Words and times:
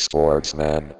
Sportsman. 0.00 0.94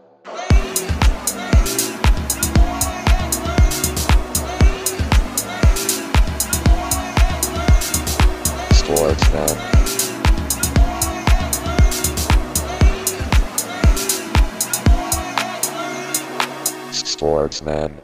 Sportsman. 8.75 9.57
Sportsman. 16.93 18.03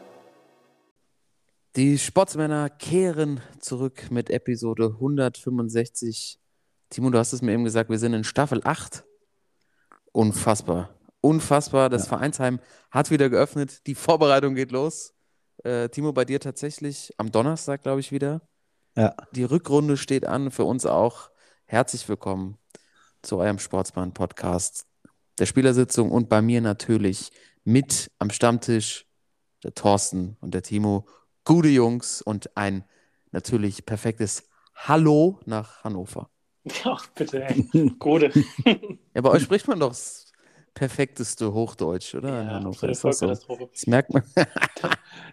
Die 1.75 1.99
Sportsmänner 1.99 2.71
kehren 2.71 3.41
zurück 3.59 4.13
mit 4.13 4.31
Episode 4.31 4.93
165. 4.95 6.39
Timo, 6.89 7.11
du 7.11 7.19
hast 7.19 7.33
es 7.33 7.43
mir 7.43 7.51
eben 7.51 7.65
gesagt, 7.65 7.91
wir 7.91 7.99
sind 7.99 8.15
in 8.15 8.23
Staffel 8.23 8.61
8. 8.63 9.05
Unfassbar. 10.15 10.95
Unfassbar. 11.21 11.91
Das 11.91 12.07
Vereinsheim 12.07 12.61
hat 12.93 13.11
wieder 13.11 13.29
geöffnet. 13.29 13.85
Die 13.89 13.97
Vorbereitung 13.97 14.55
geht 14.55 14.71
los. 14.71 15.13
Äh, 15.65 15.89
Timo, 15.89 16.13
bei 16.13 16.25
dir 16.25 16.39
tatsächlich 16.39 17.13
am 17.19 17.33
Donnerstag, 17.33 17.83
glaube 17.83 17.99
ich, 17.99 18.13
wieder. 18.13 18.41
Ja. 18.97 19.17
Die 19.33 19.43
Rückrunde 19.43 19.97
steht 19.97 20.25
an, 20.25 20.53
für 20.53 20.67
uns 20.67 20.87
auch. 20.87 21.31
Herzlich 21.65 22.09
willkommen 22.09 22.59
zu 23.23 23.39
eurem 23.39 23.59
Sportsmann-Podcast, 23.59 24.87
der 25.41 25.47
Spielersitzung 25.47 26.13
und 26.13 26.29
bei 26.29 26.43
mir 26.43 26.61
natürlich 26.61 27.33
mit 27.65 28.13
am 28.21 28.31
Stammtisch 28.31 29.07
der 29.65 29.75
Thorsten 29.75 30.37
und 30.41 30.55
der 30.55 30.63
Timo. 30.63 31.09
Gute 31.45 31.69
Jungs 31.69 32.23
und 32.23 32.57
ein 32.57 32.85
natürlich 33.33 33.85
perfektes 33.85 34.45
Hallo 34.77 35.41
nach 35.45 35.83
Hannover. 35.83 36.31
Ja, 36.85 36.99
bitte, 37.15 37.45
ey. 37.45 37.91
Gute. 37.99 38.31
Ja, 39.15 39.21
bei 39.21 39.31
euch 39.31 39.43
spricht 39.43 39.69
man 39.69 39.81
doch 39.81 39.91
das 39.91 40.33
perfekteste 40.75 41.53
Hochdeutsch, 41.53 42.15
oder? 42.15 42.41
in 42.41 42.47
Ja, 42.47 42.55
Hannover. 42.55 42.89
Ist 42.89 43.05
das 43.05 43.19
so? 43.19 43.27
Vollkatastrophe. 43.27 43.69
Das 43.73 43.87
merkt 43.87 44.13
man. 44.13 44.23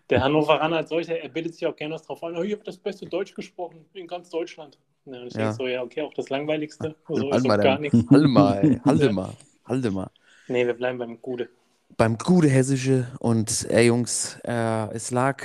Der 0.10 0.24
Hannoveraner 0.24 0.78
als 0.78 0.90
solcher, 0.90 1.18
er 1.20 1.30
bildet 1.30 1.56
sich 1.56 1.66
auch 1.66 1.76
gerne 1.76 1.96
was 1.96 2.04
drauf 2.04 2.24
ein. 2.24 2.36
Oh, 2.36 2.44
hier 2.44 2.58
wird 2.58 2.68
das 2.68 2.78
beste 2.78 3.06
Deutsch 3.06 3.34
gesprochen 3.34 3.86
in 3.94 4.08
ganz 4.08 4.30
Deutschland. 4.30 4.78
Ja, 5.06 5.22
und 5.22 5.28
ich 5.28 5.34
Ja. 5.34 5.40
denke 5.40 5.56
so, 5.56 5.68
ja, 5.68 5.82
okay, 5.84 6.02
auch 6.02 6.14
das 6.14 6.30
langweiligste. 6.30 6.96
So 7.08 7.16
ist 7.16 7.32
Halt 7.32 7.44
so 7.44 7.48
mal 7.50 7.58
gar 7.58 7.80
nichts. 7.80 7.98
Halte 8.10 8.28
mal, 8.28 8.58
ey. 8.58 8.80
halte 8.86 9.12
mal, 9.12 9.34
halte 9.66 9.92
mal. 9.92 10.10
Nee, 10.48 10.66
wir 10.68 10.74
bleiben 10.74 10.98
beim 10.98 11.22
Gute. 11.22 11.50
beim 11.98 12.18
gute 12.18 12.50
Hessische 12.50 13.08
und 13.20 13.68
ey 13.70 13.88
Jungs, 13.88 14.38
äh, 14.44 14.90
es 14.94 15.12
lag 15.12 15.44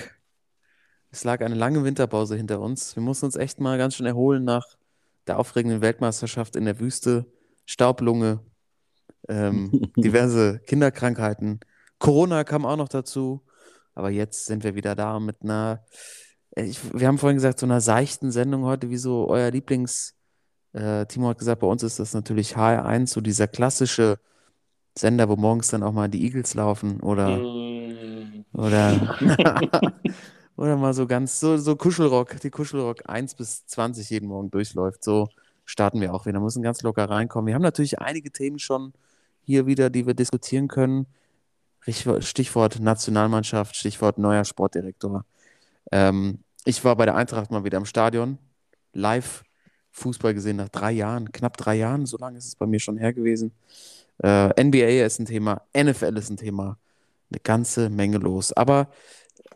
es 1.10 1.24
lag 1.24 1.40
eine 1.40 1.54
lange 1.54 1.84
Winterpause 1.84 2.36
hinter 2.36 2.60
uns. 2.60 2.94
Wir 2.96 3.02
mussten 3.02 3.26
uns 3.26 3.36
echt 3.36 3.60
mal 3.60 3.78
ganz 3.78 3.94
schön 3.96 4.06
erholen 4.06 4.44
nach 4.44 4.76
der 5.26 5.38
aufregenden 5.38 5.80
Weltmeisterschaft 5.80 6.56
in 6.56 6.64
der 6.64 6.78
Wüste, 6.78 7.26
Staublunge, 7.66 8.40
ähm, 9.28 9.70
diverse 9.96 10.60
Kinderkrankheiten. 10.66 11.60
Corona 11.98 12.44
kam 12.44 12.64
auch 12.64 12.76
noch 12.76 12.88
dazu, 12.88 13.42
aber 13.94 14.10
jetzt 14.10 14.46
sind 14.46 14.64
wir 14.64 14.74
wieder 14.74 14.94
da 14.94 15.20
mit 15.20 15.42
einer, 15.42 15.84
äh, 16.56 16.64
ich, 16.64 16.80
wir 16.94 17.08
haben 17.08 17.18
vorhin 17.18 17.36
gesagt, 17.36 17.58
so 17.58 17.66
einer 17.66 17.80
seichten 17.80 18.30
Sendung 18.30 18.64
heute, 18.64 18.90
wie 18.90 18.96
so 18.96 19.28
euer 19.28 19.50
Lieblings, 19.50 20.14
äh, 20.72 21.06
Timo 21.06 21.28
hat 21.28 21.38
gesagt, 21.38 21.60
bei 21.60 21.66
uns 21.66 21.82
ist 21.82 21.98
das 21.98 22.14
natürlich 22.14 22.56
HR1, 22.56 23.08
so 23.08 23.20
dieser 23.20 23.48
klassische 23.48 24.18
Sender, 24.98 25.28
wo 25.28 25.36
morgens 25.36 25.68
dann 25.68 25.82
auch 25.82 25.92
mal 25.92 26.08
die 26.08 26.24
Eagles 26.24 26.54
laufen 26.54 27.00
oder, 27.00 27.38
Mm, 27.38 28.44
oder, 28.52 29.18
oder 30.56 30.76
mal 30.76 30.94
so 30.94 31.06
ganz, 31.06 31.40
so, 31.40 31.56
so 31.56 31.76
Kuschelrock, 31.76 32.40
die 32.40 32.50
Kuschelrock 32.50 33.08
1 33.08 33.34
bis 33.34 33.66
20 33.66 34.10
jeden 34.10 34.28
Morgen 34.28 34.50
durchläuft. 34.50 35.04
So 35.04 35.28
starten 35.66 36.00
wir 36.00 36.14
auch 36.14 36.24
wieder, 36.24 36.40
müssen 36.40 36.62
ganz 36.62 36.80
locker 36.82 37.10
reinkommen. 37.10 37.48
Wir 37.48 37.54
haben 37.54 37.62
natürlich 37.62 37.98
einige 37.98 38.30
Themen 38.30 38.58
schon 38.58 38.94
hier 39.42 39.66
wieder, 39.66 39.90
die 39.90 40.06
wir 40.06 40.14
diskutieren 40.14 40.68
können. 40.68 41.06
Stichwort- 41.82 42.80
Nationalmannschaft, 42.80 43.76
Stichwort 43.76 44.18
neuer 44.18 44.44
Sportdirektor. 44.44 45.24
Ähm, 45.92 46.40
ich 46.64 46.84
war 46.84 46.96
bei 46.96 47.04
der 47.04 47.14
Eintracht 47.14 47.50
mal 47.50 47.64
wieder 47.64 47.78
im 47.78 47.84
Stadion, 47.84 48.38
live 48.92 49.44
Fußball 49.92 50.34
gesehen 50.34 50.56
nach 50.56 50.68
drei 50.68 50.92
Jahren, 50.92 51.30
knapp 51.30 51.56
drei 51.56 51.76
Jahren, 51.76 52.06
so 52.06 52.18
lange 52.18 52.38
ist 52.38 52.46
es 52.46 52.56
bei 52.56 52.66
mir 52.66 52.80
schon 52.80 52.98
her 52.98 53.12
gewesen. 53.12 53.52
Äh, 54.22 54.62
NBA 54.62 55.04
ist 55.04 55.20
ein 55.20 55.26
Thema, 55.26 55.62
NFL 55.76 56.16
ist 56.16 56.30
ein 56.30 56.36
Thema, 56.36 56.78
eine 57.30 57.40
ganze 57.40 57.88
Menge 57.88 58.18
los. 58.18 58.52
Aber 58.52 58.88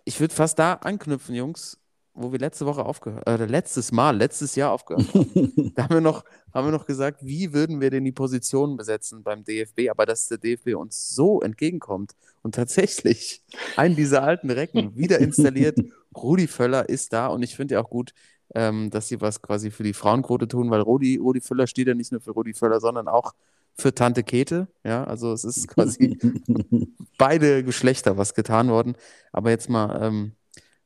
ich 0.05 0.21
würde 0.21 0.35
fast 0.35 0.59
da 0.59 0.75
anknüpfen, 0.75 1.35
Jungs, 1.35 1.80
wo 2.21 2.33
wir 2.33 2.39
letzte 2.39 2.67
Woche 2.67 2.85
aufgehört, 2.85 3.27
äh, 3.27 3.45
letztes 3.47 3.93
Mal, 3.93 4.17
letztes 4.17 4.55
Jahr 4.55 4.73
aufgehört 4.73 5.13
haben. 5.15 5.73
Da 5.75 5.85
haben 5.85 5.95
wir 5.95 6.01
noch, 6.01 6.25
haben 6.53 6.67
wir 6.67 6.73
noch 6.73 6.87
gesagt, 6.87 7.25
wie 7.25 7.53
würden 7.53 7.81
wir 7.81 7.91
denn 7.91 8.05
die 8.05 8.13
Positionen 8.13 8.77
besetzen 8.77 9.23
beim 9.23 9.45
DFB, 9.45 9.91
aber 9.91 10.07
dass 10.07 10.29
der 10.29 10.39
DFB 10.39 10.75
uns 10.75 11.09
so 11.11 11.41
entgegenkommt 11.41 12.13
und 12.43 12.55
tatsächlich 12.55 13.43
einen 13.77 13.97
dieser 13.97 14.23
alten 14.23 14.51
Recken 14.51 14.97
wieder 14.97 15.19
installiert. 15.19 15.79
Rudi 16.17 16.47
Völler 16.47 16.89
ist 16.89 17.13
da 17.13 17.29
und 17.29 17.43
ich 17.43 17.55
finde 17.57 17.75
ja 17.75 17.83
auch 17.83 17.91
gut, 17.91 18.13
ähm, 18.55 18.91
dass 18.91 19.09
sie 19.09 19.21
was 19.21 19.43
quasi 19.43 19.71
für 19.71 19.85
die 19.85 19.93
Frauenquote 19.93 20.49
tun, 20.49 20.71
weil 20.71 20.81
Rudi, 20.81 21.17
Rudi 21.17 21.41
Völler 21.41 21.67
steht 21.67 21.89
ja 21.89 21.95
nicht 21.95 22.13
nur 22.13 22.21
für 22.21 22.33
Rudi 22.33 22.53
Völler, 22.53 22.81
sondern 22.81 23.09
auch 23.09 23.33
für 23.77 23.95
Tante 23.95 24.23
Käthe. 24.23 24.69
Ja, 24.85 25.05
also 25.05 25.33
es 25.33 25.45
ist 25.45 25.69
quasi 25.69 26.19
beide 27.19 27.65
Geschlechter 27.65 28.17
was 28.17 28.35
getan 28.35 28.69
worden. 28.69 28.97
Aber 29.33 29.51
jetzt 29.51 29.69
mal 29.69 30.03
ähm, 30.03 30.33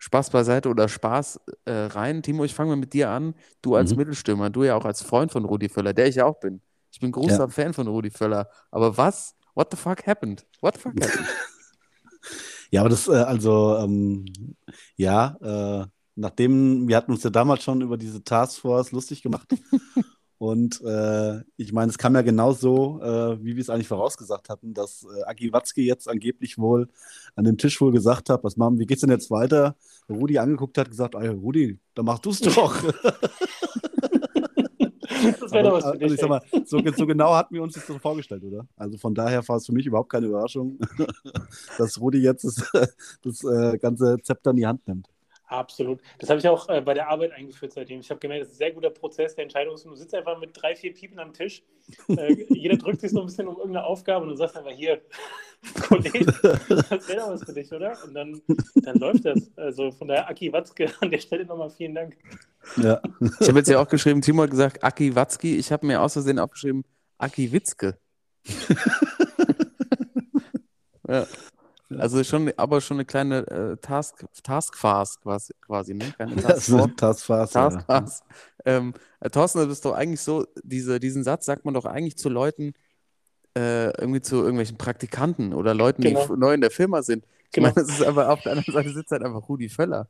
Spaß 0.05 0.29
beiseite 0.29 0.69
oder 0.69 0.87
Spaß 0.87 1.41
äh, 1.65 1.73
rein. 1.73 2.23
Timo, 2.23 2.45
ich 2.45 2.53
fange 2.55 2.69
mal 2.71 2.77
mit 2.77 2.93
dir 2.93 3.09
an. 3.09 3.35
Du 3.63 3.75
als 3.75 3.93
Mhm. 3.93 3.97
Mittelstürmer, 3.97 4.51
du 4.51 4.63
ja 4.63 4.77
auch 4.77 4.85
als 4.85 5.01
Freund 5.03 5.33
von 5.33 5.47
Rudi 5.47 5.71
Völler, 5.71 5.95
der 5.95 6.09
ich 6.09 6.17
ja 6.17 6.27
auch 6.27 6.39
bin. 6.41 6.61
Ich 6.93 7.01
bin 7.01 7.11
großer 7.11 7.39
Ja. 7.39 7.49
Fan 7.49 7.73
von 7.73 7.87
Rudi 7.89 8.11
Völler. 8.11 8.51
Aber 8.71 8.99
was? 8.99 9.35
What 9.55 9.69
the 9.71 9.79
fuck 9.79 10.07
happened? 10.07 10.45
What 10.61 10.75
the 10.77 10.81
fuck 10.83 10.93
happened? 11.03 11.27
Ja, 12.71 12.81
aber 12.81 12.89
das, 12.91 13.07
äh, 13.07 13.13
also, 13.13 13.77
ähm, 13.79 14.25
ja, 14.97 15.37
äh, 15.41 15.87
nachdem, 16.17 16.89
wir 16.89 16.97
hatten 16.97 17.13
uns 17.13 17.23
ja 17.23 17.31
damals 17.31 17.63
schon 17.63 17.83
über 17.83 17.97
diese 17.97 18.25
Taskforce 18.25 18.91
lustig 18.91 19.23
gemacht. 19.23 19.49
Und 20.45 20.83
äh, 20.83 21.41
ich 21.57 21.73
meine, 21.73 21.89
es 21.89 21.97
kam 21.97 22.15
ja 22.15 22.21
genauso, 22.21 23.01
äh, 23.03 23.43
wie 23.43 23.57
wir 23.57 23.63
es 23.63 23.71
eigentlich 23.71 23.89
vorausgesagt 23.89 24.51
hatten, 24.51 24.75
dass 24.75 25.03
äh, 25.05 25.23
Agi 25.25 25.51
Watzke 25.55 25.81
jetzt 25.81 26.07
angeblich 26.07 26.59
wohl 26.59 26.89
an 27.35 27.45
dem 27.45 27.57
Tisch 27.57 27.81
wohl 27.81 27.93
gesagt 27.93 28.29
hat, 28.29 28.45
was 28.45 28.59
machen, 28.59 28.79
wie 28.79 28.85
geht's 28.85 29.01
denn 29.01 29.09
jetzt 29.09 29.31
weiter? 29.31 29.75
Rudi 30.07 30.37
angeguckt 30.37 30.77
hat, 30.77 30.91
gesagt, 30.91 31.15
ey, 31.15 31.29
Rudi, 31.29 31.79
dann 31.95 32.05
mach 32.05 32.19
du's 32.19 32.41
doch. 32.43 32.77
das 32.83 32.93
wäre 35.51 35.65
doch 35.65 35.73
was 35.73 35.85
für 35.85 35.91
also 35.93 35.99
dich. 35.99 36.13
ich 36.13 36.21
sag 36.21 36.29
mal, 36.29 36.43
so, 36.67 36.79
so 36.95 37.07
genau 37.07 37.35
hatten 37.35 37.55
wir 37.55 37.63
uns 37.63 37.73
das 37.73 37.87
so 37.87 37.99
vorgestellt, 37.99 38.45
oder? 38.45 38.67
Also 38.77 38.99
von 38.99 39.15
daher 39.15 39.49
war 39.49 39.57
es 39.57 39.65
für 39.65 39.73
mich 39.73 39.87
überhaupt 39.87 40.13
keine 40.13 40.27
Überraschung, 40.27 40.79
dass 41.79 41.99
Rudi 41.99 42.19
jetzt 42.19 42.45
das, 42.45 42.71
das 43.23 43.43
äh, 43.45 43.79
ganze 43.79 44.19
Zepter 44.23 44.51
in 44.51 44.57
die 44.59 44.67
Hand 44.67 44.87
nimmt. 44.87 45.09
Absolut. 45.47 46.01
Das 46.19 46.31
habe 46.31 46.41
ich 46.41 46.49
auch 46.49 46.69
äh, 46.71 46.81
bei 46.81 46.95
der 46.95 47.09
Arbeit 47.09 47.33
eingeführt 47.33 47.73
seitdem. 47.73 48.01
Ich 48.01 48.09
habe 48.09 48.19
gemerkt, 48.19 48.43
das 48.43 48.49
ist 48.49 48.55
ein 48.55 48.59
sehr 48.59 48.73
guter 48.73 48.89
Prozess 48.91 49.35
der 49.35 49.45
Entscheidung. 49.45 49.77
Du 49.83 49.95
sitzt 49.95 50.15
einfach 50.15 50.39
mit 50.39 50.51
drei, 50.55 50.75
vier 50.75 50.95
Piepen 50.95 51.19
am 51.19 51.35
Tisch. 51.35 51.63
Äh, 52.09 52.35
jeder 52.49 52.77
drückt 52.77 53.03
sich 53.03 53.11
so 53.11 53.21
ein 53.21 53.27
bisschen 53.27 53.47
um 53.49 53.57
irgendeine 53.57 53.85
Aufgabe 53.85 54.25
und 54.25 54.31
du 54.31 54.37
sagst 54.37 54.57
einfach 54.57 54.71
hier, 54.71 55.03
Kollege, 55.83 56.25
das 56.25 57.09
wäre 57.09 57.19
doch 57.19 57.31
was 57.31 57.45
für 57.45 57.53
dich, 57.53 57.71
oder? 57.73 57.97
Und 58.05 58.15
dann, 58.15 58.41
dann 58.77 58.97
läuft 58.97 59.27
das. 59.27 59.51
Also 59.57 59.93
von 59.93 60.09
daher, 60.09 60.29
Aki 60.31 60.53
Watzke, 60.53 60.91
an 61.01 61.11
der 61.11 61.19
Stelle 61.19 61.45
nochmal 61.45 61.71
vielen 61.71 61.95
Dank. 61.95 62.17
Ja. 62.77 63.03
Ich 63.41 63.49
habe 63.49 63.59
jetzt 63.59 63.69
ja 63.69 63.81
auch 63.81 63.89
geschrieben, 63.89 64.23
Timo 64.23 64.43
hat 64.43 64.51
gesagt, 64.51 64.83
Aki 64.83 65.15
Watzki. 65.15 65.57
Ich 65.57 65.71
habe 65.71 65.87
mir 65.87 66.01
aus 66.01 66.15
Versehen 66.15 66.39
aufgeschrieben, 66.39 66.85
Aki 67.19 67.53
Witzke. 67.53 67.99
ja. 71.09 71.27
Also 71.91 72.25
schon, 72.25 72.53
aber 72.57 72.81
schon 72.81 72.97
eine 72.97 73.05
kleine 73.05 73.47
äh, 73.47 73.77
Task, 73.77 74.25
Taskfast 74.43 75.21
quasi, 75.23 75.53
quasi, 75.61 75.95
ne? 75.95 76.13
Keine 76.13 76.35
ist 76.57 76.67
Taskforce. 76.67 76.91
Taskforce. 77.51 78.23
Ähm, 78.65 78.95
äh, 79.21 79.31
Thorsten, 79.31 79.59
das 79.61 79.69
ist 79.69 79.85
doch 79.85 79.95
eigentlich 79.95 80.21
so, 80.21 80.47
diese, 80.63 80.99
diesen 80.99 81.23
Satz 81.25 81.47
sagt 81.47 81.65
man 81.65 81.75
doch 81.75 81.85
eigentlich 81.85 82.17
zu 82.17 82.29
Leuten, 82.29 82.73
äh, 83.57 83.91
irgendwie 84.01 84.21
zu 84.21 84.37
irgendwelchen 84.37 84.79
Praktikanten 84.79 85.55
oder 85.55 85.75
Leuten, 85.75 86.07
die 86.07 86.09
Genau. 86.11 86.21
f- 86.25 86.31
neu 86.31 86.55
in 86.55 86.61
der 86.61 86.71
Firma 86.71 87.03
sind. 87.03 87.27
Ich 87.53 87.53
Genau. 87.53 87.69
meine, 87.69 87.75
das 87.75 87.89
ist 87.89 88.03
aber 88.03 88.31
auf 88.31 88.43
der 88.43 88.53
anderen 88.53 88.75
Seite 88.75 88.91
sitzt 88.93 89.13
halt 89.13 89.23
einfach 89.25 89.49
Rudi 89.49 89.69
Völler. 89.69 90.09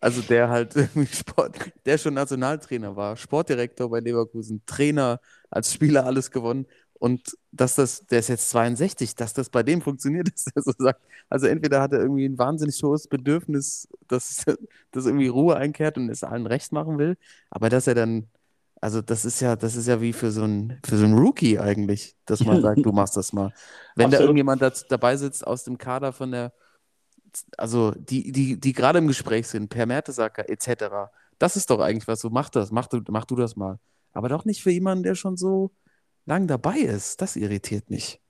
Also 0.00 0.22
der 0.22 0.48
halt 0.48 0.74
irgendwie 0.76 1.06
Sport, 1.14 1.56
der 1.86 1.98
schon 1.98 2.14
Nationaltrainer 2.14 2.96
war, 2.96 3.16
Sportdirektor 3.16 3.88
bei 3.90 4.00
Leverkusen, 4.00 4.62
Trainer, 4.66 5.20
als 5.50 5.72
Spieler 5.72 6.06
alles 6.06 6.30
gewonnen. 6.30 6.66
Und 7.02 7.36
dass 7.50 7.74
das, 7.74 8.06
der 8.06 8.20
ist 8.20 8.28
jetzt 8.28 8.48
62, 8.50 9.16
dass 9.16 9.32
das 9.34 9.50
bei 9.50 9.64
dem 9.64 9.82
funktioniert, 9.82 10.28
dass 10.32 10.46
er 10.54 10.62
so 10.62 10.72
sagt. 10.78 11.00
Also 11.28 11.48
entweder 11.48 11.80
hat 11.82 11.92
er 11.92 12.00
irgendwie 12.00 12.26
ein 12.26 12.38
wahnsinnig 12.38 12.80
hohes 12.84 13.08
Bedürfnis, 13.08 13.88
dass, 14.06 14.44
dass 14.92 15.06
irgendwie 15.06 15.26
Ruhe 15.26 15.56
einkehrt 15.56 15.98
und 15.98 16.08
es 16.10 16.22
allen 16.22 16.46
recht 16.46 16.70
machen 16.70 16.98
will, 16.98 17.16
aber 17.50 17.68
dass 17.70 17.88
er 17.88 17.96
dann, 17.96 18.28
also 18.80 19.02
das 19.02 19.24
ist 19.24 19.40
ja, 19.40 19.56
das 19.56 19.74
ist 19.74 19.88
ja 19.88 20.00
wie 20.00 20.12
für 20.12 20.30
so 20.30 20.44
ein, 20.44 20.78
für 20.86 20.96
so 20.96 21.04
ein 21.04 21.14
Rookie 21.18 21.58
eigentlich, 21.58 22.16
dass 22.24 22.44
man 22.44 22.60
sagt, 22.60 22.84
du 22.86 22.92
machst 22.92 23.16
das 23.16 23.32
mal. 23.32 23.52
Wenn 23.96 24.12
da 24.12 24.18
Absolut. 24.18 24.20
irgendjemand 24.20 24.62
daz- 24.62 24.86
dabei 24.88 25.16
sitzt 25.16 25.44
aus 25.44 25.64
dem 25.64 25.78
Kader 25.78 26.12
von 26.12 26.30
der, 26.30 26.52
also 27.56 27.92
die, 27.92 28.32
die, 28.32 28.58
die 28.60 28.72
gerade 28.72 28.98
im 28.98 29.06
Gespräch 29.08 29.48
sind, 29.48 29.68
per 29.68 29.86
Mertesacker 29.86 30.48
etc., 30.48 31.10
das 31.38 31.56
ist 31.56 31.70
doch 31.70 31.80
eigentlich 31.80 32.06
was, 32.08 32.20
so 32.20 32.30
mach 32.30 32.50
das, 32.50 32.70
mach 32.70 32.86
du, 32.86 33.00
mach 33.08 33.24
du 33.24 33.36
das 33.36 33.56
mal. 33.56 33.78
Aber 34.12 34.28
doch 34.28 34.44
nicht 34.44 34.62
für 34.62 34.70
jemanden, 34.70 35.02
der 35.04 35.14
schon 35.14 35.36
so 35.36 35.72
lang 36.26 36.46
dabei 36.46 36.78
ist. 36.78 37.20
Das 37.20 37.36
irritiert 37.36 37.90
mich. 37.90 38.20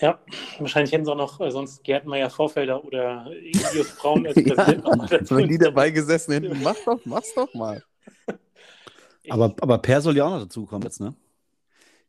Ja, 0.00 0.20
wahrscheinlich 0.58 0.92
hätten 0.92 1.04
sie 1.04 1.10
auch 1.10 1.16
noch 1.16 1.40
äh, 1.40 1.50
sonst 1.50 1.82
Gerd 1.82 2.06
Meyer 2.06 2.30
Vorfelder 2.30 2.84
oder 2.84 3.26
Ilius 3.32 3.96
Braun 3.96 4.26
als 4.26 4.36
Ja, 4.44 4.54
Präsident 4.54 4.84
dazu. 5.10 5.36
wenn 5.36 5.48
die 5.48 5.58
dabei 5.58 5.90
gesessen 5.90 6.32
hätten, 6.32 6.62
mach 6.62 6.76
doch, 6.84 7.04
mach's 7.04 7.34
doch 7.34 7.52
mal. 7.54 7.82
Aber, 9.28 9.54
aber 9.60 9.78
Per 9.78 10.00
soll 10.00 10.16
ja 10.16 10.24
auch 10.24 10.30
noch 10.30 10.40
dazukommen 10.40 10.84
jetzt, 10.84 11.00
ne? 11.00 11.14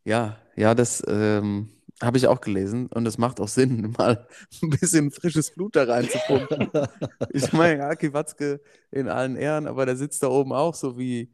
Ja, 0.05 0.37
ja, 0.55 0.73
das 0.75 1.03
ähm, 1.07 1.69
habe 2.01 2.17
ich 2.17 2.27
auch 2.27 2.41
gelesen 2.41 2.87
und 2.87 3.05
es 3.07 3.17
macht 3.17 3.39
auch 3.41 3.47
Sinn, 3.49 3.93
mal 3.97 4.27
ein 4.61 4.69
bisschen 4.69 5.11
frisches 5.11 5.51
Blut 5.51 5.75
da 5.75 5.83
reinzupumpen. 5.83 6.69
ich 7.31 7.51
meine, 7.53 7.85
Aki 7.85 8.13
Watzke 8.13 8.61
in 8.91 9.09
allen 9.09 9.35
Ehren, 9.35 9.67
aber 9.67 9.85
der 9.85 9.97
sitzt 9.97 10.23
da 10.23 10.27
oben 10.29 10.53
auch 10.53 10.73
so 10.75 10.97
wie, 10.97 11.29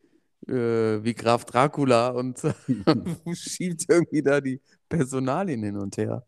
äh, 0.47 1.03
wie 1.03 1.13
Graf 1.13 1.45
Dracula 1.45 2.09
und 2.09 2.39
schiebt 3.33 3.85
irgendwie 3.89 4.21
da 4.21 4.41
die 4.41 4.61
Personalien 4.89 5.63
hin 5.63 5.77
und 5.77 5.97
her. 5.97 6.25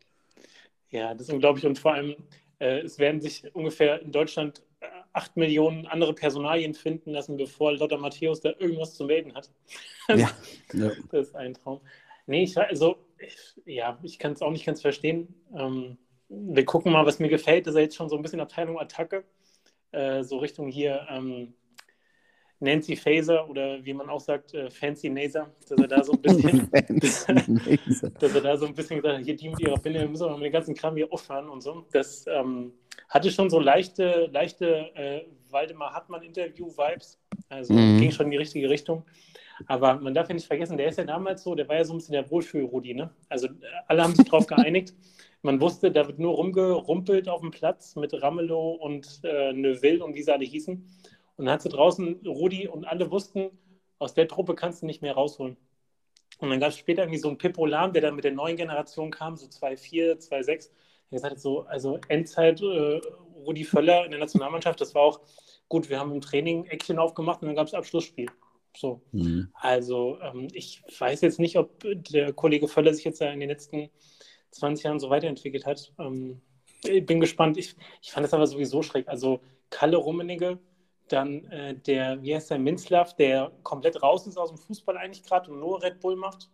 Ja, 0.90 1.14
das 1.14 1.28
ist 1.28 1.34
unglaublich. 1.34 1.66
Und 1.66 1.80
vor 1.80 1.94
allem, 1.94 2.16
äh, 2.60 2.80
es 2.80 2.98
werden 2.98 3.22
sich 3.22 3.44
ungefähr 3.54 4.02
in 4.02 4.12
Deutschland 4.12 4.64
äh, 4.80 4.88
acht 5.14 5.36
Millionen 5.36 5.86
andere 5.88 6.14
Personalien 6.14 6.74
finden 6.74 7.12
lassen, 7.12 7.38
bevor 7.38 7.74
Lothar 7.74 8.00
Matthäus 8.00 8.42
da 8.42 8.54
irgendwas 8.58 8.96
zu 8.96 9.06
melden 9.06 9.34
hat. 9.36 9.50
Ja. 10.10 10.32
Ja. 10.72 10.92
Das 11.12 11.28
ist 11.28 11.36
ein 11.36 11.54
Traum. 11.54 11.82
Nee, 12.28 12.44
ich, 12.44 12.58
also, 12.58 12.96
ich, 13.20 13.36
ja, 13.66 14.00
ich 14.04 14.18
kann 14.20 14.32
es 14.32 14.42
auch 14.42 14.52
nicht 14.52 14.66
ganz 14.66 14.82
verstehen. 14.82 15.34
Ähm, 15.54 15.98
wir 16.30 16.64
gucken 16.64 16.94
mal, 16.94 17.06
was 17.06 17.20
mir 17.20 17.28
gefällt. 17.28 17.68
Das 17.68 17.74
ist 17.74 17.78
ja 17.78 17.84
jetzt 17.84 17.98
schon 17.98 18.08
so 18.08 18.16
ein 18.16 18.22
bisschen 18.22 18.40
Abteilung 18.40 18.80
Attacke. 18.80 19.26
Äh, 19.92 20.24
so 20.24 20.38
Richtung 20.38 20.70
hier 20.70 21.06
ähm, 21.10 21.54
Nancy 22.60 22.96
Faser 22.96 23.48
oder 23.50 23.84
wie 23.86 23.94
man 23.94 24.10
auch 24.10 24.20
sagt, 24.20 24.54
äh, 24.54 24.70
Fancy 24.70 25.10
Naser, 25.10 25.50
dass 25.70 25.80
er 25.80 25.88
da 25.88 26.04
so 26.04 26.14
ein 26.14 26.22
bisschen, 26.22 26.70
dass 28.20 28.36
er 28.36 28.42
da 28.42 28.58
so 28.58 28.66
ein 28.66 28.74
bisschen 28.74 28.98
gesagt 28.98 29.20
hat, 29.20 29.26
hier 29.26 29.36
die 29.36 29.50
mit 29.50 29.60
ihrer 29.60 29.78
Binde, 29.78 30.00
wir 30.02 30.08
müssen 30.08 30.24
aber 30.24 30.38
mit 30.38 30.46
dem 30.48 30.54
ganzen 30.54 30.76
Kram 30.76 30.96
hier 30.96 31.12
aufhören 31.12 31.50
und 31.50 31.62
so. 31.62 31.86
Das 31.92 32.26
ähm, 32.28 32.74
hatte 33.10 33.32
schon 33.32 33.50
so 33.50 33.60
leichte, 33.60 34.30
leichte 34.32 34.96
äh, 34.96 35.26
Waldemar 35.50 35.94
Hartmann-Interview-Vibes. 35.94 37.20
Also 37.50 37.74
Mhm. 37.74 38.00
ging 38.00 38.12
schon 38.12 38.26
in 38.28 38.32
die 38.32 38.38
richtige 38.38 38.70
Richtung. 38.70 39.04
Aber 39.68 39.96
man 39.96 40.14
darf 40.14 40.28
ja 40.30 40.36
nicht 40.36 40.46
vergessen, 40.48 40.78
der 40.78 40.90
ist 40.90 40.98
ja 40.98 41.04
damals 41.04 41.44
so, 41.44 41.56
der 41.56 41.68
war 41.68 41.78
ja 41.78 41.84
so 41.84 41.94
ein 41.94 41.98
bisschen 41.98 42.14
der 42.14 42.30
Wohlfühl-Rudi. 42.30 42.94
Ne? 42.94 43.10
Also 43.30 43.48
alle 43.88 44.04
haben 44.04 44.16
sich 44.16 44.26
darauf 44.26 44.46
geeinigt. 44.48 44.94
Man 45.42 45.62
wusste, 45.62 45.92
da 45.92 46.06
wird 46.08 46.20
nur 46.20 46.34
rumgerumpelt 46.36 47.30
auf 47.30 47.42
dem 47.42 47.52
Platz 47.52 47.96
mit 47.96 48.14
Ramelow 48.14 48.72
und 48.74 49.22
äh, 49.24 49.54
Neuville 49.54 50.04
und 50.04 50.16
wie 50.16 50.24
sie 50.24 50.34
alle 50.34 50.46
hießen. 50.46 50.84
Und 51.38 51.46
dann 51.46 51.54
hat 51.54 51.62
sie 51.62 51.70
draußen 51.70 52.22
Rudi 52.26 52.68
und 52.68 52.86
alle 52.86 53.10
wussten, 53.12 53.52
aus 54.00 54.14
der 54.14 54.28
Truppe 54.28 54.56
kannst 54.56 54.82
du 54.82 54.86
nicht 54.86 55.02
mehr 55.02 55.14
rausholen. 55.14 55.58
Und 56.40 56.50
dann 56.50 56.60
gab 56.60 56.70
es 56.70 56.78
später 56.78 57.04
irgendwie 57.04 57.20
so 57.20 57.30
einen 57.30 57.38
Pippo 57.38 57.66
Lahm, 57.66 57.94
der 57.94 58.02
dann 58.02 58.16
mit 58.16 58.24
der 58.24 58.32
neuen 58.32 58.58
Generation 58.58 59.12
kam, 59.12 59.36
so 59.36 59.48
2-4, 59.48 60.18
2-6. 60.18 60.70
Der 61.10 61.18
gesagt 61.18 61.32
hat, 61.32 61.40
so, 61.40 61.62
also 61.62 62.00
Endzeit 62.10 62.62
äh, 62.62 63.02
Rudi 63.46 63.64
Völler 63.64 64.06
in 64.06 64.12
der 64.12 64.20
Nationalmannschaft, 64.20 64.82
das 64.82 64.94
war 64.94 65.04
auch 65.04 65.22
gut, 65.70 65.90
wir 65.90 66.00
haben 66.00 66.12
im 66.12 66.22
Training 66.22 66.66
Eckchen 66.66 67.00
aufgemacht 67.00 67.42
und 67.42 67.48
dann 67.48 67.56
gab 67.56 67.68
es 67.68 67.74
Abschlussspiel. 67.74 68.28
So. 68.76 69.02
Mhm. 69.12 69.50
Also 69.54 70.20
ähm, 70.22 70.50
ich 70.54 70.84
weiß 71.00 71.22
jetzt 71.22 71.40
nicht, 71.40 71.58
ob 71.58 71.84
der 71.84 72.34
Kollege 72.34 72.68
Völler 72.68 72.94
sich 72.94 73.06
jetzt 73.06 73.22
in 73.22 73.40
den 73.40 73.50
letzten 73.50 73.90
20 74.52 74.84
Jahren 74.84 75.00
so 75.00 75.10
weiterentwickelt 75.10 75.66
hat. 75.66 75.94
Ähm, 75.98 76.42
ich 76.84 77.06
bin 77.06 77.20
gespannt. 77.20 77.58
Ich, 77.58 77.76
ich 78.02 78.12
fand 78.12 78.24
das 78.24 78.34
aber 78.34 78.46
sowieso 78.46 78.84
schräg. 78.84 79.08
Also 79.08 79.40
Kalle 79.70 79.98
Rummenigge, 79.98 80.60
dann 81.12 81.46
äh, 81.52 81.76
der, 81.76 82.22
wie 82.22 82.36
heißt 82.36 82.50
der, 82.52 82.60
Minzlaff, 82.60 83.16
der 83.16 83.52
komplett 83.64 84.02
raus 84.02 84.28
ist 84.28 84.38
aus 84.38 84.50
dem 84.50 84.58
Fußball 84.58 84.98
eigentlich 84.98 85.24
gerade 85.24 85.52
und 85.52 85.60
nur 85.60 85.82
Red 85.82 86.00
Bull 86.00 86.16
macht. 86.16 86.50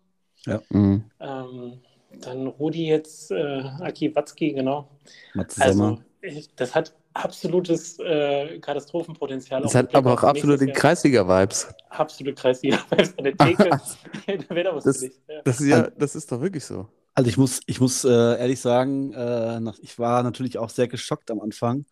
Mhm. 0.69 1.03
Ähm, 1.19 1.79
dann 2.21 2.47
Rudi 2.47 2.87
jetzt, 2.87 3.31
äh, 3.31 3.63
Aki 3.79 4.15
Watzki, 4.15 4.53
genau. 4.53 4.89
Matze 5.33 5.61
Also 5.61 5.77
Sommer. 5.79 5.99
ich, 6.21 6.53
das 6.55 6.75
hat 6.75 6.93
absolutes 7.13 7.97
äh, 7.99 8.59
Katastrophenpotenzial. 8.59 9.61
Das 9.61 9.73
hat 9.75 9.93
aber 9.95 10.13
auch 10.13 10.23
absolute. 10.23 10.67
Kreisliga-Vibes. 10.67 11.73
Absolut 11.89 12.35
Kreisliga. 12.35 12.79
An 12.89 13.23
der 13.23 13.37
Theke, 13.37 13.69
da 14.49 14.55
wäre 14.55 14.69
doch 14.69 14.75
was 14.75 14.83
Das- 14.83 14.97
für 14.99 15.07
dich. 15.09 15.19
Ja. 15.27 15.41
Das 15.43 15.59
ist 15.61 15.67
ja, 15.67 15.89
das 15.89 16.15
ist 16.15 16.31
doch 16.31 16.41
wirklich 16.41 16.65
so. 16.65 16.87
Also 17.15 17.29
ich 17.29 17.37
muss, 17.37 17.61
ich 17.67 17.79
muss 17.79 18.03
äh, 18.03 18.09
ehrlich 18.09 18.59
sagen, 18.59 19.13
äh, 19.13 19.59
nach, 19.59 19.77
ich 19.79 19.99
war 19.99 20.23
natürlich 20.23 20.57
auch 20.57 20.69
sehr 20.69 20.87
geschockt 20.87 21.29
am 21.29 21.39
Anfang, 21.41 21.85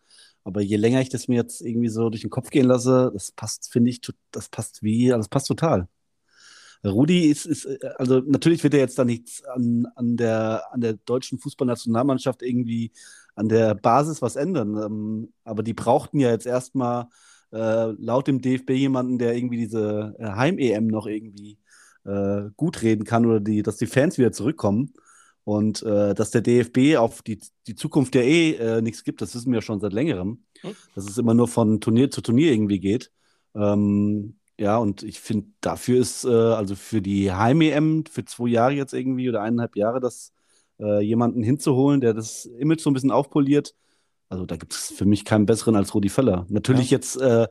aber 0.44 0.60
je 0.60 0.76
länger 0.76 1.00
ich 1.00 1.08
das 1.08 1.28
mir 1.28 1.36
jetzt 1.36 1.60
irgendwie 1.60 1.88
so 1.88 2.10
durch 2.10 2.22
den 2.22 2.30
Kopf 2.30 2.50
gehen 2.50 2.66
lasse, 2.66 3.10
das 3.12 3.32
passt, 3.32 3.72
finde 3.72 3.90
ich, 3.90 4.00
das 4.30 4.48
passt 4.48 4.82
wie, 4.82 5.08
das 5.08 5.28
passt 5.28 5.46
total. 5.46 5.88
Rudi 6.84 7.26
ist, 7.26 7.46
ist, 7.46 7.64
äh, 7.64 7.78
also 7.96 8.20
natürlich 8.20 8.62
wird 8.64 8.74
er 8.74 8.80
jetzt 8.80 8.98
da 8.98 9.04
nichts 9.04 9.44
an, 9.44 9.86
an 9.94 10.16
der, 10.16 10.64
an 10.72 10.80
der 10.80 10.94
deutschen 10.94 11.38
Fußballnationalmannschaft 11.38 12.42
irgendwie 12.42 12.92
an 13.34 13.48
der 13.48 13.74
Basis 13.74 14.22
was 14.22 14.36
ändern. 14.36 14.76
Ähm, 14.76 15.32
aber 15.44 15.62
die 15.62 15.74
brauchten 15.74 16.18
ja 16.18 16.30
jetzt 16.30 16.46
erstmal 16.46 17.06
äh, 17.52 17.92
laut 17.92 18.26
dem 18.26 18.40
DFB 18.40 18.70
jemanden, 18.70 19.18
der 19.18 19.36
irgendwie 19.36 19.58
diese 19.58 20.14
äh, 20.18 20.26
Heim-EM 20.26 20.86
noch 20.88 21.06
irgendwie 21.06 21.58
äh, 22.04 22.50
gut 22.56 22.82
reden 22.82 23.04
kann 23.04 23.26
oder 23.26 23.40
die, 23.40 23.62
dass 23.62 23.76
die 23.76 23.86
Fans 23.86 24.18
wieder 24.18 24.32
zurückkommen. 24.32 24.92
Und 25.44 25.82
äh, 25.82 26.14
dass 26.14 26.30
der 26.30 26.40
DFB 26.40 26.96
auf 26.96 27.22
die, 27.22 27.40
die 27.66 27.74
Zukunft 27.74 28.14
ja 28.14 28.22
eh 28.22 28.52
äh, 28.52 28.82
nichts 28.82 29.02
gibt, 29.02 29.20
das 29.22 29.34
wissen 29.34 29.52
wir 29.52 29.60
schon 29.60 29.80
seit 29.80 29.92
längerem. 29.92 30.44
Hm. 30.60 30.76
Dass 30.94 31.08
es 31.08 31.18
immer 31.18 31.34
nur 31.34 31.48
von 31.48 31.80
Turnier 31.80 32.10
zu 32.10 32.20
Turnier 32.20 32.52
irgendwie 32.52 32.78
geht. 32.78 33.10
Ähm, 33.54 34.36
ja, 34.58 34.76
und 34.76 35.02
ich 35.02 35.20
finde, 35.20 35.48
dafür 35.60 36.00
ist, 36.00 36.24
äh, 36.24 36.28
also 36.28 36.76
für 36.76 37.02
die 37.02 37.32
Heim-EM, 37.32 38.04
für 38.06 38.24
zwei 38.24 38.48
Jahre 38.48 38.74
jetzt 38.74 38.94
irgendwie 38.94 39.28
oder 39.28 39.42
eineinhalb 39.42 39.76
Jahre, 39.76 39.98
das 39.98 40.32
äh, 40.78 41.00
jemanden 41.00 41.42
hinzuholen, 41.42 42.00
der 42.00 42.14
das 42.14 42.44
Image 42.44 42.80
so 42.80 42.90
ein 42.90 42.94
bisschen 42.94 43.10
aufpoliert, 43.10 43.74
also 44.32 44.46
da 44.46 44.56
gibt 44.56 44.72
es 44.72 44.90
für 44.90 45.04
mich 45.04 45.26
keinen 45.26 45.44
besseren 45.44 45.76
als 45.76 45.94
Rudi 45.94 46.08
Völler. 46.08 46.46
Natürlich 46.48 46.90
jetzt, 46.90 47.20
äh, 47.20 47.46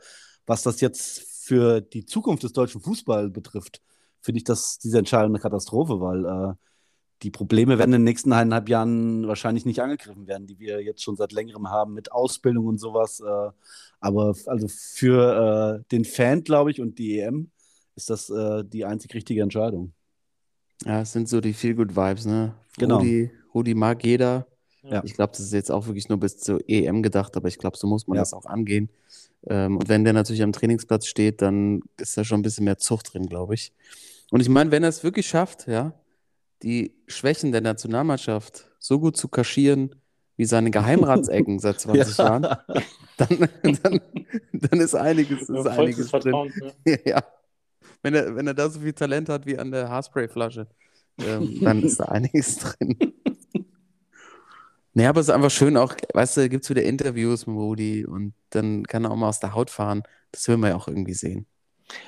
was 0.48 0.64
das 0.64 0.82
jetzt 0.82 1.22
für 1.46 1.80
die 1.80 2.06
Zukunft 2.06 2.44
des 2.44 2.54
deutschen 2.54 2.82
Fußballs 2.82 3.32
betrifft, 3.32 3.82
finde 4.22 4.40
ich 4.40 4.44
das 4.46 4.80
diese 4.80 4.98
Entscheidung 4.98 5.32
eine 5.32 5.40
Katastrophe, 5.40 6.02
weil 6.02 6.26
äh, 6.26 6.54
die 7.24 7.32
Probleme 7.32 7.78
werden 7.78 7.94
in 7.94 8.02
den 8.02 8.06
nächsten 8.06 8.34
eineinhalb 8.34 8.68
Jahren 8.70 9.28
wahrscheinlich 9.28 9.66
nicht 9.66 9.80
angegriffen 9.80 10.28
werden, 10.28 10.48
die 10.48 10.60
wir 10.60 10.82
jetzt 10.82 11.04
schon 11.04 11.16
seit 11.16 11.32
längerem 11.32 11.70
haben 11.70 11.94
mit 11.94 12.12
Ausbildung 12.12 12.66
und 12.66 12.80
sowas. 12.80 13.20
Äh, 13.20 13.50
aber 14.00 14.36
also 14.48 14.68
für 14.68 15.82
äh, 15.82 15.84
den 15.92 16.06
Fan, 16.06 16.44
glaube 16.44 16.72
ich, 16.72 16.82
und 16.82 16.98
die 16.98 17.20
EM 17.20 17.52
ist 17.96 18.10
das 18.10 18.30
äh, 18.30 18.64
die 18.66 18.86
einzig 18.86 19.14
richtige 19.14 19.42
Entscheidung. 19.42 19.94
Ja, 20.84 21.02
es 21.02 21.12
sind 21.12 21.30
so 21.30 21.42
die 21.42 21.54
Feel-Good-Vibes, 21.54 22.26
ne? 22.26 22.56
Genau. 22.78 22.98
Rudi, 22.98 23.32
Rudi 23.54 23.76
mag 23.76 24.04
jeder. 24.04 24.48
Ja. 24.84 25.04
Ich 25.04 25.14
glaube, 25.14 25.32
das 25.34 25.42
ist 25.42 25.54
jetzt 25.54 25.70
auch 25.72 25.86
wirklich 25.86 26.10
nur 26.10 26.20
bis 26.20 26.40
zur 26.40 26.60
EM 26.68 27.04
gedacht, 27.04 27.38
aber 27.38 27.48
ich 27.48 27.60
glaube, 27.60 27.78
so 27.78 27.86
muss 27.86 28.08
man 28.08 28.16
Ja. 28.16 28.22
das 28.24 28.34
auch 28.34 28.46
angehen. 28.46 28.90
Ähm, 29.48 29.78
und 29.78 29.90
wenn 29.90 30.04
der 30.04 30.14
natürlich 30.14 30.42
am 30.42 30.54
Trainingsplatz 30.54 31.06
steht, 31.06 31.44
dann 31.44 31.82
ist 32.00 32.18
da 32.18 32.24
schon 32.24 32.40
ein 32.40 32.44
bisschen 32.44 32.66
mehr 32.66 32.80
Zucht 32.80 33.14
drin, 33.14 33.28
glaube 33.28 33.54
ich. 33.54 33.74
Und 34.32 34.40
ich 34.40 34.50
meine, 34.50 34.72
wenn 34.72 34.82
er 34.82 34.90
es 34.90 35.04
wirklich 35.04 35.28
schafft, 35.28 35.68
ja, 35.68 35.94
die 36.64 36.96
Schwächen 37.08 37.52
der 37.52 37.62
Nationalmannschaft 37.62 38.68
so 38.80 39.00
gut 39.00 39.18
zu 39.18 39.28
kaschieren 39.28 39.96
wie 40.38 40.46
seine 40.46 40.72
Geheimratsecken 40.72 41.60
seit 41.60 41.80
20 41.82 42.18
Ja. 42.18 42.24
Jahren, 42.26 42.44
dann, 43.18 43.50
dann, 43.84 44.02
dann 44.54 44.80
ist 44.80 44.96
einiges, 44.96 45.50
ist 45.50 45.68
einiges 45.68 46.10
drin. 46.12 46.52
Ja. 46.86 46.98
Ja. 47.06 47.24
Wenn 48.04 48.16
er, 48.16 48.36
wenn 48.36 48.48
er 48.48 48.56
da 48.56 48.68
so 48.70 48.80
viel 48.80 48.94
Talent 48.94 49.30
hat 49.30 49.46
wie 49.46 49.60
an 49.60 49.70
der 49.72 49.88
Haarspray-Flasche, 49.90 50.68
ähm, 51.20 51.60
dann 51.62 51.84
ist 51.84 52.00
da 52.00 52.06
einiges 52.06 52.56
drin. 52.58 52.98
Naja, 54.94 55.10
aber 55.10 55.22
es 55.22 55.28
ist 55.28 55.34
einfach 55.34 55.52
schön 55.52 55.78
auch, 55.78 55.94
weißt 56.14 56.38
du, 56.38 56.50
gibt 56.50 56.64
es 56.64 56.70
wieder 56.70 56.84
Interviews 56.84 57.46
mit 57.48 57.56
Rudi 57.56 58.06
und 58.06 58.34
dann 58.50 58.84
kann 58.88 59.06
er 59.06 59.12
auch 59.12 59.16
mal 59.16 59.30
aus 59.30 59.40
der 59.40 59.54
Haut 59.54 59.70
fahren. 59.70 60.04
Das 60.32 60.48
will 60.48 60.58
man 60.58 60.72
ja 60.72 60.76
auch 60.76 60.88
irgendwie 60.88 61.14
sehen. 61.14 61.46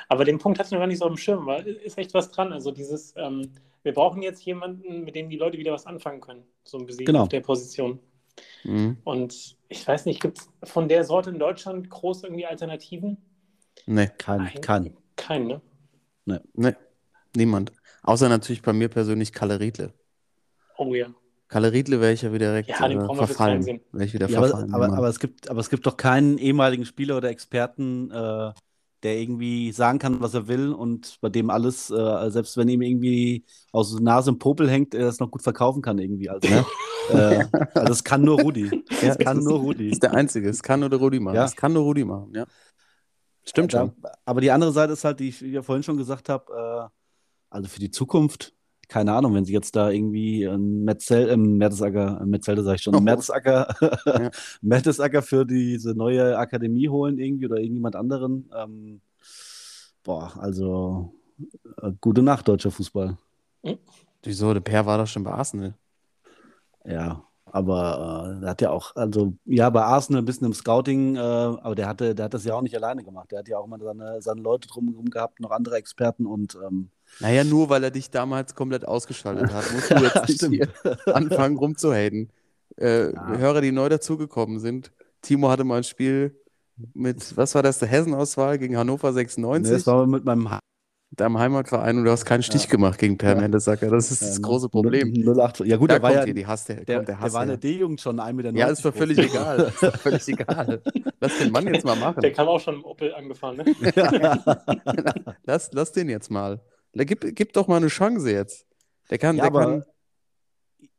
Aber 0.10 0.26
den 0.26 0.38
Punkt 0.40 0.60
hatte 0.60 0.68
ich 0.68 0.72
noch 0.72 0.80
gar 0.80 0.88
nicht 0.88 1.00
so 1.00 1.06
auf 1.06 1.12
dem 1.12 1.18
Schirm, 1.18 1.46
weil 1.46 1.66
ist 1.68 1.98
echt 1.98 2.14
was 2.14 2.32
dran. 2.32 2.54
Also 2.54 2.72
dieses, 2.72 3.14
ähm, 3.18 3.52
wir 3.84 3.94
brauchen 3.94 4.22
jetzt 4.22 4.44
jemanden, 4.46 5.04
mit 5.04 5.16
dem 5.16 5.30
die 5.30 5.38
Leute 5.38 5.58
wieder 5.58 5.74
was 5.74 5.86
anfangen 5.86 6.22
können. 6.22 6.44
So 6.64 6.78
ein 6.78 6.86
bisschen 6.86 7.06
Genau. 7.06 7.24
auf 7.24 7.30
der 7.30 7.42
Position. 7.42 8.00
Mhm. 8.64 8.98
Und 9.04 9.58
ich 9.70 9.88
weiß 9.88 10.06
nicht, 10.06 10.22
gibt 10.22 10.40
es 10.40 10.50
von 10.70 10.88
der 10.88 11.04
Sorte 11.04 11.30
in 11.30 11.40
Deutschland 11.40 11.90
groß 11.90 12.24
irgendwie 12.24 12.46
Alternativen? 12.46 13.18
Nee, 13.86 14.10
Kein, 14.18 14.38
Nein. 14.44 14.62
kein. 14.62 14.98
Kein, 15.16 15.48
ne? 15.48 15.62
nee, 16.54 16.74
niemand. 17.36 17.72
Außer 18.04 18.30
natürlich 18.30 18.62
bei 18.62 18.74
mir 18.74 18.90
persönlich 18.90 19.32
Kalle 19.34 19.60
Riedle. 19.60 19.94
Oh 20.78 20.94
ja. 20.96 21.08
Kalle 21.48 21.72
Riedle 21.72 22.02
wäre 22.02 22.14
ich 22.14 22.24
ja 22.24 22.34
wieder 22.34 22.48
direkt 22.48 22.70
Ja, 22.70 22.88
den 22.88 23.00
äh, 23.00 23.04
brauchen 23.06 23.20
wir 23.20 23.28
fürs 23.28 23.38
verfallen. 23.38 23.82
Wäre 23.92 24.06
ich 24.06 24.14
wieder 24.14 24.28
Ja, 24.28 24.38
aber, 24.40 24.48
verfallen. 24.48 24.74
aber, 24.74 24.86
immer. 24.86 24.98
aber, 24.98 25.08
es 25.10 25.20
gibt, 25.20 25.50
aber 25.50 25.60
es 25.60 25.70
gibt 25.70 25.86
doch 25.86 25.98
keinen 25.98 26.38
ehemaligen 26.40 26.86
Spieler 26.86 27.18
oder 27.18 27.30
Experten, 27.30 28.10
äh, 28.12 28.54
der 29.04 29.18
irgendwie 29.20 29.72
sagen 29.72 30.00
kann, 30.00 30.22
was 30.22 30.34
er 30.34 30.48
will 30.48 30.72
und 30.74 31.18
bei 31.22 31.30
dem 31.30 31.50
alles, 31.50 31.90
äh, 31.92 32.30
selbst 32.32 32.58
wenn 32.58 32.70
ihm 32.70 32.82
irgendwie 32.82 33.46
aus 33.72 33.92
der 33.94 34.02
Nase 34.02 34.32
ein 34.32 34.40
Popel 34.40 34.70
hängt, 34.70 34.96
er 34.96 35.06
das 35.06 35.20
noch 35.20 35.30
gut 35.32 35.42
verkaufen 35.44 35.82
kann 35.82 35.98
irgendwie. 36.00 36.30
Also, 36.30 36.48
ne? 36.50 36.66
äh, 37.10 37.46
also 37.74 37.88
das 37.88 38.04
kann 38.04 38.22
nur 38.24 38.40
Rudi. 38.40 38.72
Ja, 39.02 39.10
Das 39.10 39.18
kann 39.18 39.44
nur 39.44 39.60
Rudi. 39.60 39.90
ist 39.90 40.04
der 40.04 40.14
Einzige. 40.14 40.50
Es 40.50 40.64
kann 40.64 40.80
nur 40.80 40.90
der 40.90 41.00
Rudi 41.00 41.20
machen. 41.20 41.36
Ja. 41.36 41.46
Es 41.46 41.56
kann 41.56 41.74
nur 41.74 41.84
Rudi 41.84 42.06
machen, 42.06 42.32
ja. 42.36 42.46
Stimmt 43.46 43.74
Da, 43.74 43.80
schon. 43.80 43.94
aber 44.26 44.40
die 44.42 44.52
andere 44.52 44.72
Seite 44.72 44.94
ist 44.94 45.04
halt, 45.04 45.20
die 45.20 45.30
ich 45.30 45.42
ja 45.42 45.62
vorhin 45.62 45.84
schon 45.84 45.98
gesagt 45.98 46.30
habe, 46.30 46.90
äh, 46.90 46.90
also 47.50 47.70
für 47.70 47.80
die 47.80 47.92
Zukunft 47.92 48.54
keine 48.88 49.14
Ahnung, 49.14 49.34
wenn 49.34 49.46
sie 49.46 49.54
jetzt 49.54 49.76
da 49.76 49.90
irgendwie 49.90 50.46
ein 50.46 50.84
Metzel, 50.84 51.30
äh, 51.30 51.38
Mertesacker, 51.38 52.20
äh, 52.22 52.26
Metzelder 52.26 52.64
sag 52.64 52.76
ich 52.76 52.84
schon, 52.84 52.96
Oh. 52.96 53.00
Mertesacker, 53.00 53.68
Ja. 54.06 54.32
Mertesacker 54.62 55.22
für 55.22 55.46
diese 55.46 55.96
neue 55.96 56.38
Akademie 56.38 56.90
holen 56.90 57.18
irgendwie 57.18 57.46
oder 57.48 57.58
irgendjemand 57.58 57.96
anderen. 57.96 58.50
Ähm, 58.56 59.02
boah, 60.04 60.34
also 60.38 61.14
äh, 61.82 61.92
gute 62.02 62.22
Nacht, 62.22 62.48
deutscher 62.48 62.72
Fußball. 62.72 63.18
Wieso? 64.24 64.54
Der 64.54 64.62
Per 64.62 64.86
war 64.86 64.98
doch 64.98 65.08
schon 65.08 65.24
bei 65.24 65.32
Arsenal. 65.32 65.74
Ja, 66.86 67.24
aber 67.46 68.36
äh, 68.38 68.42
der 68.42 68.50
hat 68.50 68.62
ja 68.62 68.72
auch, 68.72 68.96
also 68.96 69.34
ja, 69.46 69.70
bei 69.70 69.84
Arsenal 69.84 70.22
ein 70.22 70.26
bisschen 70.26 70.48
im 70.48 70.54
Scouting, 70.54 71.16
äh, 71.16 71.20
aber 71.20 71.76
der 71.76 71.88
hatte, 71.88 72.16
der 72.16 72.26
hat 72.26 72.34
das 72.34 72.44
ja 72.46 72.56
auch 72.56 72.62
nicht 72.62 72.76
alleine 72.76 73.04
gemacht. 73.04 73.32
Der 73.32 73.40
hat 73.40 73.48
ja 73.48 73.58
auch 73.58 73.66
immer 73.66 73.80
seine, 73.80 74.22
seine 74.22 74.42
Leute 74.42 74.68
drumherum 74.68 75.10
gehabt, 75.10 75.40
noch 75.40 75.52
andere 75.52 75.78
Experten 75.78 76.26
und 76.26 76.58
ähm, 76.66 76.90
Naja, 77.20 77.44
nur 77.44 77.70
weil 77.70 77.84
er 77.84 77.92
dich 77.92 78.10
damals 78.12 78.56
komplett 78.56 78.86
ausgeschaltet 78.88 79.54
hat, 79.54 79.72
musst 79.74 79.92
du 79.92 79.96
jetzt 80.04 80.28
nicht 80.28 80.44
hier 80.46 80.68
anfangen 81.16 81.58
rumzuhaten. 81.58 82.30
Äh, 82.78 83.14
Ja. 83.14 83.38
Hörer, 83.38 83.62
die 83.62 83.72
neu 83.72 83.88
dazugekommen 83.90 84.60
sind. 84.60 84.92
Timo 85.22 85.50
hatte 85.50 85.64
mal 85.64 85.78
ein 85.78 85.84
Spiel 85.84 86.36
mit, 86.94 87.38
was 87.38 87.54
war 87.56 87.62
das, 87.64 87.80
der 87.80 87.88
Hessenauswahl 87.88 88.58
gegen 88.58 88.76
Hannover 88.78 89.10
ne, 89.10 89.14
96, 89.14 89.74
das 89.74 89.88
war 89.88 90.08
mit 90.08 90.26
meinem 90.26 90.50
Ha- 90.50 90.60
deinem 91.16 91.38
Heimatverein, 91.38 92.00
und 92.00 92.06
du 92.06 92.10
hast 92.12 92.26
keinen 92.26 92.42
Stich 92.42 92.64
Ja. 92.64 92.72
gemacht 92.72 92.98
gegen 92.98 93.20
Per 93.20 93.36
Ja. 93.36 93.40
Mertesacker. 93.42 93.92
Das 93.92 94.10
ist 94.10 94.24
das 94.24 94.40
äh, 94.40 94.42
große 94.42 94.68
Problem. 94.70 95.14
08, 95.14 95.60
ja 95.60 95.78
gut, 95.78 95.92
Da 95.92 95.96
der 96.00 96.02
war 96.04 96.12
ja, 96.14 96.24
hier 96.24 96.34
die 96.34 96.48
Hass, 96.48 96.66
der, 96.66 96.78
der, 96.84 96.96
kommt 96.98 97.08
der 97.10 97.16
der 97.16 97.20
Hass 97.22 97.34
war 97.34 97.44
in 97.44 97.50
der 97.50 97.58
D-Jugend 97.58 98.02
schon 98.02 98.20
1,90 98.20 98.34
Meter. 98.34 98.52
Ja, 98.58 98.68
ist 98.70 98.84
doch 98.84 98.94
völlig 98.96 99.20
egal. 99.20 99.60
Ist 99.72 99.84
doch 99.84 99.96
völlig 100.00 100.28
egal. 100.28 100.82
Lass 101.22 101.38
den 101.38 101.52
Mann 101.52 101.72
jetzt 101.72 101.86
mal 101.86 101.96
machen. 101.96 102.20
Der 102.22 102.34
kam 102.34 102.48
auch 102.48 102.60
schon 102.60 102.74
im 102.76 102.84
Opel 102.86 103.14
angefahren, 103.14 103.58
ne? 103.58 103.66
Lass, 105.46 105.70
lass 105.74 105.92
den 105.92 106.10
jetzt 106.10 106.32
mal. 106.32 106.60
Der, 106.96 107.06
gib, 107.06 107.36
gib 107.36 107.54
doch 107.54 107.68
mal 107.68 107.78
eine 107.78 107.88
Chance 107.88 108.30
jetzt. 108.32 108.66
Der 109.10 109.18
kann, 109.18 109.36
Ja, 109.36 109.44
der 109.44 109.52
aber, 109.52 109.62
kann. 109.62 109.84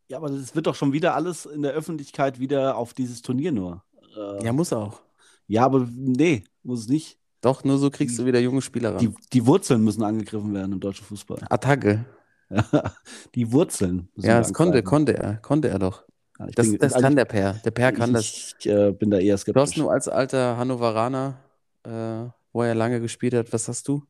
ja, 0.08 0.16
aber 0.18 0.28
das 0.30 0.54
wird 0.54 0.66
doch 0.66 0.74
schon 0.74 0.92
wieder 0.92 1.14
alles 1.14 1.46
in 1.46 1.62
der 1.62 1.72
Öffentlichkeit 1.72 2.38
wieder 2.38 2.76
auf 2.76 2.94
dieses 2.94 3.22
Turnier 3.22 3.52
nur. 3.52 3.84
Äh, 4.16 4.44
Ja, 4.44 4.52
muss 4.52 4.72
auch. 4.72 5.00
ja, 5.46 5.64
aber 5.64 5.86
nee, 5.90 6.44
muss 6.62 6.80
es 6.80 6.88
nicht. 6.88 7.18
Doch, 7.40 7.62
nur 7.62 7.78
so 7.78 7.90
kriegst 7.90 8.18
du 8.18 8.24
wieder 8.24 8.40
junge 8.40 8.62
Spieler 8.62 8.90
ran. 8.94 8.98
Die, 9.00 9.12
die 9.32 9.46
Wurzeln 9.46 9.84
müssen 9.84 10.02
angegriffen 10.02 10.54
werden 10.54 10.72
im 10.72 10.80
deutschen 10.80 11.04
Fußball. 11.04 11.40
Attacke. 11.50 12.04
die 13.34 13.52
Wurzeln 13.52 14.08
müssen 14.14 14.28
Ja, 14.28 14.38
das 14.38 14.52
konnte, 14.52 14.82
konnte 14.82 15.16
er. 15.16 15.36
Konnte 15.38 15.68
er 15.68 15.78
doch. 15.78 16.04
Ja, 16.38 16.48
ich 16.48 16.54
Das, 16.54 16.68
bin- 16.70 16.78
das 16.78 16.94
also 16.94 17.04
kann 17.04 17.16
der 17.16 17.24
Per. 17.26 17.52
Der 17.64 17.70
Per 17.70 17.92
kann 17.92 18.12
das. 18.14 18.24
ich, 18.24 18.54
Ich 18.60 18.66
äh, 18.66 18.92
bin 18.92 19.10
da 19.10 19.18
eher 19.18 19.26
Du 19.26 19.32
hast 19.34 19.40
skeptisch. 19.42 19.76
nur 19.76 19.92
als 19.92 20.08
alter 20.08 20.56
Hannoveraner, 20.56 21.38
äh, 21.84 22.24
wo 22.52 22.62
er 22.62 22.74
lange 22.74 23.00
gespielt 23.00 23.34
hat, 23.34 23.52
was 23.52 23.68
hast 23.68 23.88
du? 23.88 24.02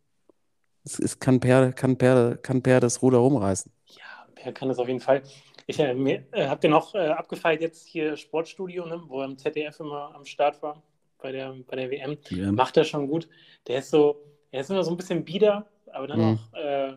Es, 0.84 0.98
es 0.98 1.18
kann, 1.18 1.40
per, 1.40 1.72
kann, 1.72 1.96
per, 1.96 2.36
kann 2.36 2.62
Per 2.62 2.80
das 2.80 3.02
Ruder 3.02 3.18
rumreißen. 3.18 3.72
Ja, 3.86 4.26
Per 4.34 4.52
kann 4.52 4.68
das 4.68 4.78
auf 4.78 4.88
jeden 4.88 5.00
Fall. 5.00 5.22
Ich 5.66 5.78
äh, 5.78 5.94
mir- 5.94 6.24
äh, 6.32 6.46
habe 6.48 6.60
den 6.60 6.74
auch 6.74 6.94
äh, 6.94 7.08
abgefeiert 7.08 7.62
jetzt 7.62 7.86
hier 7.86 8.16
Sportstudio, 8.16 8.84
ne, 8.86 9.02
wo 9.06 9.20
er 9.20 9.26
im 9.26 9.38
ZDF 9.38 9.80
immer 9.80 10.14
am 10.14 10.24
Start 10.26 10.62
war 10.62 10.82
bei 11.18 11.32
der, 11.32 11.54
bei 11.66 11.76
der 11.76 11.90
WM. 11.90 12.18
Ja. 12.30 12.52
Macht 12.52 12.76
er 12.76 12.84
schon 12.84 13.08
gut. 13.08 13.28
Der 13.66 13.78
ist 13.78 13.90
so, 13.90 14.20
er 14.50 14.60
ist 14.60 14.70
immer 14.70 14.84
so 14.84 14.90
ein 14.90 14.96
bisschen 14.98 15.24
bieder, 15.24 15.66
aber 15.90 16.06
dann 16.06 16.20
Mhm. 16.20 16.38
auch 16.52 16.58
äh, 16.58 16.96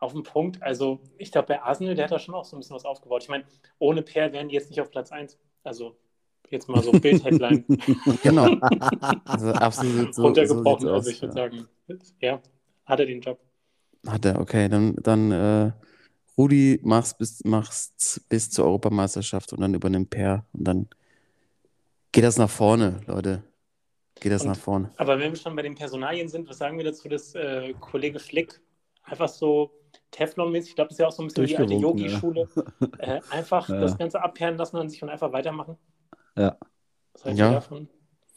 auf 0.00 0.12
den 0.14 0.24
Punkt. 0.24 0.60
Also 0.62 0.98
ich 1.16 1.30
glaube, 1.30 1.46
bei 1.46 1.62
Arsenal, 1.62 1.94
der 1.94 2.04
hat 2.06 2.12
da 2.12 2.18
schon 2.18 2.34
auch 2.34 2.44
so 2.44 2.56
ein 2.56 2.58
bisschen 2.60 2.74
was 2.74 2.84
aufgebaut. 2.84 3.22
Ich 3.22 3.28
meine, 3.28 3.44
ohne 3.78 4.02
Per 4.02 4.32
wären 4.32 4.48
die 4.48 4.56
jetzt 4.56 4.68
nicht 4.70 4.80
auf 4.80 4.90
Platz 4.90 5.12
1. 5.12 5.38
Also 5.62 5.96
jetzt 6.50 6.68
mal 6.68 6.82
so 6.82 6.90
Bild-Headline 7.00 7.64
Genau. 8.24 8.46
Also 9.26 9.52
absolut 9.52 10.12
so, 10.12 10.22
so 10.22 10.22
runtergebrochen. 10.22 10.88
sieht's 10.88 10.92
also 10.92 11.10
ich 11.10 11.22
würde 11.22 11.34
ja. 11.34 11.50
sagen, 11.50 11.68
ja, 12.20 12.42
hat 12.92 13.00
er 13.00 13.06
den 13.06 13.20
Job. 13.20 13.40
Hat 14.06 14.24
er, 14.24 14.40
okay. 14.40 14.68
Dann, 14.68 14.94
dann 14.96 15.30
äh, 15.32 15.72
Rudi, 16.38 16.80
mach's 16.82 17.16
bis, 17.16 17.42
mach's 17.44 17.92
bis 18.28 18.50
zur 18.50 18.64
Europameisterschaft 18.66 19.52
und 19.52 19.60
dann 19.60 19.74
übernimmt 19.74 20.10
Per. 20.10 20.44
Und 20.52 20.64
dann 20.64 20.88
geht 22.12 22.24
das 22.24 22.38
nach 22.38 22.50
vorne, 22.50 23.00
Leute. 23.06 23.42
Geht 24.20 24.32
das 24.32 24.42
Und- 24.42 24.48
nach 24.48 24.56
vorne. 24.56 24.90
Aber 24.96 25.18
wenn 25.18 25.32
wir 25.32 25.38
schon 25.38 25.56
bei 25.56 25.62
den 25.62 25.74
Personalien 25.74 26.28
sind, 26.28 26.48
was 26.48 26.58
sagen 26.58 26.76
wir 26.78 26.84
dazu, 26.84 27.08
dass 27.08 27.34
äh, 27.34 27.74
Kollege 27.80 28.18
Flick 28.18 28.60
einfach 29.02 29.28
so 29.28 29.72
Teflon-mäßig, 30.12 30.70
ich 30.70 30.74
glaube, 30.76 30.88
das 30.88 30.94
ist 30.96 31.00
ja 31.00 31.06
auch 31.08 31.12
so 31.12 31.22
ein 31.22 31.28
bisschen 31.28 31.46
die 31.46 31.56
alte 31.56 31.68
Durchgewunken, 31.80 32.04
ja. 32.04 32.10
Yogi-Schule, 32.12 32.48
äh, 32.98 33.20
einfach 33.30 33.68
Ja. 33.68 33.80
das 33.80 33.96
Ganze 33.98 34.22
abperren 34.22 34.56
lassen 34.56 34.76
an 34.76 34.88
sich 34.88 35.02
und 35.02 35.08
einfach 35.08 35.32
weitermachen? 35.32 35.76
Ja. 36.36 36.56
Was 37.14 37.24
haltet 37.24 37.38
Ja. 37.40 37.52
davon? 37.52 37.88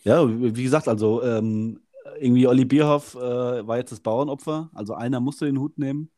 Ja, 0.03 0.27
wie 0.27 0.55
wie 0.55 0.63
gesagt, 0.63 0.88
also 0.88 1.24
ähm, 1.24 1.81
irgendwie 2.19 2.47
Olli 2.47 2.65
Bierhoff 2.65 3.15
äh, 3.15 3.67
war 3.67 3.77
jetzt 3.77 3.91
das 3.91 4.00
Bauernopfer. 4.00 4.69
Also 4.74 4.93
einer 4.93 5.19
musste 5.19 5.45
den 5.45 5.59
Hut 5.59 5.77
nehmen. 5.77 6.12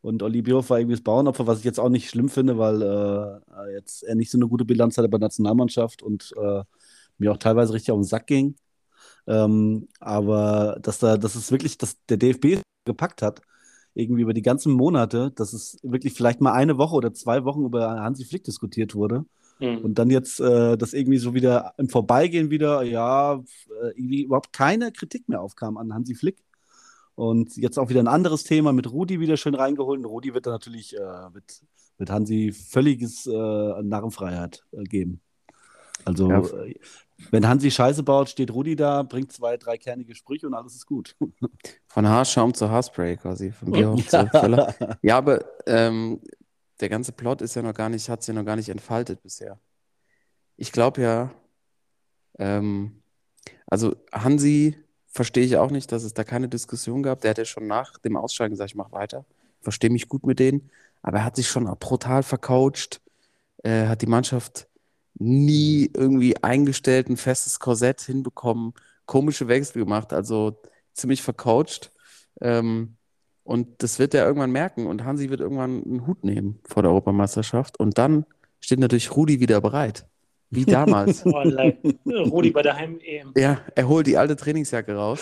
Und 0.00 0.22
Olli 0.22 0.42
Bierhoff 0.42 0.70
war 0.70 0.78
irgendwie 0.78 0.96
das 0.96 1.04
Bauernopfer, 1.04 1.46
was 1.46 1.60
ich 1.60 1.64
jetzt 1.64 1.80
auch 1.80 1.88
nicht 1.88 2.10
schlimm 2.10 2.28
finde, 2.28 2.58
weil 2.58 2.82
äh, 2.82 3.72
jetzt 3.74 4.02
er 4.02 4.14
nicht 4.14 4.30
so 4.30 4.38
eine 4.38 4.48
gute 4.48 4.64
Bilanz 4.64 4.98
hatte 4.98 5.08
bei 5.08 5.18
der 5.18 5.26
Nationalmannschaft 5.28 6.02
und 6.02 6.34
äh, 6.36 6.62
mir 7.18 7.32
auch 7.32 7.38
teilweise 7.38 7.72
richtig 7.72 7.92
auf 7.92 7.98
den 7.98 8.04
Sack 8.04 8.26
ging. 8.26 8.56
Ähm, 9.26 9.88
aber 10.00 10.78
dass 10.82 10.98
da, 10.98 11.16
dass 11.16 11.34
es 11.36 11.50
wirklich, 11.50 11.78
dass 11.78 11.96
der 12.06 12.18
DFB 12.18 12.60
gepackt 12.84 13.22
hat, 13.22 13.40
irgendwie 13.94 14.22
über 14.22 14.34
die 14.34 14.42
ganzen 14.42 14.72
Monate, 14.72 15.30
dass 15.32 15.52
es 15.52 15.78
wirklich 15.82 16.14
vielleicht 16.14 16.40
mal 16.40 16.52
eine 16.52 16.78
Woche 16.78 16.96
oder 16.96 17.14
zwei 17.14 17.44
Wochen 17.44 17.64
über 17.64 18.00
Hansi 18.00 18.24
Flick 18.24 18.44
diskutiert 18.44 18.94
wurde. 18.94 19.24
Hm. 19.64 19.84
Und 19.84 19.98
dann 19.98 20.10
jetzt 20.10 20.40
äh, 20.40 20.76
das 20.76 20.92
irgendwie 20.92 21.18
so 21.18 21.34
wieder 21.34 21.74
im 21.78 21.88
Vorbeigehen 21.88 22.50
wieder, 22.50 22.82
ja, 22.82 23.34
äh, 23.34 23.88
irgendwie 23.96 24.22
überhaupt 24.24 24.52
keine 24.52 24.92
Kritik 24.92 25.28
mehr 25.28 25.40
aufkam 25.40 25.76
an 25.76 25.92
Hansi 25.94 26.14
Flick. 26.14 26.42
Und 27.14 27.56
jetzt 27.56 27.78
auch 27.78 27.88
wieder 27.88 28.00
ein 28.00 28.08
anderes 28.08 28.42
Thema 28.44 28.72
mit 28.72 28.90
Rudi 28.90 29.20
wieder 29.20 29.36
schön 29.36 29.54
reingeholt. 29.54 29.98
Und 30.00 30.06
Rudi 30.06 30.34
wird 30.34 30.46
dann 30.46 30.52
natürlich 30.54 30.96
äh, 30.96 31.30
mit, 31.32 31.62
mit 31.98 32.10
Hansi 32.10 32.52
völliges 32.52 33.26
äh, 33.26 33.32
Narrenfreiheit 33.82 34.64
äh, 34.72 34.82
geben. 34.82 35.20
Also, 36.04 36.28
Ja. 36.28 36.40
äh, 36.40 36.74
wenn 37.30 37.46
Hansi 37.46 37.70
Scheiße 37.70 38.02
baut, 38.02 38.28
steht 38.28 38.52
Rudi 38.52 38.74
da, 38.74 39.04
bringt 39.04 39.32
zwei, 39.32 39.56
drei 39.56 39.78
kernige 39.78 40.16
Sprüche 40.16 40.48
und 40.48 40.54
alles 40.54 40.74
ist 40.74 40.86
gut. 40.86 41.14
Von 41.86 42.08
Haarschaum 42.08 42.52
zu 42.52 42.68
Haarspray 42.68 43.16
quasi. 43.16 43.52
Von 43.52 43.70
Bierhoff 43.70 44.04
zu 44.08 44.26
Völler. 44.26 44.74
Ja, 45.02 45.18
aber 45.18 45.44
ähm, 45.66 46.20
der 46.84 46.90
ganze 46.90 47.12
Plot 47.12 47.40
ist 47.40 47.54
ja 47.54 47.62
noch 47.62 47.72
gar 47.72 47.88
nicht, 47.88 48.10
hat 48.10 48.22
sich 48.22 48.34
ja 48.34 48.38
noch 48.38 48.44
gar 48.44 48.56
nicht 48.56 48.68
entfaltet 48.68 49.22
bisher. 49.22 49.58
Ich 50.58 50.70
glaube 50.70 51.00
ja, 51.00 51.30
ähm, 52.38 53.02
also 53.66 53.96
Hansi 54.12 54.76
verstehe 55.06 55.46
ich 55.46 55.56
auch 55.56 55.70
nicht, 55.70 55.92
dass 55.92 56.02
es 56.02 56.12
da 56.12 56.24
keine 56.24 56.46
Diskussion 56.46 57.02
gab. 57.02 57.22
Der 57.22 57.30
hat 57.30 57.38
ja 57.38 57.46
schon 57.46 57.66
nach 57.66 57.96
dem 58.00 58.18
Ausscheiden 58.18 58.50
gesagt, 58.50 58.72
ich 58.72 58.76
mache 58.76 58.92
weiter. 58.92 59.24
Verstehe 59.62 59.88
mich 59.88 60.10
gut 60.10 60.26
mit 60.26 60.38
denen. 60.38 60.70
Aber 61.00 61.20
er 61.20 61.24
hat 61.24 61.36
sich 61.36 61.48
schon 61.48 61.64
brutal 61.80 62.22
vercoacht, 62.22 63.00
äh, 63.62 63.86
hat 63.86 64.02
die 64.02 64.06
Mannschaft 64.06 64.68
nie 65.14 65.90
irgendwie 65.94 66.36
eingestellt, 66.42 67.08
ein 67.08 67.16
festes 67.16 67.60
Korsett 67.60 68.02
hinbekommen, 68.02 68.74
komische 69.06 69.48
Wechsel 69.48 69.84
gemacht, 69.84 70.12
also 70.12 70.60
ziemlich 70.92 71.22
vercoacht. 71.22 71.92
Ähm, 72.42 72.98
und 73.44 73.68
das 73.82 73.98
wird 73.98 74.14
er 74.14 74.26
irgendwann 74.26 74.50
merken. 74.50 74.86
Und 74.86 75.04
Hansi 75.04 75.30
wird 75.30 75.40
irgendwann 75.40 75.82
einen 75.84 76.06
Hut 76.06 76.24
nehmen 76.24 76.58
vor 76.64 76.82
der 76.82 76.90
Europameisterschaft. 76.90 77.78
Und 77.78 77.98
dann 77.98 78.24
steht 78.60 78.80
natürlich 78.80 79.14
Rudi 79.14 79.38
wieder 79.40 79.60
bereit. 79.60 80.06
Wie 80.50 80.64
damals. 80.66 81.24
Oh. 81.26 81.42
Rudi 82.06 82.50
bei 82.50 82.62
der 82.62 82.76
Heim-EM. 82.76 83.32
ja, 83.36 83.58
er 83.74 83.88
holt 83.88 84.06
die 84.06 84.16
alte 84.18 84.36
Trainingsjacke 84.36 84.94
raus. 84.94 85.20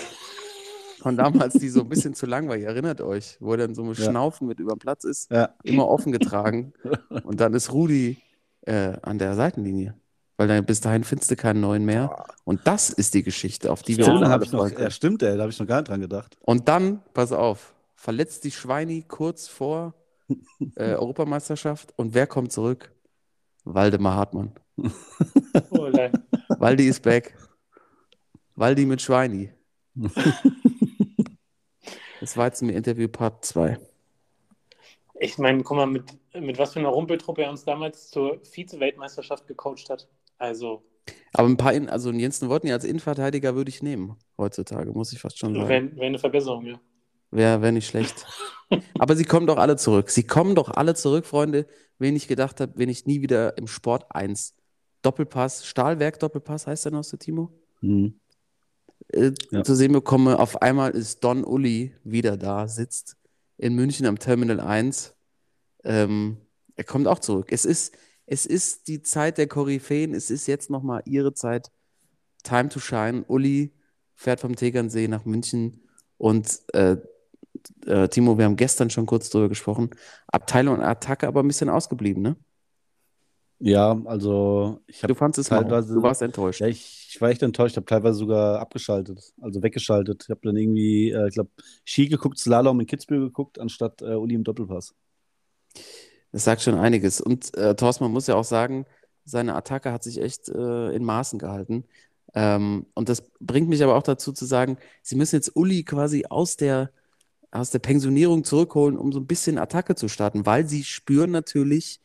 Von 1.01 1.17
damals, 1.17 1.55
die 1.55 1.69
so 1.69 1.81
ein 1.81 1.89
bisschen 1.89 2.15
zu 2.15 2.27
lang 2.27 2.49
war. 2.49 2.57
Ihr 2.57 2.69
erinnert 2.69 3.01
euch, 3.01 3.37
wo 3.41 3.51
er 3.53 3.59
dann 3.59 3.75
so 3.75 3.83
mit 3.83 3.99
Ja. 3.99 4.11
Schnaufen 4.11 4.47
mit 4.47 4.61
über 4.61 4.75
den 4.75 4.79
Platz 4.79 5.03
ist, 5.05 5.31
Ja. 5.33 5.51
immer 5.65 5.89
offen 5.89 6.13
getragen. 6.13 6.73
Und 7.25 7.41
dann 7.41 7.55
ist 7.55 7.73
Rudi 7.73 8.19
äh, 8.67 8.93
an 9.03 9.19
der 9.19 9.35
Seitenlinie. 9.35 9.95
Weil 10.37 10.47
dann 10.49 10.65
bis 10.65 10.81
dahin 10.81 11.03
findest 11.05 11.31
du 11.33 11.37
keinen 11.37 11.61
neuen 11.61 11.85
mehr. 11.85 12.25
Und 12.45 12.61
das 12.65 12.91
ist 12.91 13.15
die 13.15 13.23
Geschichte, 13.25 13.71
auf 13.73 13.83
die 13.83 13.97
wir 13.99 14.07
uns 14.07 14.17
alle 14.23 14.29
habe 14.31 14.45
ich 14.45 14.53
noch, 14.53 14.69
freuen 14.69 14.81
ja, 14.81 14.91
stimmt, 14.91 15.23
ey, 15.25 15.35
da 15.37 15.43
habe 15.43 15.51
ich 15.53 15.59
noch 15.59 15.67
gar 15.67 15.79
nicht 15.79 15.89
dran 15.89 16.01
gedacht. 16.01 16.37
Und 16.41 16.69
dann, 16.69 17.01
pass 17.15 17.33
auf, 17.33 17.72
verletzt 18.03 18.43
die 18.43 18.51
Schweini 18.51 19.05
kurz 19.07 19.47
vor 19.47 19.95
äh, 20.75 20.95
Europameisterschaft. 20.95 21.95
Und 21.97 22.15
wer 22.15 22.27
kommt 22.27 22.51
zurück? 22.51 22.93
Waldemar 23.65 24.17
Hartmann. 24.17 24.53
Oh, 25.71 25.87
leid. 25.87 26.13
Waldi 26.59 26.89
ist 26.89 27.03
back. 27.03 27.39
Waldi 28.57 28.87
mit 28.87 29.01
Schweini. 29.01 29.53
Das 32.21 32.37
war 32.37 32.47
jetzt 32.47 32.63
ein 32.63 32.69
Interview 32.69 33.09
Part 33.09 33.45
2. 33.45 33.81
Ich 35.19 35.39
meine, 35.39 35.65
guck 35.65 35.77
mal, 35.77 35.87
mit, 35.87 36.05
mit 36.33 36.57
was 36.57 36.73
für 36.73 36.79
einer 36.79 36.91
Rumpeltruppe 36.91 37.43
er 37.43 37.51
uns 37.51 37.65
damals 37.65 38.11
zur 38.11 38.41
Vize-Weltmeisterschaft 38.45 39.49
gecoacht 39.49 39.91
hat. 39.91 40.09
Also, 40.39 40.85
Aber 41.33 41.49
ein 41.49 41.57
paar, 41.57 41.73
in, 41.73 41.89
also 41.89 42.13
Jensen 42.13 42.49
Wodny 42.49 42.71
als 42.71 42.85
Innenverteidiger 42.85 43.57
würde 43.57 43.71
ich 43.71 43.83
nehmen, 43.83 44.17
heutzutage, 44.39 44.93
muss 44.93 45.13
ich 45.13 45.19
fast 45.19 45.37
schon 45.37 45.53
sagen. 45.57 45.69
wäre 45.69 45.97
wär 45.97 46.07
eine 46.07 46.21
Verbesserung, 46.21 46.65
ja. 46.65 46.81
Wäre 47.33 47.63
wär 47.63 47.73
nicht 47.73 47.87
schlecht. 47.89 48.27
Aber 48.99 49.17
sie 49.17 49.25
kommen 49.25 49.47
doch 49.47 49.59
alle 49.59 49.77
zurück. 49.77 50.11
Sie 50.11 50.23
kommen 50.23 50.55
doch 50.55 50.71
alle 50.71 50.95
zurück, 50.95 51.27
Freunde. 51.27 51.67
Wen 51.99 52.15
ich 52.15 52.29
gedacht 52.29 52.61
habe, 52.61 52.73
wenn 52.77 52.89
ich 52.89 53.07
nie 53.07 53.21
wieder 53.23 53.57
im 53.59 53.67
Sport 53.67 54.07
1 54.15 54.55
Doppelpass, 55.03 55.67
Stahlwerk 55.67 56.21
Doppelpass 56.21 56.67
heißt 56.67 56.85
der 56.85 56.93
noch 56.93 57.05
so, 57.05 57.17
Timo? 57.17 57.53
Mhm. 57.81 58.21
Äh, 59.09 59.33
Ja. 59.51 59.65
zu 59.65 59.75
sehen 59.75 59.93
bekomme, 59.93 60.39
auf 60.39 60.63
einmal 60.63 60.93
ist 60.93 61.25
Don 61.25 61.43
Uli 61.45 61.95
wieder 62.05 62.37
da, 62.37 62.69
sitzt 62.69 63.17
in 63.59 63.75
München 63.75 64.07
am 64.07 64.19
Terminal 64.19 64.61
1 64.61 65.15
Ähm, 65.85 66.37
er 66.77 66.85
kommt 66.85 67.09
auch 67.09 67.19
zurück. 67.19 67.49
Es 67.51 67.65
ist, 67.65 67.93
es 68.27 68.47
ist 68.47 68.87
die 68.87 69.03
Zeit 69.03 69.37
der 69.39 69.49
Koryphäen. 69.49 70.15
Es 70.15 70.31
ist 70.31 70.47
jetzt 70.47 70.71
nochmal 70.71 71.03
ihre 71.07 71.35
Zeit. 71.35 71.73
Time 72.45 72.69
to 72.69 72.79
shine. 72.79 73.25
Uli 73.27 73.73
fährt 74.15 74.41
vom 74.41 74.55
Tegernsee 74.55 75.09
nach 75.09 75.25
München 75.25 75.83
und 76.19 76.61
äh, 76.73 76.97
äh, 77.87 78.09
Timo, 78.09 78.39
wir 78.39 78.45
haben 78.47 78.57
gestern 78.57 78.91
schon 78.91 79.07
kurz 79.07 79.31
drüber 79.31 79.49
gesprochen. 79.49 79.91
Abteilung 80.29 80.77
und 80.77 80.83
Attacke 80.85 81.27
aber 81.29 81.43
ein 81.43 81.49
bisschen 81.49 81.69
ausgeblieben, 81.71 82.23
ne? 82.23 82.37
Ja, 83.59 84.01
also 84.07 84.81
ich 84.89 85.05
habe 85.05 85.13
Du 85.13 85.15
fandest 85.15 85.39
es 85.39 85.51
mal. 85.51 85.63
teilweise, 85.63 85.95
Du 85.95 86.03
warst 86.03 86.23
enttäuscht. 86.23 86.61
ja, 86.61 86.67
ich, 86.67 87.09
ich 87.11 87.21
war 87.21 87.31
echt 87.31 87.43
enttäuscht, 87.43 87.75
ich 87.75 87.77
habe 87.77 87.87
teilweise 87.87 88.19
sogar 88.19 88.59
abgeschaltet, 88.61 89.33
also 89.41 89.63
weggeschaltet. 89.63 90.25
Ich 90.25 90.31
habe 90.31 90.41
dann 90.43 90.57
irgendwie, 90.57 91.11
äh, 91.13 91.29
ich 91.29 91.35
glaube, 91.35 91.51
Ski 91.85 92.09
geguckt, 92.09 92.39
Slalom 92.39 92.81
in 92.81 92.87
Kitzbühel 92.87 93.21
geguckt, 93.21 93.59
anstatt 93.61 94.03
äh, 94.03 94.15
Uli 94.17 94.35
im 94.35 94.45
Doppelpass. 94.45 94.95
Das 96.33 96.45
sagt 96.45 96.63
schon 96.63 96.75
einiges. 96.79 97.21
Und 97.21 97.57
äh, 97.57 97.75
Thorsten, 97.77 98.05
man 98.05 98.13
muss 98.13 98.27
ja 98.27 98.35
auch 98.35 98.45
sagen, 98.45 98.87
seine 99.25 99.55
Attacke 99.55 99.93
hat 99.93 100.03
sich 100.03 100.21
echt 100.21 100.49
äh, 100.49 100.91
in 100.95 101.05
Maßen 101.05 101.39
gehalten. 101.39 101.85
Ähm, 102.35 102.87
und 102.95 103.09
das 103.09 103.23
bringt 103.41 103.69
mich 103.69 103.83
aber 103.85 103.95
auch 103.97 104.03
dazu 104.03 104.33
zu 104.33 104.47
sagen, 104.47 104.79
sie 105.03 105.17
müssen 105.17 105.37
jetzt 105.37 105.55
Uli 105.55 105.85
quasi 105.85 106.25
aus 106.29 106.57
der, 106.57 106.91
aus 107.53 107.71
der 107.71 107.81
Pensionierung 107.81 108.45
zurückholen, 108.45 108.99
um 108.99 109.13
so 109.13 109.21
ein 109.21 109.29
bisschen 109.29 109.59
Attacke 109.59 109.97
zu 109.97 110.09
starten, 110.09 110.47
weil 110.47 110.69
sie 110.69 110.85
spüren 110.85 111.33
natürlich 111.33 112.01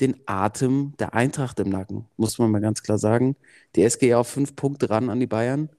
den 0.00 0.16
Atem 0.26 0.94
der 0.98 1.14
Eintracht 1.14 1.60
im 1.60 1.70
Nacken, 1.70 2.06
muss 2.16 2.38
man 2.38 2.50
mal 2.50 2.60
ganz 2.60 2.82
klar 2.82 2.98
sagen. 2.98 3.36
Die 3.76 3.82
SG 3.82 4.14
auf 4.14 4.28
fünf 4.28 4.56
Punkte 4.56 4.90
ran 4.90 5.10
an 5.10 5.20
die 5.20 5.26
Bayern. 5.26 5.70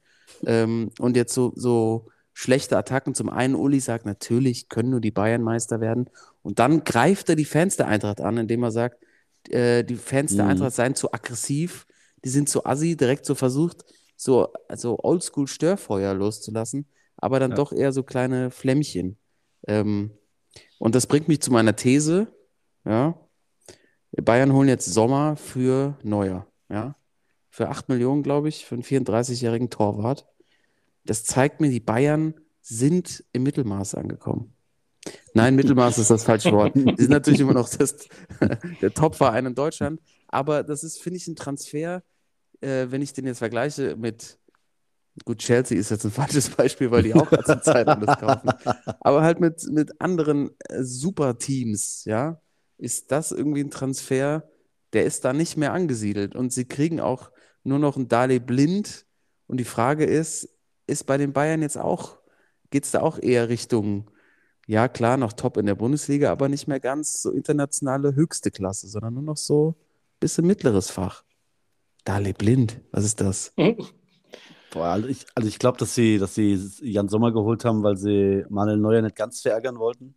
Ähm, 0.45 0.91
und 0.99 1.15
jetzt 1.17 1.33
so, 1.33 1.53
so 1.55 2.07
schlechte 2.33 2.77
Attacken. 2.77 3.15
Zum 3.15 3.29
einen, 3.29 3.55
Uli 3.55 3.79
sagt, 3.79 4.05
natürlich 4.05 4.69
können 4.69 4.89
nur 4.91 5.01
die 5.01 5.11
Bayern 5.11 5.41
Meister 5.43 5.81
werden. 5.81 6.09
Und 6.41 6.59
dann 6.59 6.83
greift 6.83 7.29
er 7.29 7.35
die 7.35 7.45
Fans 7.45 7.75
der 7.77 7.87
Eintracht 7.87 8.21
an, 8.21 8.37
indem 8.37 8.63
er 8.63 8.71
sagt, 8.71 9.03
äh, 9.49 9.83
die 9.83 9.95
Fans 9.95 10.35
der 10.35 10.45
Mhm. 10.45 10.51
Eintracht 10.51 10.73
seien 10.73 10.95
zu 10.95 11.11
aggressiv, 11.13 11.85
die 12.23 12.29
sind 12.29 12.49
zu 12.49 12.65
assi, 12.65 12.95
direkt 12.95 13.25
so 13.25 13.35
versucht, 13.35 13.83
so 14.15 14.53
also 14.69 14.97
Oldschool-Störfeuer 15.03 16.13
loszulassen, 16.13 16.87
aber 17.23 17.39
dann 17.39 17.51
Ja. 17.51 17.55
doch 17.55 17.71
eher 17.71 17.93
so 17.93 18.03
kleine 18.03 18.51
Flämmchen. 18.51 19.17
Ähm, 19.65 20.11
und 20.77 20.93
das 20.93 21.07
bringt 21.07 21.29
mich 21.29 21.41
zu 21.41 21.51
meiner 21.51 21.75
These, 21.75 22.27
ja, 22.85 23.17
Bayern 24.11 24.51
holen 24.51 24.67
jetzt 24.67 24.85
Sommer 24.85 25.37
für 25.37 25.97
Neuer, 26.03 26.45
ja, 26.69 26.95
für 27.49 27.69
8 27.69 27.87
Millionen, 27.87 28.23
glaube 28.23 28.49
ich, 28.49 28.65
für 28.65 28.75
einen 28.75 28.83
34-jährigen 28.83 29.69
Torwart. 29.69 30.27
Das 31.05 31.23
zeigt 31.23 31.61
mir, 31.61 31.69
die 31.69 31.79
Bayern 31.79 32.33
sind 32.61 33.23
im 33.31 33.43
Mittelmaß 33.43 33.95
angekommen. 33.95 34.53
Nein, 35.33 35.55
Mittelmaß 35.55 35.97
ist 35.99 36.09
das 36.09 36.23
falsche 36.23 36.51
Wort. 36.51 36.75
Die 36.75 36.95
sind 37.01 37.09
natürlich 37.11 37.39
immer 37.41 37.53
noch 37.53 37.67
das, 37.69 37.95
der 38.81 38.93
Top-Verein 38.93 39.45
in 39.47 39.55
Deutschland, 39.55 40.01
aber 40.27 40.63
das 40.63 40.83
ist, 40.83 41.01
finde 41.01 41.17
ich, 41.17 41.27
ein 41.27 41.35
Transfer, 41.35 42.03
äh, 42.61 42.87
wenn 42.89 43.01
ich 43.01 43.13
den 43.13 43.25
jetzt 43.25 43.39
vergleiche 43.39 43.95
mit, 43.97 44.37
gut, 45.25 45.39
Chelsea 45.39 45.77
ist 45.77 45.91
jetzt 45.91 46.05
ein 46.05 46.11
falsches 46.11 46.49
Beispiel, 46.49 46.91
weil 46.91 47.03
die 47.03 47.13
auch 47.13 47.29
zur 47.43 47.61
Zeit 47.61 47.87
alles 47.87 48.17
kaufen, 48.17 48.51
aber 48.99 49.21
halt 49.21 49.39
mit, 49.39 49.63
mit 49.71 50.01
anderen 50.01 50.51
äh, 50.69 50.83
Super-Teams, 50.83 52.05
ja, 52.05 52.41
ist 52.77 53.11
das 53.11 53.31
irgendwie 53.31 53.61
ein 53.61 53.71
Transfer, 53.71 54.49
der 54.93 55.05
ist 55.05 55.25
da 55.25 55.33
nicht 55.33 55.57
mehr 55.57 55.73
angesiedelt 55.73 56.35
und 56.35 56.51
sie 56.51 56.65
kriegen 56.65 56.99
auch 56.99 57.31
nur 57.63 57.79
noch 57.79 57.95
einen 57.95 58.09
Dale 58.09 58.39
blind 58.39 59.05
und 59.47 59.57
die 59.57 59.65
Frage 59.65 60.05
ist, 60.05 60.49
ist 60.87 61.05
bei 61.05 61.17
den 61.17 61.33
Bayern 61.33 61.61
jetzt 61.61 61.77
auch, 61.77 62.17
geht 62.71 62.85
es 62.85 62.91
da 62.91 63.01
auch 63.01 63.19
eher 63.19 63.49
Richtung, 63.49 64.09
ja 64.67 64.87
klar, 64.87 65.17
noch 65.17 65.33
top 65.33 65.57
in 65.57 65.65
der 65.65 65.75
Bundesliga, 65.75 66.31
aber 66.31 66.49
nicht 66.49 66.67
mehr 66.67 66.79
ganz 66.79 67.21
so 67.21 67.31
internationale 67.31 68.15
höchste 68.15 68.51
Klasse, 68.51 68.87
sondern 68.87 69.13
nur 69.13 69.23
noch 69.23 69.37
so 69.37 69.69
ein 69.69 70.19
bisschen 70.19 70.45
mittleres 70.45 70.89
Fach. 70.89 71.23
Dale 72.03 72.33
blind, 72.33 72.81
was 72.91 73.05
ist 73.05 73.21
das? 73.21 73.53
Boah, 74.73 74.87
also 74.93 75.07
ich, 75.07 75.25
also 75.35 75.47
ich 75.47 75.59
glaube, 75.59 75.77
dass 75.77 75.93
sie, 75.93 76.17
dass 76.17 76.33
sie 76.33 76.55
Jan 76.81 77.07
Sommer 77.07 77.31
geholt 77.31 77.63
haben, 77.63 77.83
weil 77.83 77.95
sie 77.95 78.43
Manuel 78.49 78.77
Neuer 78.77 79.01
nicht 79.03 79.15
ganz 79.15 79.41
verärgern 79.41 79.77
wollten. 79.77 80.15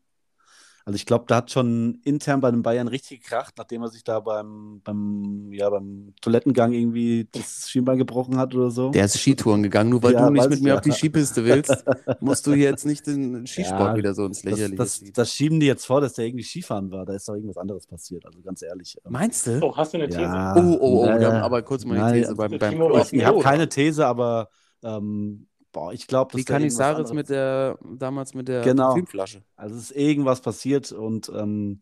Also 0.87 0.95
ich 0.97 1.05
glaube, 1.05 1.25
da 1.27 1.37
hat 1.37 1.51
schon 1.51 2.01
intern 2.05 2.41
bei 2.41 2.53
den 2.53 2.63
Bayern 2.63 2.87
richtig 2.87 3.25
gekracht, 3.25 3.55
nachdem 3.59 3.83
er 3.83 3.89
sich 3.89 4.05
da 4.05 4.21
beim, 4.21 4.81
beim, 4.85 5.53
ja, 5.53 5.69
beim 5.69 6.15
Toilettengang 6.21 6.73
irgendwie 6.73 7.29
das 7.33 7.69
Schienbein 7.69 7.99
gebrochen 7.99 8.39
hat 8.39 8.55
oder 8.55 8.71
so. 8.71 8.93
Der 8.93 9.05
ist 9.07 9.19
Skitouren 9.19 9.65
gegangen, 9.65 9.91
nur 9.91 10.03
weil 10.05 10.13
Ja, 10.13 10.27
du 10.29 10.33
nicht 10.33 10.49
mit 10.49 10.59
ich 10.59 10.63
mir 10.63 10.69
ja. 10.71 10.75
auf 10.77 10.81
die 10.83 10.93
Skipiste 10.93 11.45
willst, 11.45 11.85
musst 12.21 12.47
du 12.47 12.53
jetzt 12.55 12.87
nicht 12.87 13.05
den 13.09 13.49
Skisport 13.49 13.81
Ja, 13.81 13.97
wieder 13.97 14.15
so 14.15 14.27
ins 14.27 14.45
das, 14.45 14.53
Lächerliche 14.53 14.77
das, 14.77 14.99
ziehen. 15.01 15.13
das 15.13 15.33
schieben 15.33 15.59
die 15.59 15.67
jetzt 15.67 15.87
vor, 15.87 16.01
dass 16.01 16.13
der 16.13 16.27
irgendwie 16.27 16.45
Skifahren 16.45 16.89
war. 16.93 17.05
Da 17.05 17.15
ist 17.15 17.29
doch 17.29 17.35
irgendwas 17.35 17.57
anderes 17.57 17.85
passiert, 17.89 18.25
also 18.25 18.41
ganz 18.43 18.63
ehrlich. 18.63 18.97
Meinst 19.09 19.49
du? 19.49 19.59
Oh, 19.65 19.77
hast 19.77 19.93
du 19.93 19.99
eine 19.99 20.09
These? 20.09 20.21
Ja. 20.23 20.55
Oh, 20.57 20.79
oh, 20.81 21.03
oh, 21.03 21.19
wir 21.19 21.27
haben 21.27 21.43
aber 21.43 21.63
kurz 21.63 21.85
mal 21.85 21.95
die 21.97 22.01
Nein, 22.01 22.15
These 22.15 22.29
also 22.29 22.37
beim, 22.37 22.59
beim 22.59 23.07
Ich 23.13 23.25
habe 23.25 23.41
keine 23.41 23.69
These, 23.69 24.07
aber 24.07 24.51
ähm, 24.85 25.49
boah, 25.77 25.93
ich 25.93 26.07
glaube, 26.07 26.33
dass 26.33 26.41
Wie 26.41 26.45
da 26.45 26.55
kann 26.55 26.63
ich 26.63 26.73
irgendwas 26.73 26.87
Saris 26.87 27.11
anderes- 27.11 27.13
mit 27.13 27.29
der, 27.29 27.79
damals 27.99 28.33
mit 28.33 28.49
der 28.49 28.63
Genau. 28.63 28.89
Parfümflasche? 28.89 29.43
Also 29.57 29.77
es 29.77 29.91
ist 29.91 29.97
irgendwas 29.97 30.41
passiert 30.41 30.91
und 30.91 31.31
ähm, 31.35 31.81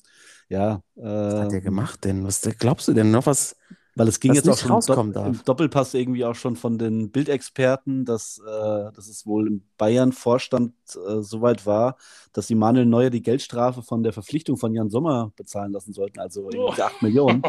ja, 0.49 0.83
Was 0.97 1.35
hat 1.45 1.53
der 1.53 1.59
äh, 1.61 1.63
gemacht 1.63 2.05
denn? 2.05 2.25
Was 2.25 2.41
glaubst 2.59 2.89
du 2.89 2.93
denn 2.93 3.13
noch 3.13 3.27
was? 3.27 3.57
Weil 3.97 4.09
es 4.09 4.19
ging 4.21 4.33
was 4.33 4.39
jetzt 4.39 4.49
auch 4.49 4.83
schon 4.83 5.13
do 5.13 5.21
im 5.23 5.41
Doppelpass 5.45 5.95
irgendwie 5.95 6.25
auch 6.25 6.35
schon 6.35 6.57
von 6.57 6.79
den 6.79 7.11
Bildexperten, 7.11 8.05
dass, 8.05 8.39
äh, 8.39 8.93
dass 8.93 9.09
es 9.09 9.27
wohl 9.27 9.47
im 9.47 9.63
Bayern-Vorstand 9.79 10.73
äh, 10.95 11.21
soweit 11.21 11.65
war, 11.65 11.97
dass 12.33 12.49
die 12.49 12.57
Manuel 12.57 12.87
Neuer 12.87 13.11
die 13.11 13.23
Geldstrafe 13.23 13.83
von 13.83 14.03
der 14.03 14.13
Verpflichtung 14.13 14.57
von 14.57 14.75
Jan 14.75 14.91
Sommer 14.91 15.33
bezahlen 15.37 15.73
lassen 15.73 15.93
sollten, 15.93 16.19
also 16.19 16.51
irgendwie 16.51 16.83
8 16.83 17.03
Millionen. 17.03 17.43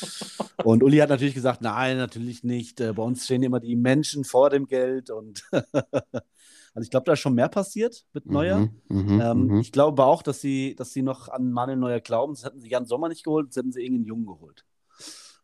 Und 0.64 0.82
Uli 0.82 0.98
hat 0.98 1.10
natürlich 1.10 1.34
gesagt, 1.34 1.62
nein, 1.62 1.96
natürlich 1.98 2.42
nicht. 2.42 2.80
Äh, 2.80 2.92
bei 2.92 3.02
uns 3.02 3.24
stehen 3.24 3.42
immer 3.42 3.60
die 3.60 3.76
Menschen 3.76 4.24
vor 4.24 4.50
dem 4.50 4.66
Geld 4.66 5.10
und 5.10 5.44
also 5.52 6.82
ich 6.82 6.90
glaube, 6.90 7.04
da 7.04 7.12
ist 7.12 7.20
schon 7.20 7.34
mehr 7.34 7.48
passiert 7.48 8.04
mit 8.12 8.26
Neuer. 8.26 8.58
Mhm, 8.58 8.70
mhm, 8.88 9.20
Ähm, 9.20 9.46
mhm. 9.46 9.60
Ich 9.60 9.70
glaube 9.70 10.04
auch, 10.04 10.22
dass 10.22 10.40
sie, 10.40 10.74
dass 10.74 10.92
sie 10.92 11.02
noch 11.02 11.28
an 11.28 11.52
Manuel 11.52 11.78
Neuer 11.78 12.00
glauben. 12.00 12.34
Das 12.34 12.44
hätten 12.44 12.60
sie 12.60 12.68
Jan 12.68 12.86
Sommer 12.86 13.08
nicht 13.08 13.24
geholt, 13.24 13.48
das 13.50 13.56
hätten 13.56 13.72
sie 13.72 13.82
irgendeinen 13.82 14.06
Jungen 14.06 14.26
geholt. 14.26 14.64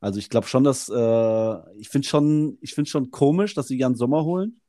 Also 0.03 0.19
ich 0.19 0.29
glaube 0.31 0.49
schon, 0.49 0.65
dass 0.65 0.88
äh, 0.88 1.79
ich 1.79 1.88
finde 1.88 2.09
schon, 2.09 2.59
ich 2.61 2.75
finde 2.75 2.91
schon 2.91 3.12
komisch, 3.12 3.55
dass 3.55 3.69
sie 3.69 3.79
Jan 3.79 3.95
Sommer 3.95 4.25
holen, 4.25 4.61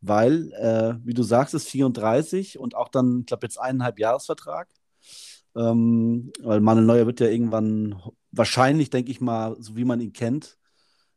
weil, 0.00 0.50
äh, 0.54 0.94
wie 1.04 1.12
du 1.14 1.22
sagst, 1.22 1.54
ist 1.54 1.68
34 1.68 2.58
und 2.58 2.74
auch 2.74 2.88
dann, 2.88 3.20
ich 3.20 3.26
glaube, 3.26 3.46
jetzt 3.46 3.58
eineinhalb 3.60 3.98
Jahresvertrag. 3.98 4.68
Ähm, 5.54 6.32
weil 6.42 6.60
Manuel 6.60 6.86
Neuer 6.86 7.06
wird 7.06 7.20
ja 7.20 7.28
irgendwann 7.28 8.00
wahrscheinlich, 8.30 8.88
denke 8.88 9.10
ich 9.10 9.20
mal, 9.20 9.56
so 9.60 9.76
wie 9.76 9.84
man 9.84 10.00
ihn 10.00 10.14
kennt, 10.14 10.56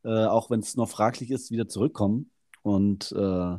äh, 0.03 0.25
auch 0.25 0.49
wenn 0.49 0.59
es 0.59 0.75
noch 0.75 0.89
fraglich 0.89 1.31
ist, 1.31 1.51
wieder 1.51 1.69
zurückkommen. 1.69 2.31
Und 2.61 3.13
äh, 3.13 3.57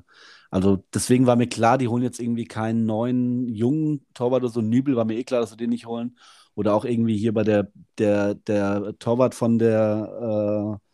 also 0.51 0.85
deswegen 0.93 1.27
war 1.27 1.37
mir 1.37 1.49
klar, 1.49 1.79
die 1.79 1.89
holen 1.89 2.03
jetzt 2.03 2.21
irgendwie 2.21 2.45
keinen 2.45 2.85
neuen 2.85 3.49
jungen 3.49 4.05
Torwart 4.13 4.43
oder 4.43 4.53
so. 4.53 4.61
Nübel 4.61 4.97
war 4.97 5.07
mir 5.07 5.17
eh 5.17 5.25
klar, 5.25 5.41
dass 5.41 5.51
sie 5.51 5.57
den 5.57 5.71
nicht 5.71 5.87
holen. 5.87 6.19
Oder 6.57 6.75
auch 6.75 6.85
irgendwie 6.85 7.17
hier 7.17 7.33
bei 7.33 7.45
der, 7.45 7.71
der, 7.99 8.35
der 8.35 8.99
Torwart 8.99 9.37
von 9.37 9.59
der 9.61 10.79
äh, 10.79 10.87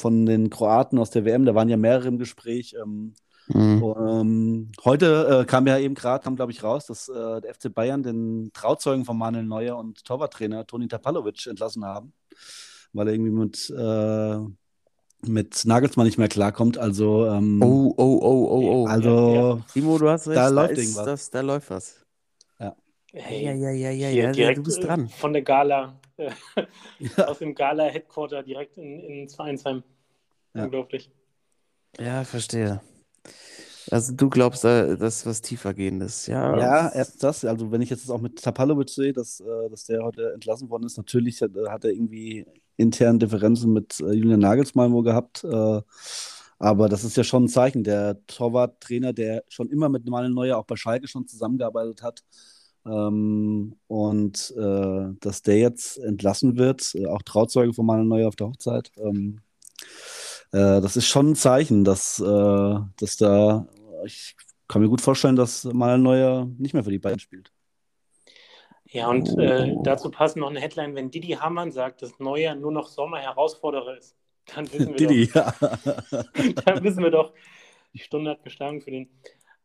von 0.00 0.26
den 0.26 0.50
Kroaten 0.50 0.98
aus 0.98 1.10
der 1.10 1.24
WM, 1.24 1.44
da 1.46 1.54
waren 1.54 1.68
ja 1.70 1.76
mehrere 1.78 2.08
im 2.08 2.18
Gespräch. 2.18 2.74
Ähm, 2.80 3.14
Mhm. 3.50 3.82
ähm, 3.98 4.72
heute 4.84 5.40
äh, 5.40 5.44
kam 5.46 5.66
ja 5.66 5.78
eben 5.78 5.94
gerade, 5.94 6.22
kam 6.22 6.36
glaube 6.36 6.52
ich 6.52 6.62
raus, 6.62 6.84
dass 6.84 7.08
äh, 7.08 7.40
der 7.40 7.54
FC 7.54 7.72
Bayern 7.74 8.02
den 8.02 8.50
Trauzeugen 8.52 9.06
von 9.06 9.16
Manuel 9.16 9.46
Neuer 9.46 9.78
und 9.78 10.04
Torwarttrainer 10.04 10.66
Toni 10.66 10.86
Tapalovic 10.86 11.46
entlassen 11.46 11.82
haben, 11.86 12.12
weil 12.92 13.08
er 13.08 13.14
irgendwie 13.14 13.30
mit, 13.30 13.70
äh, 13.70 14.38
mit 15.26 15.64
Nagelsmann 15.64 16.04
nicht 16.06 16.18
mehr 16.18 16.28
klarkommt. 16.28 16.76
Also, 16.76 17.26
ähm, 17.26 17.62
Oh, 17.62 17.94
oh, 17.96 18.18
oh, 18.20 18.48
oh, 18.50 18.82
oh. 18.82 18.86
also 18.86 19.62
Timo, 19.72 19.96
du 19.96 20.10
hast 20.10 20.28
recht, 20.28 20.36
da 20.36 20.42
da, 20.42 20.48
läuft 20.48 20.76
irgendwas. 20.76 21.04
das, 21.06 21.30
da 21.30 21.40
läuft 21.40 21.70
was. 21.70 21.96
Hey, 23.12 23.44
ja, 23.44 23.52
ja, 23.52 23.70
ja, 23.70 23.90
ja, 23.90 24.10
ja, 24.10 24.32
direkt 24.32 24.58
du 24.58 24.62
bist 24.64 24.78
äh, 24.78 24.86
dran. 24.86 25.08
von 25.08 25.32
der 25.32 25.42
Gala, 25.42 25.98
äh, 26.18 26.30
ja, 26.98 27.26
aus 27.26 27.38
dem 27.38 27.54
Gala-Headquarter 27.54 28.42
direkt 28.42 28.76
in, 28.76 29.00
ins 29.00 29.34
Vereinsheim. 29.34 29.82
Ja. 30.54 30.64
Unglaublich. 30.64 31.10
Ja, 31.98 32.24
verstehe. 32.24 32.80
Also 33.90 34.12
du 34.14 34.28
glaubst, 34.28 34.64
da- 34.64 34.94
das 34.96 35.16
ist 35.18 35.26
was 35.26 35.40
tiefergehendes. 35.40 36.26
Ja, 36.26 36.56
ja, 36.58 36.88
erst 36.90 37.22
das. 37.22 37.44
Also 37.44 37.72
wenn 37.72 37.80
ich 37.80 37.88
jetzt 37.90 38.10
auch 38.10 38.20
mit 38.20 38.42
Tapalovic 38.42 38.90
sehe, 38.90 39.12
dass, 39.14 39.40
äh, 39.40 39.70
dass 39.70 39.84
der 39.84 40.02
heute 40.04 40.32
entlassen 40.34 40.68
worden 40.68 40.84
ist, 40.84 40.98
natürlich 40.98 41.40
hat, 41.40 41.52
hat 41.68 41.84
er 41.84 41.92
irgendwie 41.92 42.44
intern 42.76 43.18
Differenzen 43.18 43.72
mit 43.72 43.98
äh, 44.00 44.12
Julian 44.12 44.40
Nagelsmann 44.40 44.92
wohl 44.92 45.04
gehabt. 45.04 45.42
Äh, 45.44 45.80
aber 46.58 46.88
das 46.88 47.04
ist 47.04 47.16
ja 47.16 47.24
schon 47.24 47.44
ein 47.44 47.48
Zeichen. 47.48 47.84
Der 47.84 48.18
Torwarttrainer, 48.26 49.12
der 49.14 49.44
schon 49.48 49.70
immer 49.70 49.88
mit 49.88 50.06
Manuel 50.08 50.32
Neuer 50.34 50.58
auch 50.58 50.64
bei 50.66 50.76
Schalke 50.76 51.08
schon 51.08 51.26
zusammengearbeitet 51.26 52.02
hat, 52.02 52.22
ähm, 52.88 53.76
und 53.86 54.54
äh, 54.56 55.14
dass 55.20 55.42
der 55.42 55.58
jetzt 55.58 55.98
entlassen 55.98 56.56
wird, 56.56 56.94
äh, 56.94 57.06
auch 57.06 57.22
Trauzeuge 57.22 57.74
von 57.74 57.86
Manuel 57.86 58.06
Neuer 58.08 58.28
auf 58.28 58.36
der 58.36 58.48
Hochzeit, 58.48 58.90
ähm, 58.98 59.40
äh, 60.52 60.80
das 60.80 60.96
ist 60.96 61.06
schon 61.06 61.30
ein 61.30 61.36
Zeichen, 61.36 61.84
dass, 61.84 62.18
äh, 62.20 62.24
dass 62.96 63.16
da, 63.18 63.66
ich 64.04 64.34
kann 64.66 64.82
mir 64.82 64.88
gut 64.88 65.00
vorstellen, 65.00 65.36
dass 65.36 65.64
Manuel 65.64 65.98
Neuer 65.98 66.48
nicht 66.58 66.74
mehr 66.74 66.84
für 66.84 66.90
die 66.90 66.98
Bayern 66.98 67.18
spielt. 67.18 67.52
Ja, 68.90 69.08
und 69.08 69.28
äh, 69.38 69.74
Oh. 69.76 69.82
dazu 69.82 70.10
passt 70.10 70.36
noch 70.36 70.48
eine 70.48 70.60
Headline, 70.60 70.94
wenn 70.94 71.10
Didi 71.10 71.32
Hamann 71.32 71.70
sagt, 71.70 72.00
dass 72.00 72.18
Neuer 72.18 72.54
nur 72.54 72.72
noch 72.72 72.88
Sommer-Herausforderer 72.88 73.98
ist, 73.98 74.16
dann 74.46 74.72
wissen 74.72 74.88
wir 74.88 74.96
Didi, 74.96 75.30
ja. 75.34 75.52
doch, 75.60 75.78
dann 76.64 76.82
wissen 76.82 77.02
wir 77.02 77.10
doch, 77.10 77.34
die 77.92 77.98
Stunde 77.98 78.30
hat 78.30 78.42
geschlagen 78.44 78.80
für 78.80 78.90
den. 78.90 79.10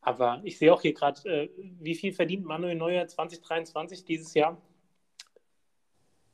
Aber 0.04 0.42
ich 0.44 0.58
sehe 0.58 0.74
auch 0.74 0.82
hier 0.82 0.94
gerade, 0.94 1.22
äh, 1.30 1.50
wie 1.80 1.96
viel 1.96 2.12
verdient 2.14 2.46
Manuel 2.46 2.76
Neuer 2.76 3.08
2023 3.08 4.04
dieses 4.04 4.34
Jahr? 4.34 4.62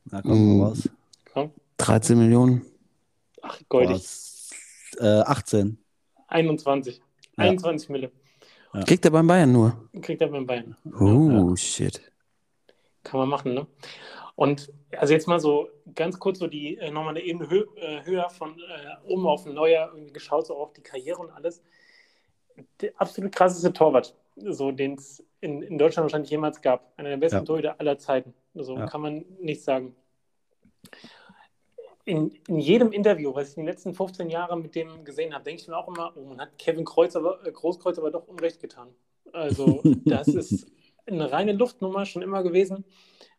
Na, 0.05 0.21
komm 0.21 0.55
Mm. 0.55 0.57
mal 0.57 0.67
raus. 0.69 0.89
Komm. 1.31 1.51
13 1.77 2.17
Millionen. 2.17 2.65
Ach, 3.41 3.59
goldig. 3.69 3.95
Was? 3.97 4.49
Äh, 4.99 5.05
18. 5.21 5.77
21. 6.27 6.97
Ja. 7.37 7.43
21 7.45 7.89
Mille. 7.89 8.11
Ja. 8.73 8.83
Kriegt 8.83 9.05
er 9.05 9.11
beim 9.11 9.27
Bayern 9.27 9.51
nur. 9.51 9.89
Kriegt 10.01 10.21
er 10.21 10.27
beim 10.27 10.45
Bayern. 10.45 10.75
Oh, 10.99 11.55
shit. 11.55 12.01
Kann 13.03 13.19
man 13.19 13.29
machen, 13.29 13.53
ne? 13.53 13.67
Und 14.35 14.71
also 14.97 15.13
jetzt 15.13 15.27
mal 15.27 15.39
so 15.39 15.69
ganz 15.95 16.17
kurz 16.19 16.39
so 16.39 16.47
die 16.47 16.77
äh, 16.77 16.91
nochmal 16.91 17.15
eine 17.15 17.21
Ebene 17.23 17.49
hö 17.49 17.65
äh, 17.75 18.03
höher 18.05 18.29
von 18.29 18.57
äh, 18.59 19.07
oben 19.07 19.27
auf 19.27 19.43
den 19.43 19.53
Neuer 19.53 19.89
irgendwie 19.93 20.13
geschaut, 20.13 20.47
so 20.47 20.55
auf 20.55 20.73
die 20.73 20.81
Karriere 20.81 21.19
und 21.19 21.29
alles. 21.31 21.61
Der 22.81 22.91
absolut 22.97 23.31
krasseste 23.31 23.73
Torwart, 23.73 24.15
so 24.35 24.71
den 24.71 24.95
es 24.95 25.23
in, 25.41 25.61
in 25.61 25.77
Deutschland 25.77 26.05
wahrscheinlich 26.05 26.31
jemals 26.31 26.61
gab. 26.61 26.93
Einer 26.97 27.09
der 27.09 27.17
besten 27.17 27.39
Ja. 27.39 27.45
Torhüter 27.45 27.79
aller 27.79 27.97
Zeiten. 27.97 28.33
So 28.53 28.77
Ja. 28.77 28.87
kann 28.87 29.01
man 29.01 29.25
nicht 29.39 29.63
sagen. 29.63 29.95
In, 32.05 32.31
in 32.47 32.59
jedem 32.59 32.91
Interview, 32.91 33.33
was 33.35 33.51
ich 33.51 33.57
in 33.57 33.63
den 33.63 33.67
letzten 33.67 33.93
15 33.93 34.29
Jahren 34.29 34.61
mit 34.61 34.73
dem 34.73 35.03
gesehen 35.05 35.33
habe, 35.33 35.43
denke 35.43 35.61
ich 35.61 35.67
mir 35.67 35.77
auch 35.77 35.87
immer, 35.87 36.11
oh, 36.15 36.25
man 36.25 36.39
hat 36.39 36.57
Kevin 36.57 36.83
Kreuz 36.83 37.15
aber, 37.15 37.45
äh, 37.45 37.51
Großkreuz 37.51 37.99
aber 37.99 38.09
doch 38.09 38.27
Unrecht 38.27 38.59
getan. 38.59 38.89
Also 39.31 39.81
das 40.05 40.27
ist 40.27 40.65
eine 41.05 41.31
reine 41.31 41.53
Luftnummer 41.53 42.05
schon 42.05 42.21
immer 42.21 42.41
gewesen. 42.41 42.83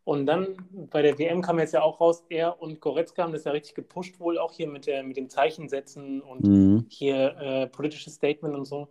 Und 0.05 0.27
dann 0.27 0.57
bei 0.91 1.03
der 1.03 1.19
WM 1.19 1.43
kam 1.43 1.59
jetzt 1.59 1.75
ja 1.75 1.83
auch 1.83 2.01
raus, 2.01 2.25
er 2.31 2.61
und 2.61 2.81
Goretzka 2.81 3.23
haben 3.23 3.33
das 3.33 3.45
ja 3.45 3.53
richtig 3.53 3.75
gepusht, 3.75 4.19
wohl 4.19 4.39
auch 4.39 4.53
hier 4.53 4.69
mit, 4.69 4.87
der, 4.87 5.03
mit 5.03 5.17
dem 5.17 5.29
Zeichensetzen 5.29 6.21
und 6.23 6.43
Mhm. 6.47 6.87
hier 6.89 7.37
äh, 7.39 7.67
politisches 7.69 8.15
Statement 8.15 8.55
und 8.55 8.65
so. 8.65 8.89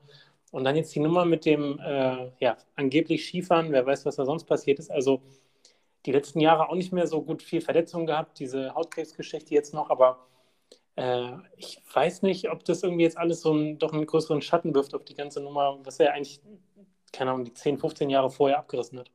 Und 0.51 0.63
dann 0.63 0.75
jetzt 0.75 0.93
die 0.95 0.99
Nummer 0.99 1.25
mit 1.25 1.45
dem 1.45 1.79
äh, 1.79 2.31
ja, 2.39 2.57
angeblich 2.75 3.25
Skifahren, 3.27 3.71
wer 3.71 3.85
weiß, 3.85 4.05
was 4.05 4.15
da 4.15 4.25
sonst 4.25 4.45
passiert 4.45 4.79
ist. 4.79 4.91
Also 4.91 5.21
die 6.05 6.11
letzten 6.11 6.39
Jahre 6.39 6.69
auch 6.69 6.75
nicht 6.75 6.93
mehr 6.93 7.07
so 7.07 7.21
gut 7.21 7.43
viel 7.43 7.61
Verletzungen 7.61 8.05
gehabt, 8.07 8.39
diese 8.39 8.73
Hautkrebsgeschichte 8.75 9.53
jetzt 9.53 9.73
noch, 9.73 9.89
aber 9.89 10.27
äh, 10.95 11.31
ich 11.57 11.81
weiß 11.93 12.21
nicht, 12.23 12.49
ob 12.49 12.63
das 12.65 12.83
irgendwie 12.83 13.03
jetzt 13.03 13.17
alles 13.17 13.41
so 13.41 13.51
einen, 13.51 13.79
doch 13.79 13.93
einen 13.93 14.05
größeren 14.05 14.41
Schatten 14.41 14.73
wirft 14.75 14.93
auf 14.95 15.05
die 15.05 15.15
ganze 15.15 15.41
Nummer, 15.41 15.79
was 15.83 15.99
er 15.99 16.13
eigentlich, 16.13 16.41
keine 17.11 17.31
Ahnung, 17.31 17.45
die 17.45 17.53
10, 17.53 17.77
15 17.79 18.09
Jahre 18.09 18.29
vorher 18.31 18.59
abgerissen 18.59 18.99
hat. 18.99 19.11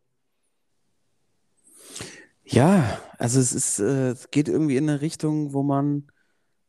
Ja, 2.45 3.01
also 3.19 3.41
es 3.41 3.53
ist, 3.53 3.79
äh, 3.79 4.11
es 4.11 4.31
geht 4.31 4.49
irgendwie 4.49 4.77
in 4.77 4.89
eine 4.89 5.01
Richtung, 5.01 5.53
wo 5.53 5.63
man 5.63 6.09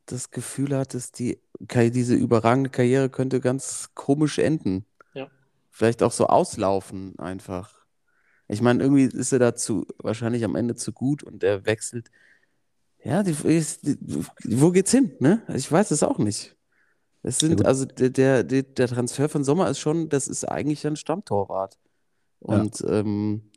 das 0.05 0.31
Gefühl 0.31 0.75
hat, 0.75 0.93
dass 0.93 1.11
die, 1.11 1.39
Karri- 1.67 1.89
diese 1.89 2.15
überragende 2.15 2.69
Karriere 2.69 3.09
könnte 3.09 3.41
ganz 3.41 3.89
komisch 3.93 4.39
enden. 4.39 4.85
Ja. 5.13 5.27
Vielleicht 5.71 6.03
auch 6.03 6.11
so 6.11 6.27
auslaufen 6.27 7.17
einfach. 7.19 7.85
Ich 8.47 8.61
meine, 8.61 8.83
irgendwie 8.83 9.03
ist 9.05 9.31
er 9.33 9.39
dazu 9.39 9.85
wahrscheinlich 9.97 10.43
am 10.43 10.55
Ende 10.55 10.75
zu 10.75 10.93
gut 10.93 11.23
und 11.23 11.43
er 11.43 11.65
wechselt. 11.65 12.11
Ja, 13.03 13.23
die, 13.23 13.35
ist, 13.47 13.85
die, 13.85 13.97
wo 14.45 14.71
geht's 14.71 14.91
hin, 14.91 15.13
ne? 15.19 15.43
Ich 15.53 15.71
weiß 15.71 15.91
es 15.91 16.03
auch 16.03 16.19
nicht. 16.19 16.55
Es 17.23 17.39
sind, 17.39 17.57
gut. 17.57 17.65
also 17.65 17.85
der, 17.85 18.11
der, 18.11 18.43
der 18.43 18.63
der 18.63 18.88
Transfer 18.88 19.27
von 19.29 19.43
Sommer 19.43 19.69
ist 19.69 19.79
schon, 19.79 20.09
das 20.09 20.27
ist 20.27 20.45
eigentlich 20.45 20.85
ein 20.85 20.95
Stammtorwart. 20.95 21.77
Ja. 22.41 22.61
Und 22.61 22.83
ähm, 22.88 23.49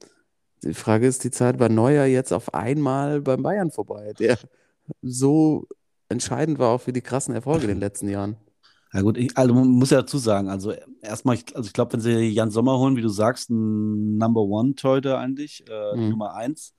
die 0.64 0.74
Frage 0.74 1.06
ist, 1.06 1.24
die 1.24 1.30
Zeit 1.30 1.58
bei 1.58 1.68
Neuer 1.68 2.04
jetzt 2.06 2.32
auf 2.32 2.54
einmal 2.54 3.20
beim 3.20 3.42
Bayern 3.42 3.70
vorbei, 3.70 4.12
der 4.18 4.38
so 5.02 5.66
entscheidend 6.08 6.58
war 6.58 6.70
auch 6.70 6.80
für 6.80 6.92
die 6.92 7.02
krassen 7.02 7.34
Erfolge 7.34 7.64
in 7.64 7.68
den 7.68 7.80
letzten 7.80 8.08
Jahren. 8.08 8.36
Ja 8.92 9.02
gut, 9.02 9.18
ich, 9.18 9.36
also 9.36 9.54
man 9.54 9.68
muss 9.68 9.90
ja 9.90 9.98
dazu 10.00 10.16
sagen, 10.18 10.48
also 10.48 10.72
erstmal, 11.02 11.36
ich, 11.36 11.54
also 11.54 11.66
ich 11.66 11.74
glaube, 11.74 11.92
wenn 11.92 12.00
sie 12.00 12.28
Jan 12.30 12.50
Sommer 12.50 12.78
holen, 12.78 12.96
wie 12.96 13.02
du 13.02 13.10
sagst, 13.10 13.50
ein 13.50 14.16
Number 14.16 14.40
One 14.42 14.74
Torhüter 14.74 15.18
eigentlich, 15.18 15.64
äh, 15.68 15.96
Mhm. 15.96 16.08
Nummer 16.10 16.34
eins. 16.34 16.74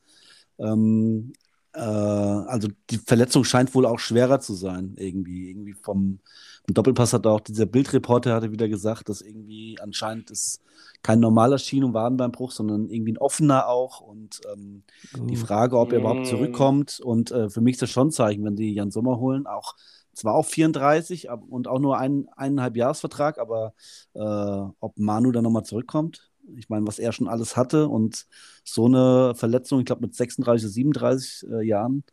Ähm, 0.57 1.33
äh, 1.73 1.79
also 1.81 2.67
die 2.89 2.97
Verletzung 2.97 3.43
scheint 3.43 3.75
wohl 3.75 3.85
auch 3.85 3.99
schwerer 3.99 4.39
zu 4.39 4.55
sein, 4.55 4.95
irgendwie. 4.97 5.49
Irgendwie 5.51 5.73
vom, 5.73 6.19
vom 6.69 6.75
Doppelpass 6.75 7.13
hat 7.13 7.25
auch 7.25 7.39
dieser 7.39 7.65
Bildreporter 7.65 8.35
hatte 8.35 8.51
wieder 8.51 8.69
gesagt, 8.69 9.09
dass 9.09 9.21
irgendwie 9.21 9.79
anscheinend 9.81 10.29
es 10.29 10.61
kein 11.01 11.19
normaler 11.19 11.57
Schien- 11.57 11.83
und 11.83 11.95
Wadenbeinbruch, 11.95 12.51
sondern 12.51 12.89
irgendwie 12.89 13.13
ein 13.13 13.17
offener 13.17 13.67
auch. 13.67 14.01
Und 14.01 14.41
ähm, 14.53 14.83
die 15.15 15.35
Frage, 15.35 15.79
ob 15.79 15.91
er 15.93 15.99
überhaupt 15.99 16.21
Mm. 16.21 16.25
zurückkommt. 16.25 16.99
Und 16.99 17.31
äh, 17.31 17.49
für 17.49 17.61
mich 17.61 17.73
ist 17.73 17.81
das 17.81 17.89
schon 17.89 18.09
ein 18.09 18.11
Zeichen, 18.11 18.45
wenn 18.45 18.55
die 18.55 18.73
Jan 18.73 18.91
Sommer 18.91 19.17
holen, 19.19 19.47
auch 19.47 19.75
zwar 20.13 20.35
auch 20.35 20.45
34 20.45 21.31
ab- 21.31 21.43
und 21.49 21.67
auch 21.67 21.79
nur 21.79 21.97
ein, 21.97 22.27
eineinhalb 22.35 22.75
Jahresvertrag, 22.75 23.39
aber 23.39 23.73
äh, 24.13 24.19
ob 24.19 24.97
Manu 24.99 25.31
dann 25.31 25.43
nochmal 25.43 25.63
zurückkommt. 25.63 26.29
Ich 26.55 26.69
meine, 26.69 26.85
was 26.85 26.99
er 26.99 27.13
schon 27.13 27.27
alles 27.27 27.57
hatte 27.57 27.87
und 27.87 28.27
so 28.63 28.85
eine 28.85 29.33
Verletzung, 29.35 29.79
ich 29.79 29.85
glaube 29.85 30.01
mit 30.01 30.13
36, 30.13 30.69
37 30.69 31.49
äh, 31.49 31.65
Jahren, 31.65 32.03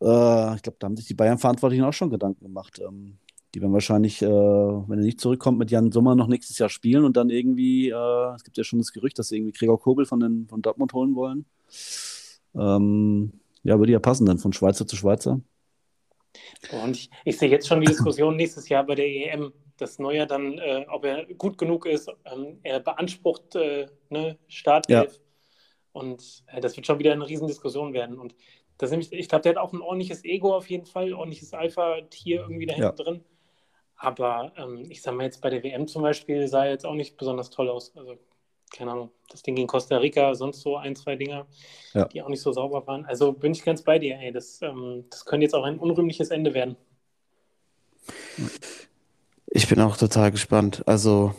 äh, 0.00 0.56
ich 0.56 0.62
glaube, 0.62 0.76
da 0.78 0.86
haben 0.86 0.96
sich 0.96 1.06
die 1.06 1.14
Bayern-Verantwortlichen 1.14 1.84
auch 1.84 1.92
schon 1.92 2.10
Gedanken 2.10 2.44
gemacht. 2.44 2.80
Die 3.54 3.60
werden 3.60 3.72
wahrscheinlich, 3.72 4.22
äh, 4.22 4.26
wenn 4.26 4.98
er 4.98 5.04
nicht 5.04 5.20
zurückkommt, 5.20 5.58
mit 5.58 5.70
Jan 5.70 5.92
Sommer 5.92 6.14
noch 6.14 6.26
nächstes 6.26 6.58
Jahr 6.58 6.70
spielen 6.70 7.04
und 7.04 7.16
dann 7.16 7.28
irgendwie, 7.28 7.90
äh, 7.90 8.34
es 8.34 8.44
gibt 8.44 8.56
ja 8.56 8.64
schon 8.64 8.78
das 8.78 8.92
Gerücht, 8.92 9.18
dass 9.18 9.28
sie 9.28 9.36
irgendwie 9.36 9.52
Gregor 9.52 9.78
Kobel 9.80 10.06
von, 10.06 10.20
den, 10.20 10.46
von 10.48 10.62
Dortmund 10.62 10.94
holen 10.94 11.14
wollen. 11.14 11.44
Ähm, 12.54 13.32
ja, 13.62 13.78
würde 13.78 13.92
ja 13.92 13.98
passen 14.00 14.26
dann 14.26 14.38
von 14.38 14.52
Schweizer 14.52 14.86
zu 14.86 14.96
Schweizer. 14.96 15.40
Und 16.72 16.96
ich, 16.96 17.10
ich 17.24 17.38
sehe 17.38 17.50
jetzt 17.50 17.66
schon 17.68 17.80
die 17.80 17.86
Diskussion 17.86 18.36
nächstes 18.36 18.68
Jahr 18.68 18.84
bei 18.84 18.94
der 18.94 19.06
EM, 19.06 19.52
dass 19.76 19.98
Neuer 19.98 20.26
dann, 20.26 20.58
äh, 20.58 20.86
ob 20.88 21.04
er 21.04 21.26
gut 21.34 21.58
genug 21.58 21.86
ist, 21.86 22.10
ähm, 22.24 22.58
er 22.62 22.80
beansprucht 22.80 23.54
äh, 23.56 23.86
ne, 24.10 24.38
Startelf. 24.48 25.20
Und 25.92 26.44
äh, 26.46 26.60
das 26.60 26.76
wird 26.76 26.86
schon 26.86 26.98
wieder 26.98 27.12
eine 27.12 27.28
Riesendiskussion 27.28 27.92
werden. 27.92 28.18
Und 28.18 28.34
das 28.78 28.90
nämlich, 28.90 29.12
ich 29.12 29.28
glaube, 29.28 29.42
der 29.42 29.50
hat 29.52 29.58
auch 29.58 29.72
ein 29.72 29.82
ordentliches 29.82 30.24
Ego 30.24 30.56
auf 30.56 30.70
jeden 30.70 30.86
Fall, 30.86 31.12
ordentliches 31.12 31.52
Alpha-Tier 31.52 32.40
irgendwie 32.40 32.66
da 32.66 32.74
hinten 32.74 32.96
Ja. 32.96 33.04
drin. 33.04 33.24
Aber 34.02 34.50
ähm, 34.56 34.86
ich 34.90 35.00
sag 35.00 35.14
mal 35.14 35.22
jetzt 35.22 35.40
bei 35.40 35.48
der 35.48 35.62
WM 35.62 35.86
zum 35.86 36.02
Beispiel 36.02 36.48
sah 36.48 36.64
er 36.64 36.72
jetzt 36.72 36.84
auch 36.84 36.94
nicht 36.94 37.16
besonders 37.16 37.50
toll 37.50 37.70
aus. 37.70 37.96
Also, 37.96 38.18
keine 38.76 38.90
Ahnung, 38.90 39.10
das 39.30 39.42
Ding 39.42 39.54
gegen 39.54 39.68
Costa 39.68 39.96
Rica, 39.98 40.34
sonst 40.34 40.60
so 40.62 40.76
ein, 40.76 40.96
zwei 40.96 41.14
Dinger, 41.14 41.46
Ja. 41.94 42.06
die 42.06 42.20
auch 42.20 42.28
nicht 42.28 42.40
so 42.42 42.50
sauber 42.50 42.84
waren. 42.88 43.04
Also 43.06 43.32
bin 43.32 43.52
ich 43.52 43.62
ganz 43.64 43.82
bei 43.82 44.00
dir, 44.00 44.18
ey. 44.18 44.32
Das, 44.32 44.60
ähm, 44.60 45.04
das 45.08 45.24
könnte 45.24 45.44
jetzt 45.44 45.54
auch 45.54 45.62
ein 45.62 45.78
unrühmliches 45.78 46.30
Ende 46.30 46.52
werden. 46.52 46.74
Ich 49.46 49.68
bin 49.68 49.78
auch 49.80 49.96
total 49.96 50.32
gespannt. 50.32 50.82
Also 50.86 51.32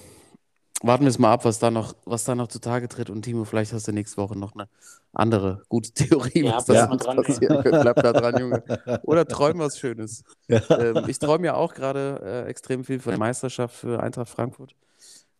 warten 0.83 1.05
wir 1.05 1.09
es 1.09 1.17
mal 1.17 1.31
ab, 1.31 1.45
was 1.45 1.59
da 1.59 1.71
noch, 1.71 1.95
was 2.05 2.25
da 2.25 2.35
noch 2.35 2.47
zutage 2.47 2.87
tritt. 2.87 3.09
Und 3.09 3.23
Timo, 3.23 3.45
vielleicht 3.45 3.73
hast 3.73 3.87
du 3.87 3.93
nächste 3.93 4.17
Woche 4.17 4.37
noch 4.37 4.53
eine 4.53 4.67
andere 5.13 5.63
gute 5.69 5.91
Theorie, 5.93 6.43
Ja, 6.43 6.57
was 6.57 6.65
bleib 6.65 6.77
da 6.77 6.83
mal 6.83 6.89
sonst 6.89 7.05
dran, 7.05 7.23
passieren 7.23 7.63
könnte. 7.63 7.79
Bleib 7.79 7.95
da 7.95 8.13
dran, 8.13 8.39
Junge. 8.39 8.63
Oder 9.03 9.25
träum 9.25 9.59
was 9.59 9.79
Schönes. 9.79 10.23
Ja. 10.47 10.61
Ähm, 10.69 11.05
ich 11.07 11.19
träume 11.19 11.47
ja 11.47 11.55
auch 11.55 11.73
gerade 11.73 12.21
äh, 12.23 12.49
extrem 12.49 12.83
viel 12.83 12.99
von 12.99 13.11
der 13.11 13.19
Meisterschaft 13.19 13.75
für 13.75 14.03
Eintracht 14.03 14.29
Frankfurt. 14.29 14.75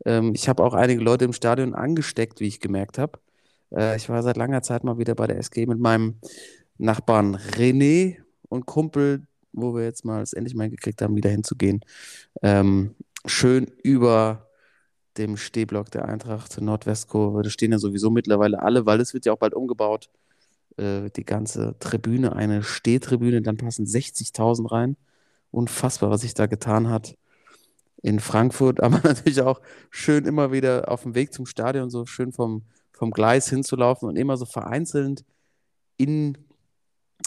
Ähm, 0.06 0.34
ich 0.34 0.48
habe 0.48 0.64
auch 0.64 0.74
einige 0.74 1.02
Leute 1.02 1.26
im 1.26 1.34
Stadion 1.34 1.76
angesteckt, 1.76 2.40
wie 2.40 2.48
ich 2.48 2.60
gemerkt 2.60 2.98
habe. 2.98 3.20
Äh, 3.76 3.98
ich 3.98 4.08
war 4.10 4.24
seit 4.24 4.38
langer 4.38 4.62
Zeit 4.62 4.84
mal 4.84 4.98
wieder 4.98 5.14
bei 5.14 5.28
der 5.28 5.38
SG 5.38 5.66
mit 5.66 5.80
meinem 5.80 6.16
Nachbarn 6.78 7.36
René 7.36 8.18
und 8.48 8.66
Kumpel, 8.66 9.28
wo 9.52 9.76
wir 9.76 9.84
jetzt 9.84 10.06
mal 10.06 10.22
es 10.22 10.34
endlich 10.34 10.56
mal 10.56 10.70
gekriegt 10.70 11.02
haben, 11.02 11.16
wieder 11.16 11.30
hinzugehen. 11.30 11.82
Ähm, 12.42 12.96
schön 13.26 13.66
über 13.84 14.48
dem 15.18 15.38
Stehblock 15.38 15.92
der 15.92 16.06
Eintracht 16.06 16.60
Nordwestkurve. 16.60 17.44
Da 17.44 17.50
stehen 17.50 17.72
ja 17.72 17.80
sowieso 17.80 18.10
mittlerweile 18.10 18.62
alle, 18.62 18.86
weil 18.86 19.00
es 19.00 19.14
wird 19.14 19.26
ja 19.26 19.34
auch 19.34 19.38
bald 19.38 19.54
umgebaut. 19.54 20.10
Äh, 20.78 21.10
die 21.12 21.26
ganze 21.26 21.76
Tribüne, 21.80 22.36
eine 22.36 22.64
Stehtribüne, 22.64 23.42
dann 23.42 23.58
passen 23.58 23.86
60.000 23.86 24.72
rein. 24.72 24.98
Unfassbar, 25.52 26.10
was 26.10 26.22
sich 26.22 26.34
da 26.34 26.48
getan 26.48 26.90
hat 26.90 27.16
in 28.02 28.20
Frankfurt, 28.20 28.82
aber 28.84 29.02
natürlich 29.04 29.42
auch 29.42 29.62
schön 29.90 30.26
immer 30.26 30.52
wieder 30.52 30.92
auf 30.92 31.04
dem 31.04 31.16
Weg 31.16 31.34
zum 31.34 31.46
Stadion, 31.46 31.90
so 31.90 32.06
schön 32.06 32.32
vom, 32.32 32.64
vom 32.92 33.12
Gleis 33.12 33.50
hinzulaufen 33.50 34.10
und 34.10 34.16
immer 34.16 34.38
so 34.38 34.46
vereinzelt 34.46 35.24
in, 35.98 36.38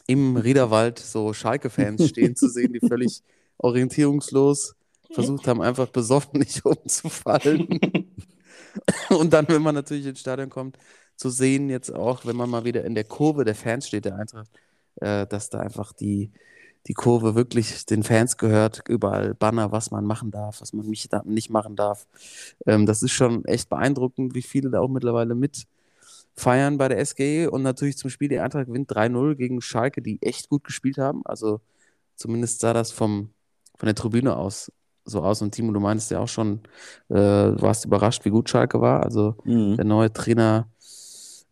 im 0.07 0.37
Riederwald 0.37 0.99
so 0.99 1.33
Schalke-Fans 1.33 2.09
stehen 2.09 2.37
zu 2.37 2.49
sehen, 2.49 2.73
die 2.73 2.87
völlig 2.87 3.23
orientierungslos 3.59 4.75
versucht 5.13 5.47
haben, 5.47 5.63
einfach 5.63 5.89
besoffen 5.89 6.39
nicht 6.41 6.65
umzufallen. 6.65 7.81
Und 9.09 9.33
dann, 9.33 9.49
wenn 9.49 9.63
man 9.63 9.75
natürlich 9.75 10.07
ins 10.07 10.21
Stadion 10.21 10.51
kommt, 10.51 10.79
zu 11.17 11.31
sehen, 11.31 11.71
jetzt 11.71 11.91
auch, 11.91 12.27
wenn 12.27 12.37
man 12.37 12.51
mal 12.51 12.65
wieder 12.65 12.85
in 12.85 12.95
der 12.95 13.05
Kurve 13.05 13.45
der 13.45 13.55
Fans 13.55 13.89
steht, 13.89 14.05
der 14.05 14.17
Eintracht, 14.17 14.51
äh, 14.97 15.27
dass 15.27 15.49
da 15.49 15.61
einfach 15.61 15.93
die, 15.93 16.31
die 16.87 16.95
Kurve 16.95 17.35
wirklich 17.35 17.87
den 17.87 18.03
Fans 18.03 18.37
gehört, 18.37 18.83
überall 18.89 19.35
Banner, 19.35 19.73
was 19.73 19.91
man 19.91 20.05
machen 20.05 20.31
darf, 20.31 20.61
was 20.61 20.73
man 20.73 20.87
nicht, 20.87 21.11
nicht 21.25 21.51
machen 21.51 21.77
darf. 21.77 22.07
Ähm, 22.67 22.87
das 22.87 23.03
ist 23.03 23.13
schon 23.13 23.45
echt 23.47 23.69
beeindruckend, 23.69 24.35
wie 24.35 24.43
viele 24.43 24.71
da 24.71 24.81
auch 24.81 24.89
mittlerweile 24.89 25.35
mit 25.35 25.67
feiern 26.37 26.77
bei 26.79 26.89
der 26.89 27.05
SGE 27.05 27.51
und 27.51 27.63
natürlich 27.63 27.97
zum 27.97 28.11
Spiel 28.11 28.29
die 28.29 28.39
Eintracht 28.39 28.67
gewinnt 28.67 28.93
3-0 28.93 29.37
gegen 29.37 29.63
Schalke, 29.63 30.03
die 30.03 30.21
echt 30.23 30.49
gut 30.51 30.65
gespielt 30.65 30.99
haben. 30.99 31.23
Also 31.25 31.61
zumindest 32.15 32.61
sah 32.61 32.75
das 32.75 32.93
vom, 32.93 33.31
von 33.77 33.87
der 33.87 33.95
Tribüne 33.95 34.37
aus 34.37 34.71
so 35.07 35.23
aus. 35.23 35.41
Und 35.43 35.53
Timo, 35.53 35.73
du 35.73 35.81
meinst 35.81 36.11
ja 36.11 36.19
auch 36.21 36.29
schon, 36.29 36.61
äh, 37.09 37.15
du 37.15 37.57
warst 37.61 37.85
überrascht, 37.87 38.25
wie 38.25 38.31
gut 38.31 38.51
Schalke 38.51 38.81
war. 38.81 39.03
Also 39.03 39.37
Mhm. 39.45 39.77
der 39.77 39.85
neue 39.85 40.13
Trainer 40.13 40.69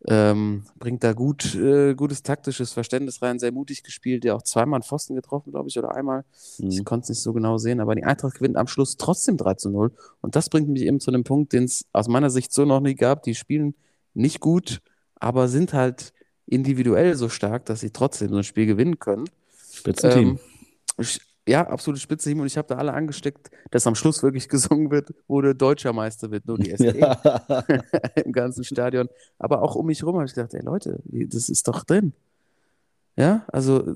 ähm, 0.07 0.65
bringt 0.79 1.03
da 1.03 1.15
gut, 1.15 1.55
äh, 1.55 1.95
gutes 1.95 2.23
taktisches 2.23 2.75
Verständnis 2.75 3.23
rein, 3.23 3.39
sehr 3.39 3.53
mutig 3.53 3.83
gespielt, 3.83 4.25
der 4.25 4.37
auch 4.37 4.43
zweimal 4.43 4.77
einen 4.79 4.83
Pfosten 4.83 5.15
getroffen, 5.15 5.51
glaube 5.51 5.71
ich, 5.71 5.79
oder 5.79 5.95
einmal. 5.95 6.25
Ich 6.59 6.81
Mhm. 6.81 6.85
konnte 6.85 7.05
es 7.05 7.09
nicht 7.09 7.23
so 7.23 7.33
genau 7.33 7.57
sehen, 7.57 7.81
aber 7.81 7.95
die 7.95 8.05
Eintracht 8.05 8.35
gewinnt 8.35 8.57
am 8.59 8.67
Schluss 8.67 8.99
trotzdem 8.99 9.39
3 9.39 9.55
zu 9.55 9.71
0. 9.71 9.93
Und 10.21 10.37
das 10.37 10.51
bringt 10.51 10.69
mich 10.69 10.83
eben 10.83 11.01
zu 11.01 11.11
dem 11.11 11.25
Punkt, 11.25 11.55
den 11.55 11.65
es 11.65 11.87
aus 11.93 12.09
meiner 12.09 12.29
Sicht 12.29 12.53
so 12.53 12.67
noch 12.67 12.81
nie 12.81 12.95
gab. 12.95 13.23
Die 13.23 13.35
spielen 13.35 13.75
nicht 14.13 14.41
gut, 14.41 14.81
aber 15.15 15.49
sind 15.49 15.73
halt 15.73 16.13
individuell 16.47 17.15
so 17.15 17.31
stark, 17.31 17.65
dass 17.65 17.81
sie 17.81 17.91
trotzdem 17.91 18.29
so 18.29 18.37
ein 18.37 18.45
Spiel 18.45 18.67
gewinnen 18.67 18.99
können. 18.99 19.25
Spitzenteam. 19.73 20.29
Ähm, 20.29 20.39
ich, 20.99 21.19
ja, 21.47 21.67
absolutes 21.67 22.03
Spitzenteam 22.03 22.41
und 22.41 22.47
ich 22.47 22.57
habe 22.57 22.69
da 22.69 22.77
alle 22.77 22.95
angesteckt, 22.95 23.51
dass 23.71 23.87
am 23.87 23.95
Schluss 23.95 24.23
wirklich 24.23 24.49
gesungen 24.49 24.91
wird, 24.91 25.15
wo 25.29 25.41
der 25.41 25.55
deutscher 25.55 25.93
Meister 25.93 26.31
wird, 26.31 26.47
nur 26.47 26.59
die 26.59 26.71
SG 26.71 26.99
Ja. 26.99 27.15
im 28.25 28.33
ganzen 28.33 28.65
Stadion. 28.65 29.09
Aber 29.39 29.63
auch 29.63 29.75
um 29.75 29.87
mich 29.87 30.01
herum 30.01 30.17
habe 30.17 30.27
ich 30.27 30.35
gedacht, 30.35 30.55
ey 30.55 30.63
Leute, 30.63 31.01
das 31.05 31.49
ist 31.49 31.69
doch 31.69 31.85
drin. 31.85 32.13
Ja, 33.17 33.45
also 33.49 33.95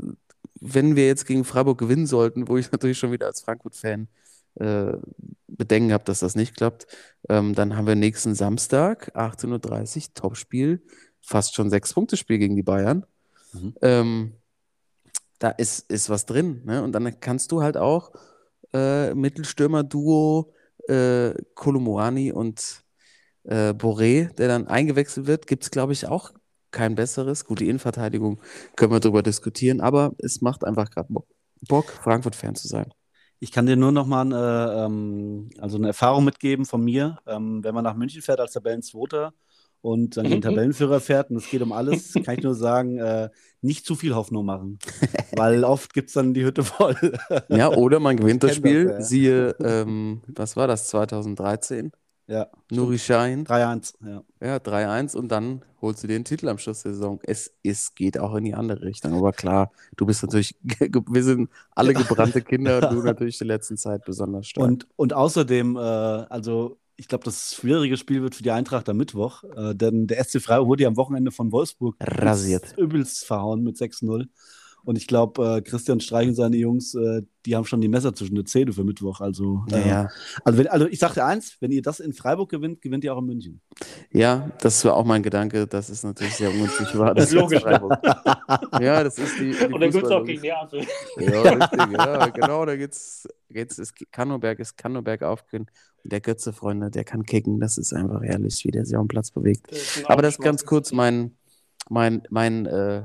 wenn 0.61 0.97
wir 0.97 1.07
jetzt 1.07 1.27
gegen 1.27 1.45
Freiburg 1.45 1.79
gewinnen 1.79 2.07
sollten, 2.07 2.49
wo 2.49 2.57
ich 2.57 2.71
natürlich 2.73 2.99
schon 2.99 3.13
wieder 3.13 3.27
als 3.27 3.41
Frankfurt-Fan 3.41 4.09
äh, 4.57 4.93
Bedenken 5.47 5.93
habe, 5.93 6.05
dass 6.05 6.21
das 6.21 6.35
nicht 6.35 6.57
klappt, 6.57 6.87
ähm, 7.29 7.55
dann 7.55 7.77
haben 7.77 7.87
wir 7.87 7.95
nächsten 7.95 8.35
Samstag, 8.35 9.15
18.30 9.17 9.97
Uhr, 9.97 10.15
Topspiel, 10.15 10.83
fast 11.23 11.55
schon 11.55 11.71
Sechs-Punkte-Spiel 11.71 12.39
gegen 12.39 12.57
die 12.57 12.63
Bayern. 12.63 13.05
Mhm. 13.53 13.75
Ähm, 13.83 14.33
da 15.39 15.51
ist, 15.51 15.91
ist 15.91 16.11
was 16.11 16.27
drin. 16.27 16.63
Ne? 16.65 16.83
Und 16.83 16.93
dann 16.93 17.21
kannst 17.21 17.53
du 17.53 17.63
halt 17.63 17.77
auch 17.77 18.13
äh, 18.73 19.15
Mittelstürmer-Duo 19.15 20.53
äh, 20.89 21.35
Kolomoani 21.55 22.33
und 22.33 22.83
äh, 23.45 23.71
Boré, 23.71 24.33
der 24.35 24.49
dann 24.49 24.67
eingewechselt 24.67 25.27
wird, 25.27 25.47
gibt 25.47 25.65
es, 25.65 25.71
glaube 25.71 25.93
ich, 25.93 26.07
auch 26.07 26.33
kein 26.71 26.95
besseres. 26.95 27.45
Gut, 27.45 27.61
die 27.61 27.69
Innenverteidigung 27.69 28.41
können 28.77 28.93
wir 28.93 29.01
darüber 29.01 29.23
diskutieren, 29.23 29.81
aber 29.81 30.13
es 30.19 30.41
macht 30.41 30.65
einfach 30.65 30.91
gerade 30.91 31.13
Bock, 31.69 31.91
Frankfurt-Fan 32.03 32.55
zu 32.55 32.69
sein. 32.69 32.93
Ich 33.41 33.53
kann 33.53 33.67
dir 33.67 33.77
nur 33.77 33.93
noch 33.93 34.07
mal 34.07 34.23
eine, 34.23 34.85
ähm, 34.85 35.51
also 35.59 35.79
eine 35.79 35.89
Erfahrung 35.89 36.25
mitgeben 36.25 36.65
von 36.65 36.83
mir. 36.83 37.19
Ähm, 37.27 37.63
wenn 37.63 37.75
man 37.75 37.85
nach 37.85 37.95
München 37.95 38.21
fährt 38.21 38.41
als 38.41 38.53
Tabellenzweiter 38.53 39.33
und 39.81 40.17
dann 40.17 40.29
den 40.29 40.41
Tabellenführer 40.41 41.01
fährt 41.01 41.31
und 41.31 41.37
es 41.37 41.51
geht 41.51 41.63
um 41.63 41.73
alles, 41.73 42.13
kann 42.25 42.37
ich 42.37 42.43
nur 42.43 42.55
sagen, 42.55 42.99
äh, 42.99 43.31
nicht 43.61 43.87
zu 43.87 43.95
viel 43.95 44.15
Hoffnung 44.15 44.45
machen. 44.45 44.79
Weil 45.33 45.65
oft 45.65 45.95
gibt 45.95 46.09
es 46.09 46.15
dann 46.15 46.35
die 46.35 46.45
Hütte 46.45 46.65
voll. 46.65 46.97
Ja, 47.49 47.71
oder 47.71 48.01
man 48.01 48.17
gewinnt 48.17 48.43
das 48.43 48.57
Spiel, 48.57 48.87
das, 48.87 48.95
ja. 48.95 49.03
siehe, 49.03 49.57
ähm, 49.61 50.23
was 50.27 50.57
war 50.57 50.67
das, 50.67 50.89
2013? 50.89 51.93
ja, 52.29 52.47
Nuri 52.71 52.99
Sahin, 52.99 53.45
3-1. 53.47 53.95
Ja. 54.05 54.23
ja, 54.41 54.57
3-1 54.57 55.17
und 55.17 55.29
dann 55.29 55.65
holst 55.81 56.05
du 56.05 56.07
den 56.07 56.25
Titel 56.25 56.49
am 56.49 56.59
Schluss 56.59 56.83
der 56.83 56.93
Saison. 56.93 57.19
Es, 57.23 57.55
es 57.63 57.95
geht 57.95 58.19
auch 58.19 58.35
in 58.35 58.45
die 58.45 58.55
andere 58.55 58.83
Richtung, 58.83 59.15
aber 59.15 59.33
klar, 59.33 59.73
du 59.97 60.05
bist 60.05 60.23
natürlich, 60.23 60.55
wir 60.63 61.25
sind 61.25 61.49
alle 61.75 61.95
gebrannte 61.95 62.43
Kinder 62.43 62.91
und 62.91 62.99
du 62.99 63.03
natürlich 63.03 63.41
in 63.41 63.49
der 63.49 63.57
letzten 63.57 63.79
Zeit 63.79 64.05
besonders 64.05 64.47
stark. 64.47 64.67
Und, 64.67 64.87
und 64.97 65.15
außerdem, 65.15 65.77
äh, 65.77 65.81
also 65.81 66.77
ich 67.01 67.07
glaube, 67.09 67.25
das 67.25 67.55
schwierige 67.55 67.97
Spiel 67.97 68.23
wird 68.23 68.35
für 68.35 68.43
die 68.43 68.51
Eintracht 68.51 68.89
am 68.89 68.97
Mittwoch, 68.97 69.45
äh, 69.57 69.75
denn 69.75 70.07
der 70.09 70.19
SC 70.23 70.41
Freiburg 70.41 70.67
wurde 70.69 70.83
ja 70.83 70.89
am 70.89 70.97
Wochenende 70.97 71.31
von 71.31 71.53
Wolfsburg 71.53 71.97
Rasiert. 72.01 72.75
übelst 72.77 73.25
verhauen 73.25 73.63
mit 73.63 73.77
6-0. 73.77 74.27
Und 74.85 74.97
ich 74.97 75.07
glaube, 75.07 75.57
äh, 75.59 75.61
Christian 75.61 76.01
Streich 76.01 76.29
und 76.29 76.35
seine 76.35 76.57
Jungs, 76.57 76.95
äh, 76.95 77.23
die 77.45 77.55
haben 77.57 77.65
schon 77.67 77.81
die 77.81 77.89
Messer 77.89 78.15
zwischen 78.15 78.37
den 78.37 78.47
Zähne 78.47 78.73
für 78.73 78.85
Mittwoch. 78.85 79.21
Also, 79.21 79.65
ja, 79.69 79.77
äh, 79.79 79.89
ja. 79.89 80.09
also, 80.45 80.59
wenn, 80.59 80.67
also 80.69 80.87
ich 80.87 80.99
sagte 80.99 81.25
eins, 81.25 81.57
wenn 81.61 81.73
ihr 81.73 81.83
das 81.83 82.01
in 82.01 82.13
Freiburg 82.15 82.49
gewinnt, 82.51 82.81
gewinnt 82.81 83.05
ihr 83.05 83.15
auch 83.15 83.19
in 83.19 83.27
München. 83.27 83.61
Ja, 84.13 84.51
das 84.61 84.83
war 84.85 84.95
auch 84.95 85.05
mein 85.05 85.23
Gedanke, 85.23 85.67
dass 85.67 85.89
es 85.91 86.05
natürlich 86.05 86.35
sehr 86.37 86.51
ungünstig 86.51 86.97
war. 86.97 87.15
Das 87.15 87.27
ist 87.27 87.33
logisch. 87.33 87.61
Freiburg- 87.63 87.99
Ja, 88.81 89.05
das 89.05 89.19
ist 89.19 89.39
die. 89.39 89.51
die 89.51 89.65
Und 89.67 89.81
dann 89.81 89.91
gibt 89.91 90.05
es 90.05 90.11
auch 90.11 90.25
gegen 90.25 90.41
Neapel. 90.41 90.81
Ja, 91.19 91.41
richtig, 91.43 91.93
ja, 91.93 92.27
genau, 92.29 92.65
da 92.65 92.77
geht's, 92.77 93.29
geht's, 93.51 93.79
ist 93.79 93.93
Kannoberg 94.11 94.59
ist 94.59 94.77
Kannoberg 94.77 95.23
aufgehen. 95.23 95.67
Der 96.09 96.21
Götze, 96.21 96.53
Freunde, 96.53 96.91
der 96.91 97.05
kann 97.05 97.25
kicken, 97.25 97.61
das 97.61 97.79
ist 97.79 97.93
einfach 97.93 98.23
herrlich, 98.23 98.65
wie 98.65 98.71
der 98.71 98.85
sich 98.85 98.97
auf 98.97 99.05
dem 99.05 99.09
Platz 99.09 99.31
bewegt. 99.31 99.71
Das 99.71 100.05
Aber 100.07 100.23
das 100.23 100.35
ist 100.35 100.43
ganz 100.43 100.65
kurz 100.65 100.93
mein, 100.93 101.37
mein, 101.91 102.23
mein, 102.31 102.67
äh, 102.67 103.05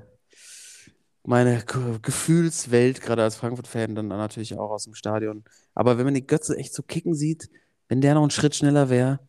meine 1.25 1.63
Ge- 1.65 1.99
Gefühlswelt, 2.01 3.01
gerade 3.01 3.23
als 3.23 3.35
Frankfurt-Fan, 3.35 3.95
dann 3.95 4.07
natürlich 4.07 4.57
auch 4.57 4.71
aus 4.71 4.85
dem 4.85 4.93
Stadion. 4.93 5.43
Aber 5.73 5.97
wenn 5.97 6.05
man 6.05 6.13
die 6.13 6.25
Götze 6.25 6.57
echt 6.57 6.73
so 6.73 6.83
kicken 6.83 7.13
sieht, 7.13 7.49
wenn 7.87 8.01
der 8.01 8.13
noch 8.13 8.21
einen 8.21 8.31
Schritt 8.31 8.55
schneller 8.55 8.89
wäre, 8.89 9.19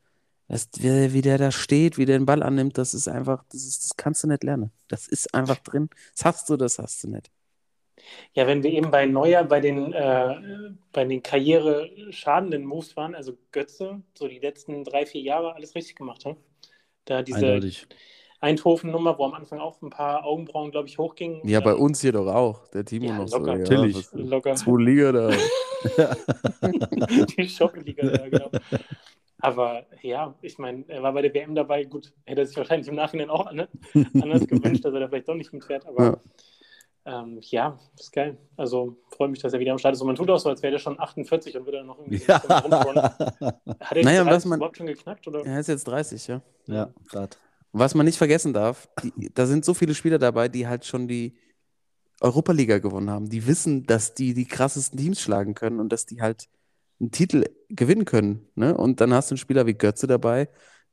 wie, 0.48 1.12
wie 1.12 1.22
der 1.22 1.38
da 1.38 1.50
steht, 1.50 1.96
wie 1.98 2.04
der 2.04 2.18
den 2.18 2.26
Ball 2.26 2.42
annimmt, 2.42 2.78
das 2.78 2.94
ist 2.94 3.08
einfach, 3.08 3.44
das, 3.50 3.64
ist, 3.64 3.84
das 3.84 3.96
kannst 3.96 4.22
du 4.22 4.28
nicht 4.28 4.44
lernen. 4.44 4.70
Das 4.88 5.08
ist 5.08 5.34
einfach 5.34 5.58
drin. 5.58 5.88
Das 6.16 6.24
hast 6.24 6.48
du, 6.48 6.56
das 6.56 6.78
hast 6.78 7.02
du 7.04 7.08
nicht. 7.08 7.30
Ja, 8.34 8.46
wenn 8.46 8.62
wir 8.62 8.70
eben 8.70 8.90
bei 8.90 9.06
Neuer 9.06 9.44
bei 9.44 9.60
den, 9.60 9.92
äh, 9.92 10.34
bei 10.92 11.04
den 11.04 11.22
karriereschadenden 11.22 12.64
Moves 12.64 12.96
waren, 12.96 13.14
also 13.14 13.34
Götze, 13.52 14.02
so 14.14 14.28
die 14.28 14.38
letzten 14.38 14.84
drei, 14.84 15.06
vier 15.06 15.22
Jahre 15.22 15.54
alles 15.54 15.74
richtig 15.74 15.96
gemacht 15.96 16.24
haben. 16.24 16.36
Da 17.04 17.22
diese 17.22 17.38
Eindeutig. 17.38 17.86
Eindhoven-Nummer, 18.40 19.18
wo 19.18 19.24
am 19.24 19.34
Anfang 19.34 19.58
auch 19.58 19.80
ein 19.80 19.90
paar 19.90 20.24
Augenbrauen, 20.24 20.70
glaube 20.70 20.88
ich, 20.88 20.98
hochgingen. 20.98 21.46
Ja, 21.48 21.60
bei 21.60 21.74
uns 21.74 22.00
hier 22.02 22.12
doch 22.12 22.26
auch. 22.26 22.68
Der 22.68 22.84
Timo 22.84 23.06
Ja, 23.06 23.18
noch 23.18 23.28
so. 23.28 23.38
locker. 23.38 23.52
Ja, 23.52 23.58
Natürlich. 23.58 23.96
was- 23.96 24.12
Locker. 24.12 24.54
Zwei 24.54 24.82
Liga 24.82 25.12
da. 25.12 25.30
die 27.38 27.48
Schockenliga, 27.48 28.06
ja, 28.06 28.28
genau. 28.28 28.50
Aber 29.38 29.86
ja, 30.02 30.34
ich 30.40 30.58
meine, 30.58 30.84
er 30.88 31.02
war 31.02 31.12
bei 31.12 31.22
der 31.22 31.34
WM 31.34 31.54
dabei. 31.54 31.84
Gut, 31.84 32.12
hätte 32.24 32.42
er 32.42 32.46
sich 32.46 32.56
wahrscheinlich 32.56 32.88
im 32.88 32.94
Nachhinein 32.94 33.28
auch 33.28 33.52
ne, 33.52 33.68
anders 34.14 34.46
gewünscht, 34.46 34.84
dass 34.84 34.94
er 34.94 35.00
da 35.00 35.08
vielleicht 35.08 35.28
doch 35.28 35.34
nicht 35.34 35.52
mitfährt. 35.52 35.86
Aber 35.86 36.04
ja, 36.04 36.20
ähm, 37.06 37.38
ja 37.42 37.78
ist 37.98 38.12
geil. 38.12 38.38
Also 38.56 38.96
freue 39.10 39.28
mich, 39.28 39.40
dass 39.40 39.52
er 39.52 39.60
wieder 39.60 39.72
am 39.72 39.78
Start 39.78 39.94
ist. 39.94 40.00
Und 40.00 40.06
man 40.06 40.16
tut 40.16 40.30
auch 40.30 40.38
so, 40.38 40.48
als 40.48 40.62
wäre 40.62 40.72
er 40.74 40.78
schon 40.78 40.98
48 40.98 41.56
und 41.56 41.66
würde 41.66 41.78
dann 41.78 41.86
noch 41.86 41.98
irgendwie 41.98 42.22
Ja. 42.26 42.36
rumfahren. 42.38 42.96
Hat 43.02 43.96
er 43.96 44.04
Naja, 44.04 44.20
und 44.22 44.26
30 44.28 44.30
was 44.30 44.44
man- 44.46 44.58
überhaupt 44.58 44.76
schon 44.76 44.86
geknackt? 44.86 45.26
Oder? 45.28 45.44
Er 45.44 45.60
ist 45.60 45.68
jetzt 45.68 45.84
30, 45.84 46.26
ja. 46.28 46.40
ja, 46.66 46.90
gerade. 47.10 47.36
Was 47.72 47.94
man 47.94 48.06
nicht 48.06 48.18
vergessen 48.18 48.52
darf, 48.52 48.88
die, 49.02 49.30
da 49.34 49.46
sind 49.46 49.64
so 49.64 49.74
viele 49.74 49.94
Spieler 49.94 50.18
dabei, 50.18 50.48
die 50.48 50.66
halt 50.68 50.84
schon 50.84 51.08
die 51.08 51.36
Europa-Liga 52.20 52.78
gewonnen 52.78 53.10
haben. 53.10 53.28
Die 53.28 53.46
wissen, 53.46 53.84
dass 53.86 54.14
die 54.14 54.32
die 54.34 54.46
krassesten 54.46 54.98
Teams 54.98 55.20
schlagen 55.20 55.54
können 55.54 55.80
und 55.80 55.92
dass 55.92 56.06
die 56.06 56.22
halt 56.22 56.48
einen 57.00 57.10
Titel 57.10 57.44
gewinnen 57.68 58.04
können. 58.04 58.46
Ne? 58.54 58.76
Und 58.76 59.00
dann 59.00 59.12
hast 59.12 59.30
du 59.30 59.34
einen 59.34 59.38
Spieler 59.38 59.66
wie 59.66 59.74
Götze 59.74 60.06
dabei, 60.06 60.48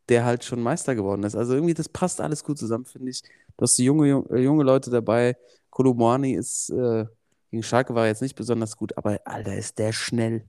der 0.10 0.26
halt 0.26 0.44
schon 0.44 0.62
Meister 0.62 0.96
geworden 0.96 1.24
ist. 1.24 1.36
Also 1.36 1.54
irgendwie, 1.54 1.76
das 1.76 1.88
passt 1.88 2.20
alles 2.20 2.44
gut 2.44 2.58
zusammen, 2.58 2.86
finde 2.86 3.12
ich. 3.12 3.22
Du 3.22 3.62
hast 3.64 3.78
junge, 3.78 4.08
junge 4.36 4.64
Leute 4.64 4.90
dabei. 4.90 5.38
Kolomoani 5.72 6.34
ist, 6.34 6.70
äh, 6.70 7.06
gegen 7.50 7.64
Schalke 7.64 7.96
war 7.96 8.06
jetzt 8.06 8.22
nicht 8.22 8.36
besonders 8.36 8.78
gut, 8.78 8.96
aber 8.98 9.20
Alter, 9.26 9.56
ist 9.56 9.80
der 9.80 9.92
schnell. 9.92 10.46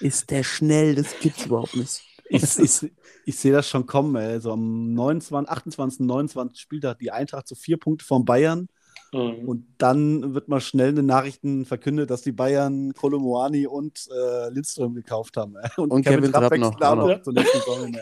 Ist 0.00 0.30
der 0.30 0.42
schnell, 0.42 0.94
das 0.94 1.18
gibt's 1.20 1.46
überhaupt 1.46 1.74
nicht. 1.74 2.02
Ich, 2.28 2.58
ich, 2.58 2.92
ich 3.24 3.36
sehe 3.36 3.52
das 3.52 3.68
schon 3.68 3.86
kommen, 3.86 4.14
ey. 4.16 4.40
So 4.40 4.52
am 4.52 4.92
29, 4.94 5.50
28, 5.50 6.00
29 6.00 6.60
Spieltag 6.60 6.98
die 6.98 7.10
Eintracht 7.10 7.48
so 7.48 7.54
vier 7.54 7.76
Punkte 7.78 8.04
von 8.04 8.24
Bayern. 8.24 8.68
Mhm. 9.12 9.48
Und 9.48 9.66
dann 9.78 10.34
wird 10.34 10.48
mal 10.48 10.60
schnell 10.60 10.88
in 10.90 10.96
den 10.96 11.06
Nachrichten 11.06 11.64
verkündet, 11.66 12.10
dass 12.10 12.22
die 12.22 12.32
Bayern 12.32 12.92
Kolomoani 12.94 13.66
und 13.68 14.08
äh, 14.12 14.48
Lindström 14.50 14.94
gekauft 14.94 15.36
haben. 15.36 15.54
ey. 15.56 15.70
Und 15.76 16.04
Kevin 16.04 16.32
Trapp 16.32 16.50
wechselt 16.50 16.80
noch, 16.80 16.80
auch 16.80 16.96
noch. 16.96 17.08
noch 17.08 17.22
zur 17.22 17.32
nächsten 17.32 17.58
Saison. 17.58 17.96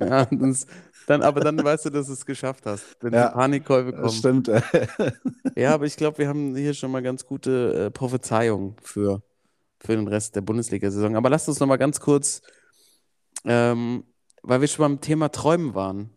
Ja, 0.00 0.24
das, 0.30 0.66
dann, 1.08 1.22
aber 1.22 1.40
dann 1.40 1.62
weißt 1.62 1.86
du, 1.86 1.90
dass 1.90 2.06
du 2.06 2.12
es 2.12 2.24
geschafft 2.24 2.64
hast, 2.64 2.84
wenn 3.00 3.12
Ja, 3.12 3.28
die 3.28 3.34
Panikkäufe 3.34 3.90
Das 3.92 4.00
kommen. 4.00 4.12
stimmt. 4.44 4.48
ey. 4.48 4.62
Ja, 5.56 5.74
aber 5.74 5.86
ich 5.86 5.96
glaube, 5.96 6.18
wir 6.18 6.28
haben 6.28 6.54
hier 6.56 6.74
schon 6.74 6.90
mal 6.92 7.02
ganz 7.02 7.26
gute 7.26 7.86
äh, 7.86 7.90
Prophezeiungen 7.90 8.76
für, 8.82 9.20
für 9.80 9.96
den 9.96 10.06
Rest 10.08 10.36
der 10.36 10.40
Bundesliga-Saison. 10.42 11.16
Aber 11.16 11.28
lasst 11.30 11.48
uns 11.48 11.58
noch 11.60 11.66
mal 11.66 11.76
ganz 11.76 11.98
kurz, 12.00 12.40
ähm, 13.44 14.04
weil 14.42 14.60
wir 14.60 14.68
schon 14.68 14.84
beim 14.84 15.00
Thema 15.00 15.28
Träumen 15.30 15.74
waren. 15.74 16.10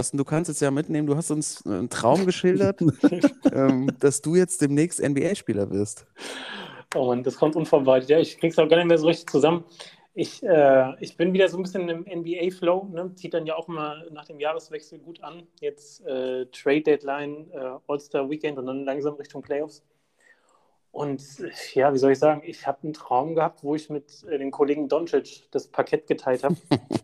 Dustin, 0.00 0.18
du 0.18 0.24
kannst 0.24 0.50
es 0.50 0.60
ja 0.60 0.70
mitnehmen. 0.70 1.06
Du 1.06 1.14
hast 1.16 1.30
uns 1.30 1.64
einen 1.66 1.90
Traum 1.90 2.24
geschildert, 2.24 2.80
ähm, 3.52 3.90
dass 4.00 4.22
du 4.22 4.34
jetzt 4.34 4.62
demnächst 4.62 5.00
NBA-Spieler 5.00 5.70
wirst. 5.70 6.06
Oh 6.94 7.06
Mann, 7.06 7.22
das 7.22 7.36
kommt 7.36 7.54
unvorbereitet. 7.54 8.08
Ja, 8.08 8.18
ich 8.18 8.38
krieg's 8.38 8.58
auch 8.58 8.68
gar 8.68 8.78
nicht 8.78 8.86
mehr 8.86 8.98
so 8.98 9.06
richtig 9.06 9.28
zusammen. 9.28 9.64
Ich, 10.14 10.42
äh, 10.42 10.94
ich 11.00 11.16
bin 11.16 11.32
wieder 11.34 11.48
so 11.48 11.58
ein 11.58 11.62
bisschen 11.62 11.88
im 11.88 12.00
NBA-Flow, 12.00 12.88
ne? 12.92 13.14
zieht 13.14 13.34
dann 13.34 13.46
ja 13.46 13.54
auch 13.54 13.68
mal 13.68 14.08
nach 14.10 14.24
dem 14.24 14.40
Jahreswechsel 14.40 14.98
gut 14.98 15.22
an. 15.22 15.44
Jetzt 15.60 16.04
äh, 16.06 16.46
Trade 16.46 16.82
Deadline, 16.82 17.50
äh, 17.52 17.78
All-Star 17.86 18.28
Weekend 18.28 18.58
und 18.58 18.66
dann 18.66 18.84
langsam 18.84 19.14
Richtung 19.14 19.42
Playoffs. 19.42 19.84
Und 20.92 21.22
ja, 21.74 21.92
wie 21.94 21.98
soll 21.98 22.12
ich 22.12 22.18
sagen, 22.18 22.42
ich 22.44 22.66
habe 22.66 22.78
einen 22.82 22.92
Traum 22.92 23.36
gehabt, 23.36 23.62
wo 23.62 23.76
ich 23.76 23.90
mit 23.90 24.24
äh, 24.28 24.38
dem 24.38 24.50
Kollegen 24.50 24.88
Doncic 24.88 25.48
das 25.52 25.68
Parkett 25.68 26.08
geteilt 26.08 26.42
habe. 26.42 26.56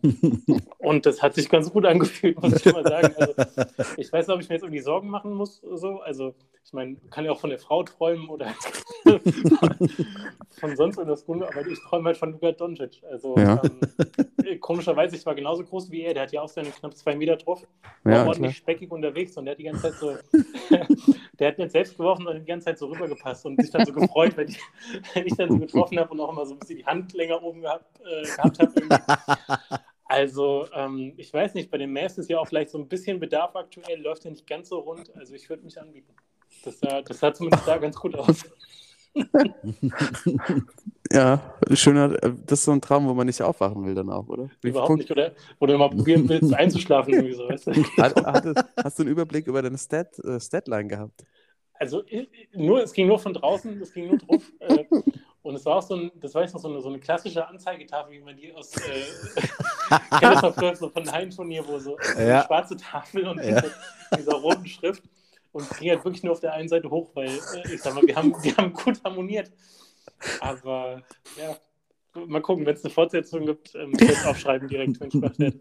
und 0.79 1.05
das 1.05 1.21
hat 1.21 1.35
sich 1.35 1.49
ganz 1.49 1.71
gut 1.71 1.85
angefühlt, 1.85 2.41
muss 2.41 2.65
ich 2.65 2.73
mal 2.73 2.83
sagen. 2.83 3.13
Also, 3.17 3.33
ich 3.97 4.11
weiß 4.11 4.27
nicht, 4.27 4.35
ob 4.35 4.41
ich 4.41 4.49
mir 4.49 4.55
jetzt 4.55 4.63
irgendwie 4.63 4.81
Sorgen 4.81 5.09
machen 5.09 5.33
muss. 5.33 5.61
So. 5.61 6.01
Also, 6.01 6.35
ich 6.65 6.73
meine, 6.73 6.97
kann 7.11 7.23
ja 7.23 7.31
auch 7.31 7.39
von 7.39 7.49
der 7.49 7.59
Frau 7.59 7.83
träumen 7.83 8.27
oder 8.27 8.53
von 10.59 10.75
sonst 10.75 10.97
irgendwas 10.97 11.23
tun, 11.23 11.41
aber 11.43 11.65
ich 11.65 11.79
träume 11.87 12.07
halt 12.07 12.17
von 12.17 12.33
Luka 12.33 12.51
Doncic. 12.51 13.01
Also, 13.09 13.35
Ja. 13.37 13.61
ähm, 13.63 14.59
komischerweise, 14.59 15.15
ich 15.15 15.25
war 15.25 15.33
genauso 15.35 15.63
groß 15.63 15.91
wie 15.91 16.01
er. 16.01 16.13
Der 16.13 16.23
hat 16.23 16.31
ja 16.33 16.41
auch 16.41 16.49
seine 16.49 16.69
knapp 16.71 16.95
zwei 16.95 17.15
Meter 17.15 17.37
drauf. 17.37 17.65
War 18.03 18.13
Ja, 18.13 18.25
ordentlich 18.25 18.57
speckig 18.57 18.91
unterwegs 18.91 19.37
und 19.37 19.45
der 19.45 19.53
hat 19.53 19.59
die 19.59 19.63
ganze 19.63 19.81
Zeit 19.83 19.93
so, 19.95 20.17
der 21.39 21.47
hat 21.47 21.57
nicht 21.57 21.71
selbst 21.71 21.97
geworfen 21.97 22.27
und 22.27 22.39
die 22.39 22.45
ganze 22.45 22.65
Zeit 22.65 22.79
so 22.79 22.87
rübergepasst 22.87 23.45
und 23.45 23.61
sich 23.61 23.71
dann 23.77 23.85
so 23.85 23.93
gefreut, 23.93 24.35
wenn 24.37 24.49
ich, 24.49 24.59
wenn 25.13 25.25
ich 25.25 25.35
dann 25.35 25.49
so 25.49 25.57
getroffen 25.57 25.99
habe 25.99 26.11
und 26.11 26.19
auch 26.19 26.31
immer 26.31 26.45
so 26.45 26.53
ein 26.53 26.59
bisschen 26.59 26.77
die 26.77 26.85
Hand 26.85 27.13
länger 27.13 27.41
oben 27.43 27.61
gehabt, 27.61 27.99
äh, 28.01 28.23
gehabt 28.23 28.59
habe. 28.59 29.81
Also, 30.05 30.65
ähm, 30.73 31.13
ich 31.17 31.33
weiß 31.33 31.53
nicht, 31.53 31.69
bei 31.69 31.77
den 31.77 31.91
Mavs 31.91 32.17
ist 32.17 32.29
ja 32.29 32.39
auch 32.39 32.47
vielleicht 32.47 32.69
so 32.69 32.77
ein 32.77 32.87
bisschen 32.87 33.19
Bedarf 33.19 33.55
aktuell, 33.55 34.01
läuft 34.01 34.23
ja 34.23 34.31
nicht 34.31 34.47
ganz 34.47 34.69
so 34.69 34.79
rund. 34.79 35.13
Also, 35.15 35.33
ich 35.35 35.49
würde 35.49 35.63
mich 35.63 35.79
anbieten. 35.79 36.13
Das 36.63 36.79
sah, 36.79 37.01
das 37.01 37.19
sah 37.19 37.33
zumindest 37.33 37.67
da 37.67 37.77
ganz 37.77 37.95
gut 37.97 38.15
aus. 38.15 38.43
Ja, 41.11 41.53
schöner, 41.71 42.09
das 42.09 42.59
ist 42.59 42.65
so 42.65 42.71
ein 42.71 42.81
Traum, 42.81 43.07
wo 43.07 43.13
man 43.13 43.27
nicht 43.27 43.41
aufwachen 43.41 43.85
will 43.85 43.95
dann 43.95 44.09
auch, 44.09 44.27
oder? 44.27 44.49
Wie 44.61 44.69
Überhaupt 44.69 44.97
nicht, 44.97 45.09
oder? 45.09 45.31
Du 45.59 45.77
mal 45.77 45.89
probieren 45.89 46.27
willst, 46.27 46.53
einzuschlafen, 46.53 47.13
irgendwie 47.13 47.33
so, 47.33 47.47
weißt 47.47 47.67
du? 47.67 47.71
Hat, 48.01 48.25
hattest, 48.25 48.65
hast 48.83 48.99
du 48.99 49.03
einen 49.03 49.11
Überblick 49.11 49.47
über 49.47 49.61
deine 49.61 49.77
Stat, 49.77 50.19
äh, 50.19 50.39
Statline 50.39 50.87
gehabt? 50.87 51.25
Also 51.79 52.03
nur, 52.53 52.81
es 52.83 52.93
ging 52.93 53.07
nur 53.07 53.19
von 53.19 53.33
draußen, 53.33 53.79
es 53.81 53.93
ging 53.93 54.07
nur 54.07 54.17
drauf. 54.17 54.43
Äh, 54.59 54.85
und 55.43 55.55
es 55.55 55.65
war 55.65 55.77
auch 55.77 55.81
so 55.81 55.95
ein, 55.95 56.11
das 56.19 56.33
war 56.35 56.41
jetzt 56.41 56.53
noch 56.53 56.59
so 56.61 56.67
eine, 56.67 56.81
so 56.81 56.89
eine 56.89 56.99
klassische 56.99 57.47
Anzeigetafel, 57.47 58.11
wie 58.11 58.19
man 58.19 58.35
die 58.35 58.51
aus 58.51 58.73
äh, 58.81 59.05
kennt 60.19 60.77
so 60.77 60.89
von 60.89 61.09
Heimturnier, 61.09 61.65
wo 61.65 61.79
so 61.79 61.97
eine 62.15 62.27
Ja. 62.27 62.45
schwarze 62.45 62.75
Tafel 62.75 63.25
und 63.27 63.37
Ja. 63.43 63.61
diese, 63.61 63.71
dieser 64.17 64.33
roten 64.33 64.65
Schrift. 64.65 65.03
Und 65.53 65.71
es 65.71 65.77
ging 65.77 65.89
halt 65.89 66.03
wirklich 66.03 66.23
nur 66.23 66.33
auf 66.33 66.41
der 66.41 66.53
einen 66.53 66.67
Seite 66.67 66.89
hoch, 66.89 67.11
weil 67.13 67.39
äh, 67.53 67.73
ich 67.73 67.81
sag 67.81 67.93
mal, 67.93 68.05
wir 68.05 68.15
haben, 68.15 68.33
wir 68.43 68.57
haben 68.57 68.73
gut 68.73 69.01
harmoniert. 69.05 69.51
Aber 70.41 71.01
ja, 71.37 71.57
mal 72.25 72.41
gucken, 72.41 72.65
wenn 72.65 72.75
es 72.75 72.83
eine 72.83 72.93
Fortsetzung 72.93 73.45
gibt, 73.45 73.73
ähm, 73.75 73.93
ich 73.93 74.25
aufschreiben 74.25 74.67
direkt, 74.67 74.99
wenn 74.99 75.07
ich 75.09 75.21
werde. 75.21 75.59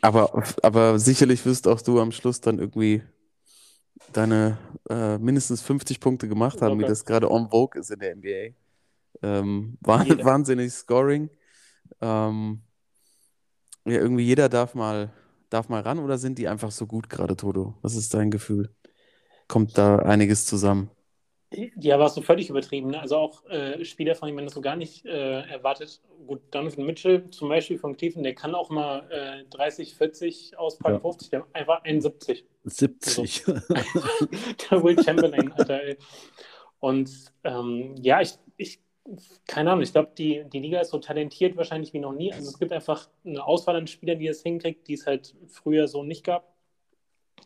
Aber, 0.00 0.44
aber 0.62 0.98
sicherlich 0.98 1.44
wirst 1.44 1.66
auch 1.66 1.80
du 1.80 2.00
am 2.00 2.12
Schluss 2.12 2.40
dann 2.40 2.58
irgendwie 2.58 3.02
deine 4.16 4.58
äh, 4.90 5.18
mindestens 5.18 5.62
50 5.62 6.00
Punkte 6.00 6.28
gemacht 6.28 6.62
haben, 6.62 6.78
wie 6.78 6.84
Locker. 6.84 6.86
das 6.86 7.04
gerade 7.04 7.28
en 7.28 7.48
vogue 7.50 7.80
ist 7.80 7.90
in 7.90 7.98
der 8.00 8.12
NBA. 8.12 9.26
Ähm, 9.26 9.78
wah- 9.80 10.04
Jeder. 10.04 10.24
wahnsinnig 10.24 10.72
Scoring. 10.72 11.30
Ähm, 12.00 12.62
ja, 13.84 13.92
irgendwie 13.94 14.24
jeder 14.24 14.48
darf 14.48 14.74
mal, 14.74 15.12
darf 15.50 15.68
mal 15.68 15.80
ran 15.82 15.98
oder 15.98 16.18
sind 16.18 16.38
die 16.38 16.48
einfach 16.48 16.70
so 16.70 16.86
gut 16.86 17.08
gerade, 17.08 17.36
Toto? 17.36 17.74
Was 17.82 17.94
ist 17.96 18.14
dein 18.14 18.30
Gefühl? 18.30 18.74
Kommt 19.48 19.78
da 19.78 19.98
einiges 19.98 20.46
zusammen? 20.46 20.90
Ja, 21.80 21.98
war 21.98 22.08
so 22.08 22.22
völlig 22.22 22.48
übertrieben. 22.50 22.90
Ne? 22.90 23.00
Also 23.00 23.16
auch 23.16 23.44
äh, 23.48 23.84
Spieler, 23.84 24.14
von 24.14 24.26
denen 24.26 24.36
man 24.36 24.44
das 24.44 24.54
so 24.54 24.60
gar 24.60 24.76
nicht 24.76 25.04
äh, 25.04 25.42
erwartet. 25.42 26.00
Gut, 26.26 26.40
Donovan 26.50 26.86
Mitchell 26.86 27.30
zum 27.30 27.48
Beispiel 27.48 27.78
von 27.78 27.96
Cleveland, 27.96 28.24
der 28.24 28.34
kann 28.34 28.54
auch 28.54 28.70
mal 28.70 29.08
äh, 29.10 29.44
30, 29.50 29.94
40 29.94 30.58
auspacken, 30.58 30.96
Ja. 30.96 31.00
50, 31.00 31.30
der 31.30 31.46
einfach 31.52 31.82
71. 31.82 32.44
70. 32.64 33.44
der 33.44 34.82
Will 34.82 35.02
Chamberlain, 35.02 35.52
Alter, 35.52 35.82
ey. 35.82 35.96
Und 36.80 37.10
ähm, 37.44 37.94
ja, 38.00 38.20
ich, 38.20 38.34
ich, 38.56 38.80
keine 39.46 39.70
Ahnung, 39.70 39.82
ich 39.82 39.92
glaube, 39.92 40.12
die, 40.16 40.44
die 40.52 40.60
Liga 40.60 40.80
ist 40.80 40.90
so 40.90 40.98
talentiert 40.98 41.56
wahrscheinlich 41.56 41.92
wie 41.92 41.98
noch 41.98 42.12
nie. 42.12 42.32
Also 42.32 42.48
es 42.48 42.58
gibt 42.58 42.72
einfach 42.72 43.08
eine 43.24 43.44
Auswahl 43.44 43.76
an 43.76 43.86
Spielern, 43.86 44.18
die 44.18 44.26
das 44.26 44.42
hinkriegt, 44.42 44.88
die 44.88 44.94
es 44.94 45.06
halt 45.06 45.34
früher 45.48 45.88
so 45.88 46.02
nicht 46.02 46.24
gab. 46.24 46.52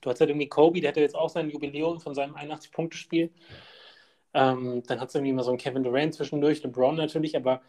Du 0.00 0.10
hast 0.10 0.20
halt 0.20 0.30
irgendwie 0.30 0.48
Kobe, 0.48 0.80
der 0.80 0.90
hatte 0.90 1.00
jetzt 1.00 1.16
auch 1.16 1.30
sein 1.30 1.50
Jubiläum 1.50 2.00
von 2.00 2.14
seinem 2.14 2.34
81-Punkte-Spiel. 2.34 3.30
Ähm, 4.36 4.82
dann 4.86 5.00
hat 5.00 5.08
es 5.08 5.14
irgendwie 5.14 5.32
mal 5.32 5.42
so 5.42 5.50
einen 5.50 5.56
Kevin 5.58 5.82
Durant 5.82 6.12
zwischendurch, 6.12 6.62
LeBron 6.62 6.94
natürlich, 6.94 7.34
aber 7.36 7.62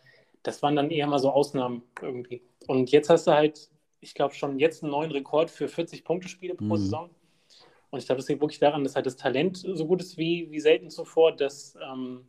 das 0.43 0.61
waren 0.61 0.75
dann 0.75 0.91
eher 0.91 1.07
mal 1.07 1.17
so 1.17 1.31
Ausnahmen 1.31 1.81
irgendwie. 2.01 2.41
Und 2.67 2.91
jetzt 2.91 3.09
hast 3.09 3.25
du 3.25 3.31
halt, 3.31 3.69
ich 4.01 4.13
glaube, 4.13 4.33
schon 4.35 4.59
jetzt 4.59 4.83
einen 4.83 4.91
neuen 4.91 5.11
Rekord 5.11 5.49
für 5.49 5.67
40-Punkte-Spiele 5.67 6.55
pro 6.55 6.65
Mhm. 6.65 6.77
Saison. 6.77 7.09
Und 7.89 7.99
ich 7.99 8.05
glaube, 8.05 8.19
das 8.19 8.27
liegt 8.27 8.41
wirklich 8.41 8.59
daran, 8.59 8.83
dass 8.83 8.95
halt 8.97 9.05
das 9.05 9.15
Talent 9.15 9.57
so 9.57 9.87
gut 9.87 10.01
ist 10.01 10.17
wie, 10.17 10.51
wie 10.51 10.59
selten 10.59 10.89
zuvor, 10.89 11.33
dass 11.33 11.77
ähm, 11.81 12.27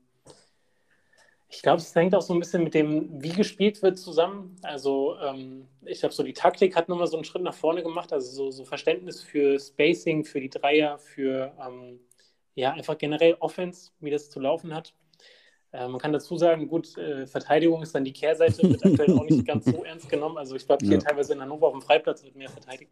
ich 1.51 1.63
glaube, 1.63 1.79
es 1.79 1.95
hängt 1.95 2.15
auch 2.15 2.23
so 2.23 2.33
ein 2.35 2.39
bisschen 2.41 2.63
mit 2.63 2.75
dem, 2.75 3.23
wie 3.23 3.31
gespielt 3.31 3.83
wird, 3.83 3.99
zusammen. 3.99 4.55
Also, 4.63 5.17
ähm, 5.19 5.67
ich 5.85 5.99
glaube, 5.99 6.15
so 6.15 6.23
die 6.23 6.35
Taktik 6.35 6.77
hat 6.77 6.89
nochmal 6.89 7.07
so 7.07 7.17
einen 7.17 7.25
Schritt 7.25 7.43
nach 7.43 7.55
vorne 7.55 7.83
gemacht. 7.83 8.13
Also, 8.13 8.31
so, 8.31 8.51
so 8.51 8.65
Verständnis 8.65 9.23
für 9.23 9.59
Spacing, 9.59 10.25
für 10.25 10.41
die 10.41 10.51
Dreier, 10.51 10.99
für 10.99 11.53
ähm, 11.67 12.01
ja, 12.59 12.73
einfach 12.73 12.99
generell 12.99 13.37
Offense, 13.39 13.93
wie 14.01 14.11
das 14.11 14.31
zu 14.31 14.41
laufen 14.41 14.75
hat. 14.75 14.93
Äh, 15.73 15.87
man 15.87 16.01
kann 16.01 16.13
dazu 16.13 16.37
sagen, 16.37 16.67
gut, 16.67 16.97
äh, 16.99 17.25
Verteidigung 17.27 17.83
ist 17.83 17.95
dann 17.95 18.05
die 18.05 18.13
Kehrseite, 18.13 18.63
wird 18.69 18.85
aktuell 18.85 19.13
auch 19.17 19.25
nicht 19.25 19.47
ganz 19.47 19.67
so 19.67 19.85
ernst 19.85 20.09
genommen. 20.09 20.39
Also, 20.39 20.57
ich 20.57 20.67
glaube, 20.67 20.85
hier 20.85 20.95
Ja. 20.95 20.99
teilweise 20.99 21.35
in 21.35 21.41
Hannover 21.41 21.69
auf 21.69 21.73
dem 21.75 21.83
Freiplatz 21.83 22.25
wird 22.25 22.35
mehr 22.35 22.49
verteidigt. 22.49 22.91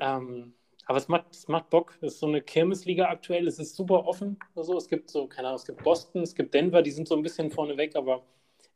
Ähm, 0.00 0.54
aber 0.86 0.98
es 0.98 1.06
macht, 1.06 1.26
es 1.30 1.46
macht 1.46 1.70
Bock. 1.70 1.96
Es 2.00 2.14
ist 2.14 2.18
so 2.20 2.26
eine 2.26 2.42
Kirmesliga 2.42 3.08
aktuell. 3.08 3.46
Es 3.46 3.60
ist 3.60 3.76
super 3.76 4.04
offen. 4.04 4.36
Also 4.56 4.76
es 4.76 4.88
gibt 4.88 5.10
so, 5.10 5.28
keine 5.28 5.48
Ahnung, 5.48 5.60
es 5.60 5.66
gibt 5.66 5.84
Boston, 5.84 6.22
es 6.22 6.34
gibt 6.34 6.52
Denver, 6.52 6.82
die 6.82 6.90
sind 6.90 7.06
so 7.06 7.14
ein 7.14 7.22
bisschen 7.22 7.50
vorne 7.52 7.76
weg, 7.76 7.94
aber 7.94 8.24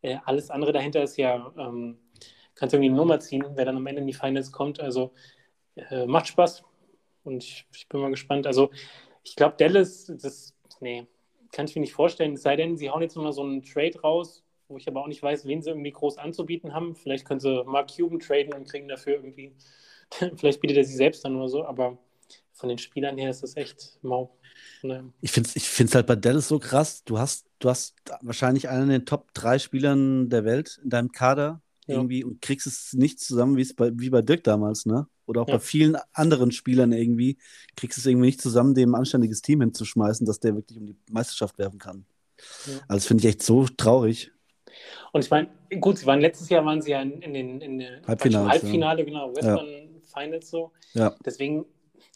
äh, 0.02 0.18
alles 0.24 0.50
andere 0.50 0.72
dahinter 0.72 1.02
ist 1.02 1.16
ja, 1.16 1.52
ähm, 1.58 1.98
kannst 2.54 2.72
du 2.72 2.76
irgendwie 2.76 2.90
eine 2.90 2.96
Nummer 2.96 3.18
ziehen, 3.18 3.44
wer 3.54 3.64
dann 3.64 3.76
am 3.76 3.86
Ende 3.88 4.02
in 4.02 4.06
die 4.06 4.12
Finals 4.12 4.52
kommt. 4.52 4.78
Also 4.78 5.12
äh, 5.74 6.06
macht 6.06 6.28
Spaß. 6.28 6.62
Und 7.24 7.42
ich, 7.42 7.66
ich 7.74 7.88
bin 7.88 8.00
mal 8.00 8.10
gespannt. 8.10 8.46
Also 8.46 8.70
ich 9.22 9.36
glaube, 9.36 9.56
Dallas, 9.58 10.12
das, 10.20 10.54
nee, 10.80 11.06
kann 11.52 11.66
ich 11.66 11.74
mir 11.74 11.80
nicht 11.82 11.94
vorstellen. 11.94 12.34
Es 12.34 12.42
sei 12.42 12.56
denn, 12.56 12.76
sie 12.76 12.90
hauen 12.90 13.02
jetzt 13.02 13.16
nochmal 13.16 13.32
so 13.32 13.42
einen 13.42 13.62
Trade 13.62 14.00
raus, 14.00 14.42
wo 14.68 14.76
ich 14.76 14.86
aber 14.88 15.02
auch 15.02 15.08
nicht 15.08 15.22
weiß, 15.22 15.46
wen 15.46 15.62
sie 15.62 15.70
irgendwie 15.70 15.92
groß 15.92 16.18
anzubieten 16.18 16.72
haben. 16.74 16.94
Vielleicht 16.94 17.26
können 17.26 17.40
sie 17.40 17.64
Mark 17.64 17.90
Cuban 17.94 18.20
traden 18.20 18.54
und 18.54 18.68
kriegen 18.68 18.88
dafür 18.88 19.14
irgendwie 19.14 19.52
Vielleicht 20.36 20.60
bietet 20.60 20.76
er 20.76 20.84
sie 20.84 20.94
selbst 20.94 21.24
dann 21.24 21.36
oder 21.36 21.48
so, 21.48 21.64
aber 21.64 21.98
von 22.52 22.68
den 22.68 22.78
Spielern 22.78 23.16
her 23.18 23.30
ist 23.30 23.42
das 23.42 23.56
echt 23.56 23.98
mau. 24.02 24.36
Naja. 24.82 25.04
Ich 25.20 25.32
finde 25.32 25.48
es 25.48 25.56
ich 25.56 25.68
find's 25.68 25.94
halt 25.94 26.06
bei 26.06 26.16
Dallas 26.16 26.48
so 26.48 26.58
krass. 26.58 27.04
Du 27.04 27.18
hast, 27.18 27.46
du 27.58 27.70
hast 27.70 27.94
wahrscheinlich 28.20 28.68
einen 28.68 28.88
der 28.88 29.04
Top 29.04 29.32
drei 29.34 29.58
Spielern 29.58 30.28
der 30.28 30.44
Welt 30.44 30.80
in 30.82 30.90
deinem 30.90 31.12
Kader 31.12 31.62
Ja. 31.86 31.96
irgendwie 31.96 32.24
und 32.24 32.42
kriegst 32.42 32.66
es 32.66 32.92
nicht 32.92 33.20
zusammen, 33.20 33.56
wie 33.56 33.62
es 33.62 33.74
bei, 33.74 33.90
wie 33.94 34.10
bei 34.10 34.22
Dirk 34.22 34.44
damals, 34.44 34.86
ne? 34.86 35.06
Oder 35.30 35.42
auch 35.42 35.48
Ja. 35.48 35.54
bei 35.54 35.60
vielen 35.60 35.96
anderen 36.12 36.50
Spielern 36.50 36.90
irgendwie, 36.90 37.38
kriegst 37.76 37.96
es 37.98 38.04
irgendwie 38.04 38.26
nicht 38.26 38.42
zusammen, 38.42 38.74
dem 38.74 38.94
ein 38.94 38.98
anständiges 38.98 39.42
Team 39.42 39.60
hinzuschmeißen, 39.60 40.26
dass 40.26 40.40
der 40.40 40.56
wirklich 40.56 40.76
um 40.76 40.86
die 40.86 40.96
Meisterschaft 41.08 41.56
werfen 41.56 41.78
kann. 41.78 42.04
Ja. 42.66 42.72
Also 42.88 42.96
das 42.96 43.06
finde 43.06 43.22
ich 43.22 43.28
echt 43.28 43.42
so 43.42 43.66
traurig. 43.76 44.32
Und 45.12 45.24
ich 45.24 45.30
meine, 45.30 45.48
gut, 45.80 45.98
sie 45.98 46.06
waren 46.06 46.20
letztes 46.20 46.48
Jahr 46.48 46.64
waren 46.64 46.82
sie 46.82 46.90
ja 46.90 47.00
in, 47.00 47.22
in 47.22 47.34
den 47.34 47.60
in 47.60 47.80
im 47.80 48.06
Halbfinale, 48.06 49.04
genau, 49.04 49.34
Western 49.36 50.02
Finals 50.12 50.50
so. 50.50 50.72
Ja. 50.94 51.14
Deswegen 51.24 51.64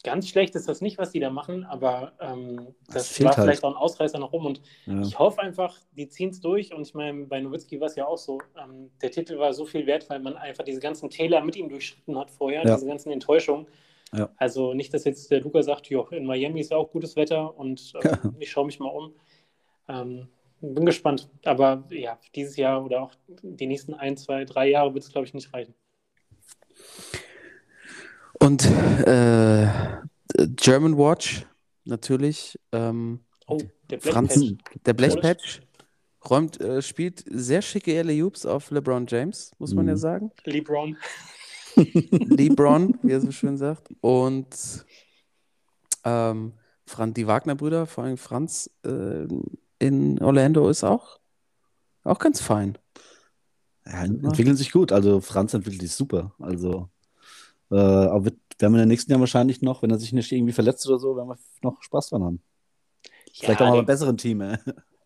ganz 0.02 0.28
schlecht 0.28 0.54
ist 0.54 0.68
das 0.68 0.80
nicht, 0.80 0.98
was 0.98 1.10
die 1.12 1.20
da 1.20 1.30
machen, 1.30 1.64
aber 1.64 2.12
ähm, 2.20 2.74
Das 2.86 3.08
das, 3.10 3.20
war 3.24 3.36
halt. 3.36 3.44
vielleicht 3.44 3.64
auch 3.64 3.70
ein 3.70 3.76
Ausreißer 3.76 4.18
noch 4.18 4.32
rum 4.32 4.46
und 4.46 4.60
Ja. 4.86 5.00
ich 5.02 5.18
hoffe 5.18 5.40
einfach, 5.40 5.78
die 5.92 6.08
ziehen 6.08 6.30
es 6.30 6.40
durch 6.40 6.72
und 6.74 6.82
ich 6.86 6.94
meine, 6.94 7.24
bei 7.26 7.40
Nowitzki 7.40 7.80
war 7.80 7.86
es 7.88 7.96
ja 7.96 8.06
auch 8.06 8.18
so, 8.18 8.40
ähm, 8.62 8.90
der 9.02 9.10
Titel 9.10 9.38
war 9.38 9.52
so 9.52 9.64
viel 9.66 9.86
wert, 9.86 10.08
weil 10.10 10.20
man 10.20 10.36
einfach 10.36 10.64
diese 10.64 10.80
ganzen 10.80 11.10
Täler 11.10 11.42
mit 11.44 11.56
ihm 11.56 11.68
durchschritten 11.68 12.18
hat 12.18 12.30
vorher, 12.30 12.64
Ja. 12.64 12.74
diese 12.74 12.86
ganzen 12.86 13.10
Enttäuschungen. 13.12 13.66
Ja. 14.12 14.30
Also 14.36 14.74
nicht, 14.74 14.94
dass 14.94 15.04
jetzt 15.04 15.30
der 15.30 15.40
Luca 15.40 15.62
sagt, 15.62 15.88
jo, 15.88 16.06
in 16.08 16.24
Miami 16.24 16.60
ist 16.60 16.70
ja 16.70 16.76
auch 16.76 16.90
gutes 16.90 17.16
Wetter 17.16 17.56
und 17.58 17.92
ähm, 18.04 18.36
ich 18.38 18.50
schaue 18.50 18.66
mich 18.66 18.78
mal 18.78 18.88
um. 18.90 19.12
Ähm, 19.88 20.28
bin 20.60 20.86
gespannt. 20.86 21.28
Aber 21.44 21.84
ja, 21.90 22.18
dieses 22.34 22.56
Jahr 22.56 22.82
oder 22.84 23.02
auch 23.02 23.10
die 23.42 23.66
nächsten 23.66 23.92
ein, 23.92 24.16
zwei, 24.16 24.44
drei 24.44 24.68
Jahre 24.70 24.94
wird 24.94 25.04
es, 25.04 25.10
glaube 25.12 25.26
ich, 25.26 25.34
nicht 25.34 25.52
reichen. 25.52 25.74
Und 28.40 28.64
äh, 29.06 29.68
German 30.56 30.96
Watch 30.98 31.46
natürlich. 31.84 32.58
Ähm, 32.72 33.20
Oh, 33.46 33.58
der 33.90 33.98
Black 33.98 34.14
Franzen, 34.14 34.56
Patch. 34.56 34.78
der 34.86 34.92
Blechpatch 34.94 35.60
räumt, 36.30 36.58
äh, 36.62 36.80
spielt 36.80 37.22
sehr 37.30 37.60
schicke 37.60 37.98
Alley-Oops 37.98 38.46
auf 38.46 38.70
LeBron 38.70 39.06
James, 39.06 39.52
muss 39.58 39.74
man 39.74 39.84
Mhm. 39.84 39.90
ja 39.90 39.96
sagen. 39.98 40.30
LeBron. 40.44 40.96
LeBron, 41.76 42.98
wie 43.02 43.12
er 43.12 43.20
so 43.20 43.30
schön 43.32 43.58
sagt. 43.58 43.88
Und 44.00 44.86
ähm, 46.04 46.54
Fran, 46.86 47.12
die 47.12 47.26
Wagner-Brüder, 47.26 47.84
vor 47.86 48.04
allem 48.04 48.16
Franz 48.16 48.70
äh, 48.86 49.26
in 49.78 50.18
Orlando 50.22 50.70
ist 50.70 50.84
auch, 50.84 51.18
auch 52.02 52.18
ganz 52.18 52.40
fein. 52.40 52.78
Ja, 53.84 54.04
entwickeln 54.04 54.56
sich 54.56 54.72
gut. 54.72 54.90
Also 54.92 55.20
Franz 55.20 55.52
entwickelt 55.52 55.82
sich 55.82 55.92
super. 55.92 56.34
Also 56.38 56.88
äh, 57.74 57.80
aber 57.80 58.26
wird, 58.26 58.36
werden 58.58 58.72
wir 58.72 58.78
in 58.82 58.84
den 58.84 58.88
nächsten 58.88 59.10
Jahren 59.10 59.20
wahrscheinlich 59.20 59.62
noch, 59.62 59.82
wenn 59.82 59.90
er 59.90 59.98
sich 59.98 60.12
nicht 60.12 60.30
irgendwie 60.32 60.52
verletzt 60.52 60.86
oder 60.88 60.98
so, 60.98 61.16
werden 61.16 61.28
wir 61.28 61.38
noch 61.62 61.82
Spaß 61.82 62.10
dran 62.10 62.24
haben. 62.24 62.42
Vielleicht 63.32 63.60
auch 63.62 63.66
mal 63.66 63.72
der, 63.72 63.78
beim 63.78 63.86
besseren 63.86 64.16
Team. 64.16 64.40
Ey. 64.40 64.56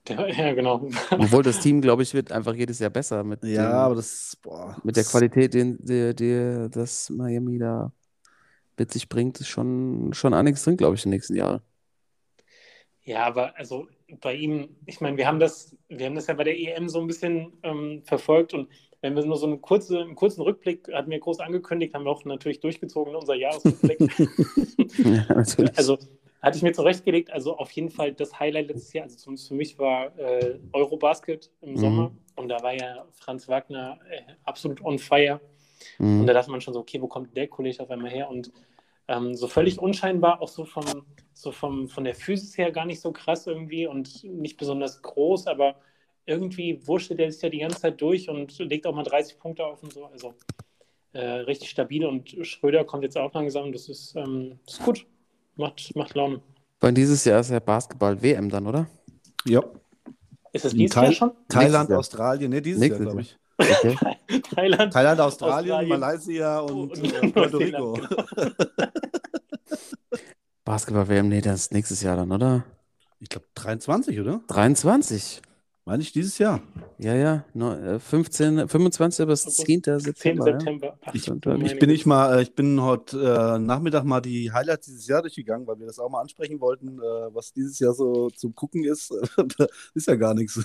Ja, 0.08 0.26
ja, 0.26 0.54
genau. 0.54 0.88
Obwohl 1.10 1.42
das 1.42 1.60
Team, 1.60 1.80
glaube 1.80 2.02
ich, 2.02 2.14
wird 2.14 2.32
einfach 2.32 2.54
jedes 2.54 2.78
Jahr 2.78 2.90
besser 2.90 3.24
mit, 3.24 3.44
Ja, 3.44 3.50
dem, 3.68 3.72
aber 3.72 3.94
das, 3.96 4.36
boah. 4.42 4.76
mit 4.82 4.96
der 4.96 5.04
Qualität, 5.04 5.54
den, 5.54 5.78
die, 5.84 6.14
die 6.14 6.68
das 6.70 7.10
Miami 7.10 7.58
da 7.58 7.92
mit 8.78 8.92
sich 8.92 9.08
bringt, 9.08 9.40
ist 9.40 9.48
schon, 9.48 10.12
schon 10.14 10.34
einiges 10.34 10.64
drin, 10.64 10.76
glaube 10.76 10.94
ich, 10.96 11.04
in 11.04 11.10
den 11.10 11.16
nächsten 11.16 11.36
Jahren. 11.36 11.60
Ja, 13.02 13.24
aber 13.26 13.56
also 13.56 13.88
bei 14.20 14.34
ihm, 14.34 14.76
ich 14.86 15.00
meine, 15.00 15.16
wir 15.16 15.26
haben 15.26 15.40
das, 15.40 15.76
wir 15.88 16.06
haben 16.06 16.14
das 16.14 16.26
ja 16.26 16.34
bei 16.34 16.44
der 16.44 16.58
EM 16.58 16.88
so 16.88 17.00
ein 17.00 17.06
bisschen 17.06 17.52
ähm, 17.62 18.02
verfolgt 18.04 18.54
und 18.54 18.68
wenn 19.00 19.14
wir 19.14 19.24
nur 19.24 19.36
so 19.36 19.46
eine 19.46 19.58
kurze, 19.58 20.00
einen 20.00 20.16
kurzen 20.16 20.42
Rückblick, 20.42 20.92
hatten 20.92 21.10
wir 21.10 21.20
groß 21.20 21.38
angekündigt, 21.40 21.94
haben 21.94 22.04
wir 22.04 22.10
auch 22.10 22.24
natürlich 22.24 22.60
durchgezogen 22.60 23.12
in 23.12 23.18
unser 23.18 23.34
Jahresrückblick. 23.34 23.98
Ja, 25.04 25.26
also 25.76 25.98
hatte 26.40 26.56
ich 26.56 26.62
mir 26.62 26.72
zurechtgelegt, 26.72 27.30
also 27.30 27.56
auf 27.56 27.70
jeden 27.72 27.90
Fall 27.90 28.12
das 28.12 28.38
Highlight 28.38 28.68
letztes 28.68 28.92
Jahr, 28.92 29.04
also 29.04 29.16
zumindest 29.16 29.48
für 29.48 29.54
mich 29.54 29.78
war 29.78 30.16
äh, 30.18 30.58
Eurobasket 30.72 31.50
im 31.60 31.72
Mhm. 31.72 31.76
Sommer 31.76 32.10
und 32.36 32.48
da 32.48 32.62
war 32.62 32.74
ja 32.74 33.04
Franz 33.12 33.48
Wagner 33.48 33.98
äh, 34.10 34.20
absolut 34.44 34.82
on 34.84 34.98
fire. 34.98 35.40
Mhm. 35.98 36.20
Und 36.20 36.26
da 36.26 36.32
dachte 36.32 36.50
man 36.50 36.60
schon 36.60 36.74
so, 36.74 36.80
okay, 36.80 37.00
wo 37.02 37.06
kommt 37.06 37.36
der 37.36 37.48
Kollege 37.48 37.82
auf 37.82 37.90
einmal 37.90 38.10
her? 38.10 38.30
Und 38.30 38.50
ähm, 39.08 39.34
so 39.34 39.48
völlig 39.48 39.78
unscheinbar, 39.78 40.40
auch 40.40 40.48
so, 40.48 40.64
vom, 40.64 40.84
so 41.32 41.50
vom, 41.50 41.88
von 41.88 42.04
der 42.04 42.14
Physis 42.14 42.56
her 42.58 42.70
gar 42.70 42.84
nicht 42.84 43.00
so 43.00 43.10
krass 43.12 43.46
irgendwie 43.46 43.86
und 43.86 44.22
nicht 44.24 44.56
besonders 44.58 45.02
groß, 45.02 45.46
aber 45.46 45.76
irgendwie 46.26 46.86
wurschtelt 46.86 47.20
er 47.20 47.32
sich 47.32 47.40
ja 47.40 47.48
die 47.48 47.60
ganze 47.60 47.80
Zeit 47.80 48.00
durch 48.00 48.28
und 48.28 48.58
legt 48.58 48.86
auch 48.86 48.94
mal 48.94 49.02
30 49.02 49.38
Punkte 49.38 49.64
auf 49.64 49.82
und 49.82 49.94
so. 49.94 50.04
Also 50.04 50.34
äh, 51.12 51.24
richtig 51.24 51.70
stabil 51.70 52.04
und 52.04 52.36
Schröder 52.42 52.84
kommt 52.84 53.02
jetzt 53.02 53.16
auch 53.16 53.32
langsam. 53.32 53.72
Das 53.72 53.88
ist, 53.88 54.14
ähm, 54.14 54.58
ist 54.66 54.82
gut. 54.82 55.06
Macht, 55.56 55.96
macht 55.96 56.14
Laune. 56.14 56.42
Weil 56.80 56.92
dieses 56.92 57.24
Jahr 57.24 57.40
ist 57.40 57.50
ja 57.50 57.58
Basketball-WM 57.58 58.50
dann, 58.50 58.66
oder? 58.66 58.86
Ja. 59.46 59.64
Ist 60.52 60.66
das 60.66 60.74
dieses 60.74 60.94
Jahr 60.94 61.12
schon? 61.12 61.32
Thailand. 61.48 61.90
Australien, 61.90 62.50
ne, 62.50 62.62
dieses 62.62 62.80
Nächstes 62.80 62.98
Jahr, 62.98 63.06
glaube 63.14 63.22
ich. 63.22 63.36
Okay. 63.58 63.96
Thailand. 64.54 64.92
Thailand, 64.92 65.20
Australien, 65.20 65.72
Australien. 65.72 66.00
Malaysia 66.00 66.58
und, 66.60 66.92
Und 66.92 67.12
äh, 67.12 67.28
Puerto 67.32 67.58
Rico. 67.58 67.98
Basketball-WM, 70.64 71.28
nee, 71.28 71.40
das 71.40 71.62
ist 71.62 71.72
nächstes 71.72 72.02
Jahr 72.02 72.16
dann, 72.16 72.30
oder? 72.30 72.64
Ich 73.20 73.28
glaube 73.28 73.46
23, 73.54 74.20
oder? 74.20 74.40
23. 74.48 75.42
Meine 75.88 76.02
ich 76.02 76.12
dieses 76.12 76.36
Jahr. 76.36 76.60
Ja, 76.98 77.14
ja. 77.14 77.44
No, 77.54 77.72
äh, 77.72 77.98
15, 77.98 78.68
25 78.68 79.26
bis 79.26 79.44
10. 79.44 79.82
10. 79.82 80.00
September. 80.00 80.46
ja. 80.46 80.58
September. 80.60 80.98
Ach, 81.00 81.14
Ich, 81.14 81.26
ich 81.26 81.78
bin 81.78 81.88
nicht 81.88 82.04
mal, 82.04 82.38
äh, 82.38 82.42
ich 82.42 82.54
bin 82.54 82.82
heute 82.82 83.16
äh, 83.18 83.58
Nachmittag 83.58 84.04
mal 84.04 84.20
die 84.20 84.52
Highlights 84.52 84.84
dieses 84.84 85.06
Jahr 85.06 85.22
durchgegangen, 85.22 85.66
weil 85.66 85.78
wir 85.78 85.86
das 85.86 85.98
auch 85.98 86.10
mal 86.10 86.20
ansprechen 86.20 86.60
wollten, 86.60 86.98
äh, 86.98 87.34
was 87.34 87.54
dieses 87.54 87.78
Jahr 87.78 87.94
so 87.94 88.28
zum 88.28 88.54
Gucken 88.54 88.84
ist. 88.84 89.10
ist 89.94 90.08
ja 90.08 90.16
gar 90.16 90.34
nichts. 90.34 90.62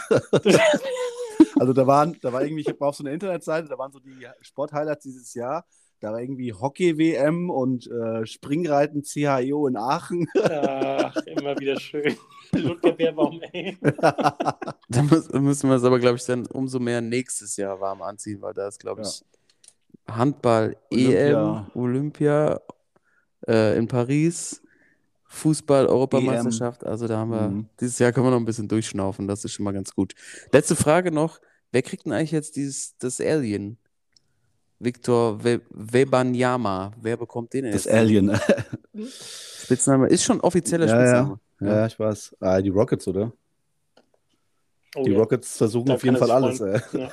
Also 1.60 1.74
da 1.74 1.86
waren, 1.88 2.18
da 2.22 2.34
war 2.34 2.44
irgendwie, 2.44 2.62
ich 2.62 2.80
war 2.80 2.90
auf 2.90 2.96
so 2.96 3.04
einer 3.04 3.14
Internetseite, 3.14 3.68
da 3.68 3.78
waren 3.78 3.92
so 3.92 4.00
die 4.00 4.28
Sporthighlights 4.42 5.04
dieses 5.04 5.34
Jahr. 5.34 5.66
Da 6.00 6.12
war 6.12 6.20
irgendwie 6.20 6.52
Hockey-WM 6.54 7.50
und 7.50 7.88
äh, 7.90 8.26
Springreiten 8.26 9.04
CHIO 9.04 9.68
in 9.68 9.78
Aachen. 9.78 10.28
Ach, 10.44 11.16
immer 11.26 11.58
wieder 11.58 11.80
schön. 11.80 12.18
Ludger 12.54 12.92
Bärbaum, 12.92 13.42
ey. 13.54 13.78
Da 14.90 15.02
muss, 15.04 15.30
müssen 15.32 15.70
wir 15.70 15.78
es 15.78 15.84
aber, 15.84 16.00
glaube 16.00 16.18
ich, 16.18 16.26
dann 16.26 16.46
umso 16.48 16.80
mehr 16.80 17.00
nächstes 17.02 17.56
Jahr 17.58 17.80
warm 17.80 18.02
anziehen, 18.02 18.42
weil 18.42 18.54
da 18.54 18.68
ist, 18.68 18.80
glaube 18.80 19.02
Ja. 19.02 19.08
ich, 19.08 19.24
Handball, 20.08 20.76
Olympia. 20.92 21.68
EM, 21.74 21.82
Olympia 21.82 22.62
äh, 23.48 23.78
in 23.78 23.88
Paris, 23.88 24.62
Fußball, 25.34 25.88
Europameisterschaft. 25.88 26.86
Also 26.86 27.08
da 27.08 27.18
haben 27.18 27.32
wir, 27.32 27.50
Mhm. 27.50 27.66
dieses 27.80 27.98
Jahr 28.00 28.12
können 28.12 28.28
wir 28.28 28.32
noch 28.32 28.38
ein 28.40 28.46
bisschen 28.46 28.68
durchschnaufen, 28.68 29.28
das 29.28 29.44
ist 29.44 29.54
schon 29.54 29.64
mal 29.66 29.72
ganz 29.74 29.94
gut. 29.94 30.14
Letzte 30.52 30.76
Frage 30.76 31.12
noch, 31.12 31.40
wer 31.72 31.82
kriegt 31.82 32.06
denn 32.06 32.12
eigentlich 32.14 32.32
jetzt 32.32 32.56
dieses, 32.56 32.96
das 33.00 33.20
Alien? 33.20 33.78
Victor 34.80 35.44
We 35.44 35.62
Webanyama, 35.70 36.92
wer 37.02 37.16
bekommt 37.18 37.54
den 37.54 37.64
denn 37.64 37.74
Das 37.74 37.86
jetzt? 37.86 37.94
Alien. 37.94 38.38
Spitzname, 39.64 40.08
ist 40.08 40.24
schon 40.24 40.40
offizieller 40.42 40.86
Ja, 40.88 40.94
ja. 41.04 41.06
Spitzname. 41.06 41.40
ja, 41.62 41.86
ich 41.88 41.98
weiß. 42.00 42.36
Ah, 42.40 42.62
die 42.62 42.70
Rockets, 42.70 43.08
oder? 43.08 43.32
Oh, 44.96 45.04
Die 45.04 45.12
ja. 45.12 45.18
Rockets 45.18 45.58
versuchen 45.58 45.86
Da 45.88 45.94
auf 45.96 46.04
jeden 46.04 46.18
Fall 46.18 46.30
alles. 46.32 46.60
Ja. 46.60 46.80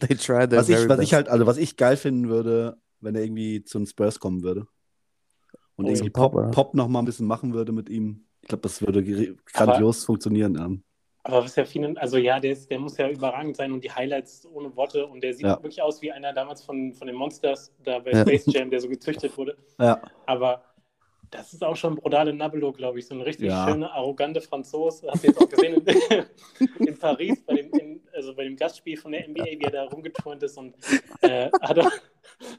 They 0.00 0.16
try 0.16 0.46
their 0.48 0.58
Was 0.58 0.68
ich, 0.68 0.76
was 0.76 0.86
best. 0.88 1.02
ich 1.02 1.14
halt, 1.14 1.28
also 1.28 1.46
was 1.46 1.56
ich 1.58 1.76
geil 1.76 1.96
finden 1.96 2.28
würde, 2.28 2.76
wenn 3.00 3.14
er 3.14 3.22
irgendwie 3.22 3.62
zu 3.64 3.78
den 3.78 3.86
Spurs 3.86 4.18
kommen 4.20 4.42
würde. 4.42 4.66
Und 5.80 5.86
Oh 5.86 5.88
irgendwie 5.88 6.10
Pop, 6.10 6.32
Pop? 6.32 6.50
Pop 6.52 6.74
noch 6.74 6.88
mal 6.88 6.98
ein 7.00 7.04
bisschen 7.04 7.26
machen 7.26 7.54
würde 7.54 7.72
mit 7.72 7.88
ihm. 7.88 8.24
Ich 8.42 8.48
glaube, 8.48 8.62
das 8.62 8.80
würde 8.82 9.02
gr- 9.02 9.34
grandios 9.52 10.04
funktionieren. 10.04 10.54
Ja. 10.54 10.68
Aber 11.22 11.44
was 11.44 11.54
ja 11.56 11.64
vielen, 11.66 11.98
also 11.98 12.16
ja, 12.16 12.40
der, 12.40 12.52
ist, 12.52 12.70
der 12.70 12.78
muss 12.78 12.96
ja 12.96 13.08
überragend 13.08 13.54
sein 13.56 13.72
und 13.72 13.84
die 13.84 13.90
Highlights 13.90 14.46
ohne 14.50 14.74
Worte 14.74 15.06
und 15.06 15.22
der 15.22 15.34
sieht 15.34 15.44
Ja. 15.44 15.56
wirklich 15.56 15.82
aus 15.82 16.00
wie 16.00 16.10
einer 16.10 16.32
damals 16.32 16.62
von, 16.62 16.94
von 16.94 17.06
den 17.06 17.16
Monsters, 17.16 17.72
da 17.84 17.98
bei 17.98 18.12
Ja. 18.12 18.22
Space 18.22 18.46
Jam, 18.46 18.70
der 18.70 18.80
so 18.80 18.88
gezüchtet 18.88 19.36
wurde. 19.36 19.56
ja. 19.78 20.00
Aber 20.26 20.62
das 21.30 21.52
ist 21.52 21.62
auch 21.62 21.76
schon 21.76 21.94
Brodale 21.96 22.32
Nabelo, 22.32 22.72
glaube 22.72 22.98
ich. 22.98 23.06
So 23.06 23.14
ein 23.14 23.20
richtig 23.20 23.48
Ja. 23.48 23.66
schöner, 23.68 23.92
arrogante 23.92 24.40
Franzose. 24.40 25.06
Hast 25.10 25.22
du 25.22 25.28
jetzt 25.28 25.40
auch 25.40 25.48
gesehen 25.48 25.74
in, 25.84 26.86
in 26.86 26.98
Paris 26.98 27.40
bei 27.46 27.54
dem, 27.54 27.72
in, 27.74 28.00
also 28.12 28.34
bei 28.34 28.44
dem 28.44 28.56
Gastspiel 28.56 28.96
von 28.96 29.12
der 29.12 29.28
NBA, 29.28 29.44
wie 29.44 29.60
er 29.62 29.70
da 29.70 29.84
rumgeturnt 29.84 30.42
ist 30.42 30.58
und 30.58 30.74
äh, 31.20 31.48
hat, 31.62 31.78
auch, 31.78 31.90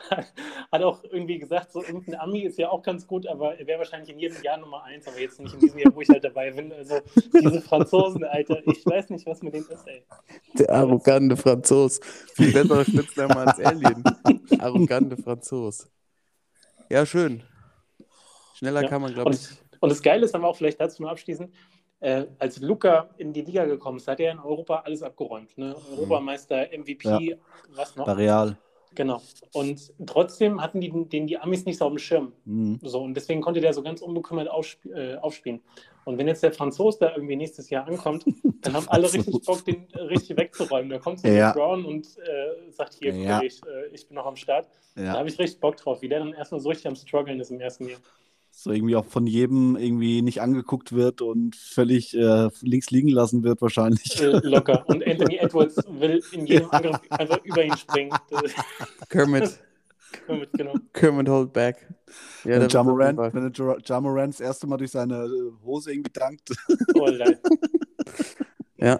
hat 0.71 0.81
auch 0.83 1.03
irgendwie 1.03 1.37
gesagt, 1.37 1.71
so 1.73 1.83
irgendein 1.83 2.15
Ami 2.19 2.41
ist 2.43 2.57
ja 2.57 2.69
auch 2.69 2.81
ganz 2.81 3.05
gut, 3.05 3.27
aber 3.27 3.59
er 3.59 3.67
wäre 3.67 3.79
wahrscheinlich 3.79 4.09
in 4.09 4.19
jedem 4.19 4.41
Jahr 4.41 4.57
Nummer 4.57 4.83
eins, 4.83 5.05
aber 5.07 5.19
jetzt 5.19 5.39
nicht 5.39 5.53
in 5.53 5.59
diesem 5.59 5.79
Jahr, 5.79 5.93
wo 5.93 6.01
ich 6.01 6.09
halt 6.09 6.23
dabei 6.23 6.51
bin. 6.51 6.71
Also 6.71 6.99
diese 7.33 7.61
Franzosen, 7.61 8.23
Alter, 8.23 8.65
ich 8.67 8.85
weiß 8.85 9.09
nicht, 9.09 9.25
was 9.25 9.41
mit 9.41 9.53
denen 9.53 9.67
ist, 9.67 9.85
ey. 9.87 10.03
Der 10.57 10.69
arrogante 10.69 11.35
Franzos. 11.35 11.99
Viel 12.35 12.53
besserer 12.53 12.85
Spitzname 12.85 13.35
als 13.35 13.59
Alien. 13.59 14.01
Arrogante 14.59 15.17
Franzos. 15.17 15.89
Ja, 16.89 17.05
schön. 17.05 17.43
Schneller 18.61 18.83
Ja, 18.83 18.87
kann 18.89 19.01
man, 19.01 19.13
glaube 19.13 19.29
und- 19.31 19.35
ich. 19.35 19.47
Und 19.79 19.89
das 19.89 20.01
Geile 20.03 20.25
ist, 20.25 20.33
haben 20.35 20.41
wir 20.43 20.47
auch 20.47 20.55
vielleicht 20.55 20.79
dazu 20.79 21.01
noch 21.01 21.09
abschließen, 21.09 21.51
äh, 22.01 22.25
als 22.37 22.59
Luca 22.61 23.09
in 23.17 23.33
die 23.33 23.41
Liga 23.41 23.65
gekommen 23.65 23.97
ist, 23.97 24.07
hat 24.07 24.19
er 24.19 24.31
in 24.33 24.39
Europa 24.39 24.83
alles 24.85 25.01
abgeräumt. 25.01 25.57
Ne? 25.57 25.75
Europameister, 25.91 26.67
MVP, 26.71 27.37
was 27.75 27.95
noch? 27.95 28.07
Real. 28.15 28.55
Genau. 28.93 29.21
Und 29.53 29.93
trotzdem 30.05 30.61
hatten 30.61 30.81
die, 30.81 30.91
den 31.07 31.25
die 31.25 31.37
Amis 31.37 31.65
nicht 31.65 31.77
so 31.79 31.85
auf 31.85 31.91
dem 31.93 31.97
Schirm. 31.97 32.33
Mhm. 32.45 32.77
So, 32.83 33.01
und 33.01 33.13
deswegen 33.15 33.41
konnte 33.41 33.61
der 33.61 33.73
so 33.73 33.81
ganz 33.81 34.01
unbekümmert 34.01 34.49
aufsp 34.49 34.85
äh, 34.87 35.15
aufspielen. 35.15 35.61
Und 36.03 36.17
wenn 36.17 36.27
jetzt 36.27 36.43
der 36.43 36.51
Franzose 36.51 36.99
da 36.99 37.15
irgendwie 37.15 37.37
nächstes 37.37 37.69
Jahr 37.69 37.87
ankommt, 37.87 38.25
dann 38.61 38.73
haben 38.73 38.87
alle 38.89 39.11
richtig 39.11 39.43
Bock, 39.45 39.63
den 39.65 39.87
richtig 39.95 40.37
wegzuräumen. 40.37 40.89
Da 40.89 40.99
kommt 40.99 41.19
so 41.21 41.27
Ja. 41.29 41.53
Brown 41.53 41.85
und 41.85 42.05
äh, 42.17 42.69
sagt, 42.71 42.95
hier, 42.95 43.13
Ja. 43.15 43.37
Kollege, 43.37 43.55
äh, 43.67 43.87
ich 43.95 44.05
bin 44.07 44.15
noch 44.15 44.25
am 44.25 44.35
Start. 44.35 44.67
Da 44.95 45.03
Ja. 45.03 45.13
habe 45.13 45.29
ich 45.29 45.39
richtig 45.39 45.59
Bock 45.61 45.77
drauf, 45.77 46.01
wie 46.01 46.09
der 46.09 46.19
dann 46.19 46.33
erstmal 46.33 46.59
so 46.59 46.69
richtig 46.69 46.87
am 46.87 46.95
Struggeln 46.95 47.39
ist 47.39 47.49
im 47.49 47.61
ersten 47.61 47.87
Jahr. 47.87 47.99
So 48.53 48.71
irgendwie 48.71 48.95
auch 48.95 49.05
von 49.05 49.25
jedem 49.25 49.75
irgendwie 49.75 50.21
nicht 50.21 50.41
angeguckt 50.41 50.91
wird 50.93 51.21
und 51.21 51.55
völlig 51.55 52.15
äh, 52.15 52.49
links 52.61 52.91
liegen 52.91 53.07
lassen 53.09 53.43
wird, 53.43 53.61
wahrscheinlich. 53.61 54.21
Äh, 54.21 54.39
locker. 54.43 54.83
Und 54.87 55.03
Anthony 55.07 55.37
Edwards 55.37 55.77
will 55.89 56.21
in 56.33 56.45
jedem 56.45 56.69
Angriff 56.69 56.99
einfach 57.09 57.43
über 57.43 57.63
ihn 57.63 57.75
springen. 57.77 58.11
Kermit. 59.09 59.43
ist 60.27 60.51
genau. 60.53 60.73
Kermit 60.93 61.29
hold 61.29 61.53
back. 61.53 61.87
Ja, 62.43 62.51
wenn 62.51 62.61
Fall- 63.15 63.33
wenn 63.33 63.49
der 63.51 63.51
Ja- 63.65 63.77
Jamorant 63.83 64.33
das 64.33 64.41
erste 64.41 64.67
Mal 64.67 64.77
durch 64.77 64.91
seine 64.91 65.23
äh, 65.23 65.65
Hose 65.65 65.91
irgendwie 65.93 66.11
dankt. 66.11 66.49
Oh. 66.95 67.07
Ja. 68.77 68.99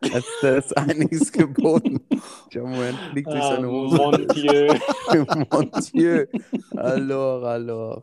Es, 0.00 0.24
da 0.40 0.56
ist 0.56 0.76
einiges 0.76 1.30
geboten. 1.32 2.00
Jamorant 2.52 2.96
fliegt 3.10 3.26
durch 3.28 3.42
seine 3.42 3.66
Ah, 3.66 3.70
Hose. 3.70 3.96
mon 3.96 4.28
Dieu. 4.28 4.74
Mon 5.50 5.70
Dieu. 5.92 6.26
Alors, 6.76 7.44
alors. 7.44 8.02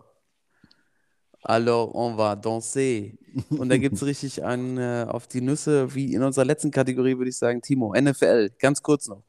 Alors, 1.44 1.94
on 1.94 2.18
va 2.18 2.36
danser. 2.36 3.12
Und 3.50 3.70
da 3.70 3.78
gibt 3.78 3.96
es 3.96 4.04
richtig 4.04 4.44
einen 4.44 4.78
äh, 4.78 5.06
auf 5.08 5.28
die 5.28 5.42
Nüsse, 5.42 5.94
wie 5.94 6.14
in 6.14 6.24
unserer 6.24 6.46
letzten 6.46 6.72
Kategorie, 6.72 7.18
würde 7.18 7.30
ich 7.30 7.38
sagen, 7.38 7.62
Timo. 7.62 7.94
NFL, 7.94 8.52
ganz 8.60 8.82
kurz 8.82 9.08
noch. 9.08 9.24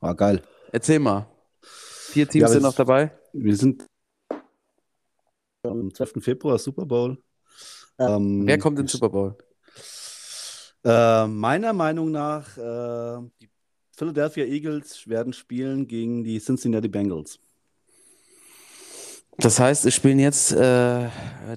War 0.00 0.14
geil. 0.14 0.42
Erzähl 0.72 0.98
mal. 0.98 1.26
Vier 1.60 2.28
Teams 2.28 2.42
Ja, 2.42 2.48
sind 2.48 2.62
noch 2.62 2.74
dabei. 2.74 3.12
Wir 3.32 3.56
sind 3.56 3.86
am 5.62 5.92
12. 5.92 6.22
Februar 6.22 6.58
Super 6.58 6.86
Bowl. 6.86 7.18
Ähm, 7.98 8.46
Wer 8.46 8.58
kommt 8.58 8.78
in 8.78 8.84
den 8.84 8.88
Super 8.88 9.08
Bowl? 9.08 9.36
Äh, 10.84 11.26
meiner 11.26 11.72
Meinung 11.72 12.10
nach, 12.10 12.56
äh, 12.56 13.28
die 13.40 13.50
Philadelphia 13.96 14.44
Eagles 14.44 15.08
werden 15.08 15.32
spielen 15.32 15.86
gegen 15.88 16.22
die 16.22 16.38
Cincinnati 16.38 16.88
Bengals. 16.88 17.40
Das 19.40 19.60
heißt, 19.60 19.86
es 19.86 19.94
spielen 19.94 20.18
jetzt. 20.18 20.52
Äh, 20.52 21.08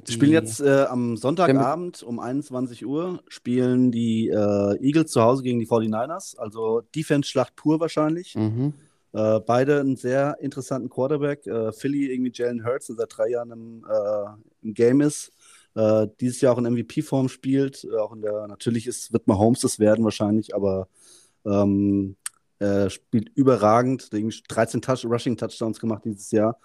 Spielen 0.08 0.32
jetzt 0.32 0.62
äh, 0.62 0.84
am 0.84 1.18
Sonntagabend 1.18 2.04
um 2.04 2.20
21 2.20 2.86
Uhr, 2.86 3.22
spielen 3.28 3.92
die 3.92 4.30
äh, 4.30 4.78
Eagles 4.80 5.12
zu 5.12 5.22
Hause 5.22 5.44
gegen 5.44 5.60
die 5.60 5.68
49ers, 5.68 6.38
also 6.38 6.82
Defense-Schlacht 6.96 7.56
pur 7.58 7.80
wahrscheinlich. 7.82 8.36
Mhm. 8.36 8.74
Äh, 9.14 9.40
beide 9.42 9.82
einen 9.82 9.98
sehr 9.98 10.38
interessanten 10.40 10.90
Quarterback. 10.90 11.46
Äh, 11.46 11.74
Philly 11.74 12.06
irgendwie 12.14 12.32
Jalen 12.34 12.66
Hurts, 12.66 12.88
der 12.88 12.96
seit 12.96 13.18
drei 13.18 13.30
Jahren 13.32 13.52
im, 13.52 13.86
äh, 13.90 14.28
im 14.64 14.74
Game 14.74 15.02
ist. 15.02 15.32
äh, 15.76 16.08
dieses 16.20 16.40
Jahr 16.42 16.54
auch 16.54 16.58
in 16.58 16.72
MVP-Form 16.72 17.30
spielt. 17.30 17.86
Auch 18.00 18.14
in 18.14 18.22
der, 18.22 18.48
natürlich 18.48 18.88
ist, 18.88 19.12
wird 19.12 19.28
Mahomes 19.28 19.62
das 19.62 19.80
werden 19.80 20.04
wahrscheinlich, 20.06 20.56
aber 20.56 20.88
ähm, 21.46 22.16
er 22.60 22.90
spielt 22.90 23.30
überragend. 23.36 24.10
13 24.12 24.82
Touch 24.82 25.06
Rushing 25.06 25.36
Touchdowns 25.36 25.80
gemacht 25.80 26.04
dieses 26.06 26.32
Jahr. 26.32 26.58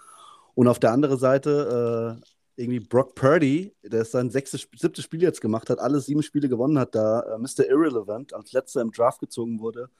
Und 0.57 0.67
auf 0.67 0.79
der 0.79 0.91
anderen 0.91 1.19
Seite 1.19 2.19
äh, 2.57 2.61
irgendwie 2.63 2.79
Brock 2.79 3.13
Purdy, 3.13 3.75
der 3.83 4.03
sein 4.05 4.31
sechstes, 4.31 4.67
siebtes 4.75 5.05
Spiel 5.05 5.21
jetzt 5.21 5.39
gemacht 5.39 5.69
hat, 5.69 5.77
alle 5.77 5.99
sieben 5.99 6.23
Spiele 6.23 6.49
gewonnen 6.49 6.79
hat, 6.79 6.95
da 6.95 7.19
äh, 7.19 7.37
Mr. 7.37 7.69
Irrelevant 7.69 8.33
als 8.33 8.53
letzter 8.53 8.81
im 8.81 8.91
Draft 8.91 9.19
gezogen 9.19 9.59
wurde 9.59 9.91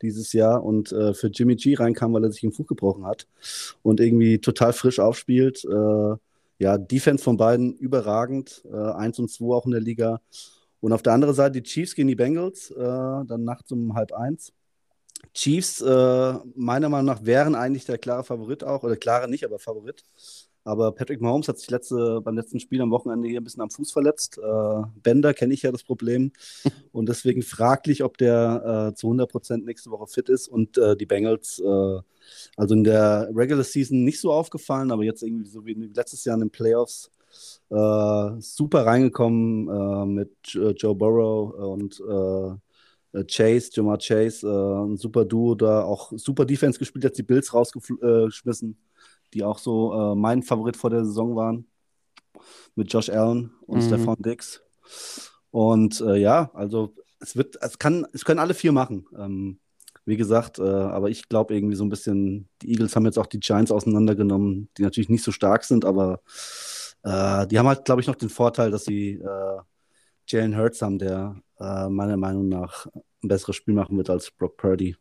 dieses 0.00 0.32
Jahr 0.32 0.64
und 0.64 0.90
äh, 0.90 1.12
für 1.12 1.26
Jimmy 1.26 1.56
G 1.56 1.74
reinkam, 1.74 2.14
weil 2.14 2.24
er 2.24 2.32
sich 2.32 2.40
den 2.40 2.52
Fuß 2.52 2.66
gebrochen 2.66 3.04
hat 3.04 3.26
und 3.82 4.00
irgendwie 4.00 4.38
total 4.38 4.72
frisch 4.72 5.00
aufspielt. 5.00 5.66
Äh, 5.66 6.16
ja, 6.60 6.78
Defense 6.78 7.22
von 7.22 7.36
beiden 7.36 7.74
überragend, 7.74 8.62
äh, 8.72 8.74
1 8.74 9.18
und 9.18 9.30
2 9.30 9.54
auch 9.54 9.66
in 9.66 9.72
der 9.72 9.82
Liga. 9.82 10.22
Und 10.80 10.94
auf 10.94 11.02
der 11.02 11.12
anderen 11.12 11.34
Seite 11.34 11.60
die 11.60 11.62
Chiefs 11.62 11.94
gegen 11.94 12.08
die 12.08 12.16
Bengals, 12.16 12.70
äh, 12.70 12.74
dann 12.74 13.44
nachts 13.44 13.70
um 13.70 13.94
halb 13.94 14.12
eins. 14.12 14.54
Chiefs, 15.34 15.80
äh, 15.80 16.34
meiner 16.54 16.88
Meinung 16.88 17.06
nach, 17.06 17.24
wären 17.24 17.54
eigentlich 17.54 17.84
der 17.84 17.98
klare 17.98 18.24
Favorit 18.24 18.64
auch, 18.64 18.82
oder 18.82 18.96
klare 18.96 19.28
nicht, 19.28 19.44
aber 19.44 19.58
Favorit. 19.58 20.04
Aber 20.66 20.90
Patrick 20.90 21.20
Mahomes 21.20 21.46
hat 21.46 21.60
sich 21.60 21.70
letzte, 21.70 22.20
beim 22.22 22.34
letzten 22.34 22.58
Spiel 22.58 22.82
am 22.82 22.90
Wochenende 22.90 23.28
hier 23.28 23.40
ein 23.40 23.44
bisschen 23.44 23.62
am 23.62 23.70
Fuß 23.70 23.92
verletzt. 23.92 24.36
Äh, 24.38 24.82
Bender 25.00 25.32
kenne 25.32 25.54
ich 25.54 25.62
ja 25.62 25.70
das 25.70 25.84
Problem. 25.84 26.32
Und 26.92 27.08
deswegen 27.08 27.42
fraglich, 27.42 28.02
ob 28.02 28.18
der 28.18 28.90
äh, 28.90 28.94
zu 28.96 29.06
100 29.06 29.30
Prozent 29.30 29.64
nächste 29.64 29.92
Woche 29.92 30.08
fit 30.08 30.28
ist. 30.28 30.48
Und 30.48 30.76
äh, 30.76 30.96
die 30.96 31.06
Bengals, 31.06 31.60
äh, 31.60 32.00
also 32.56 32.74
in 32.74 32.82
der 32.82 33.30
Regular 33.32 33.62
Season 33.62 34.02
nicht 34.02 34.20
so 34.20 34.32
aufgefallen, 34.32 34.90
aber 34.90 35.04
jetzt 35.04 35.22
irgendwie 35.22 35.48
so 35.48 35.64
wie 35.64 35.74
letztes 35.74 36.24
Jahr 36.24 36.34
in 36.34 36.40
den 36.40 36.50
Playoffs 36.50 37.12
äh, 37.70 38.40
super 38.40 38.86
reingekommen 38.86 39.68
äh, 39.68 40.06
mit 40.06 40.32
Joe 40.48 40.96
Burrow 40.96 41.54
und 41.54 42.02
Chase, 43.12 43.70
Jamar 43.72 43.98
Chase, 43.98 44.46
ein 44.46 44.96
super 44.96 45.24
Duo 45.24 45.54
da, 45.54 45.82
auch 45.82 46.12
super 46.16 46.44
Defense 46.44 46.78
gespielt, 46.78 47.04
jetzt 47.04 47.18
die 47.18 47.22
Bills 47.22 47.54
rausgeschmissen 47.54 48.76
die 49.34 49.44
auch 49.44 49.58
so 49.58 49.92
äh, 49.92 50.14
mein 50.14 50.42
Favorit 50.42 50.76
vor 50.76 50.90
der 50.90 51.04
Saison 51.04 51.36
waren. 51.36 51.66
Mit 52.74 52.92
Josh 52.92 53.08
Allen 53.08 53.52
und 53.66 53.78
mhm. 53.78 53.86
Stefan 53.86 54.16
Dix. 54.18 54.62
Und 55.50 56.00
äh, 56.00 56.16
ja, 56.16 56.50
also 56.52 56.94
es 57.20 57.36
wird, 57.36 57.56
es 57.62 57.78
kann, 57.78 58.06
es 58.12 58.24
können 58.24 58.40
alle 58.40 58.54
vier 58.54 58.72
machen. 58.72 59.06
Ähm, 59.16 59.58
wie 60.04 60.16
gesagt, 60.16 60.58
äh, 60.58 60.62
aber 60.62 61.08
ich 61.08 61.28
glaube 61.28 61.54
irgendwie 61.54 61.76
so 61.76 61.84
ein 61.84 61.88
bisschen, 61.88 62.48
die 62.62 62.70
Eagles 62.72 62.94
haben 62.94 63.06
jetzt 63.06 63.18
auch 63.18 63.26
die 63.26 63.40
Giants 63.40 63.72
auseinandergenommen, 63.72 64.68
die 64.76 64.82
natürlich 64.82 65.08
nicht 65.08 65.24
so 65.24 65.32
stark 65.32 65.64
sind, 65.64 65.84
aber 65.84 66.20
äh, 67.02 67.46
die 67.46 67.58
haben 67.58 67.66
halt, 67.66 67.84
glaube 67.84 68.02
ich, 68.02 68.06
noch 68.06 68.14
den 68.14 68.28
Vorteil, 68.28 68.70
dass 68.70 68.84
sie 68.84 69.14
äh, 69.14 69.58
Jalen 70.28 70.56
Hurts 70.56 70.82
haben, 70.82 70.98
der 70.98 71.36
äh, 71.60 71.88
meiner 71.88 72.16
Meinung 72.16 72.48
nach 72.48 72.86
ein 73.22 73.28
besseres 73.28 73.56
Spiel 73.56 73.74
machen 73.74 73.96
wird 73.96 74.10
als 74.10 74.30
Brock 74.30 74.56
Purdy. 74.56 74.96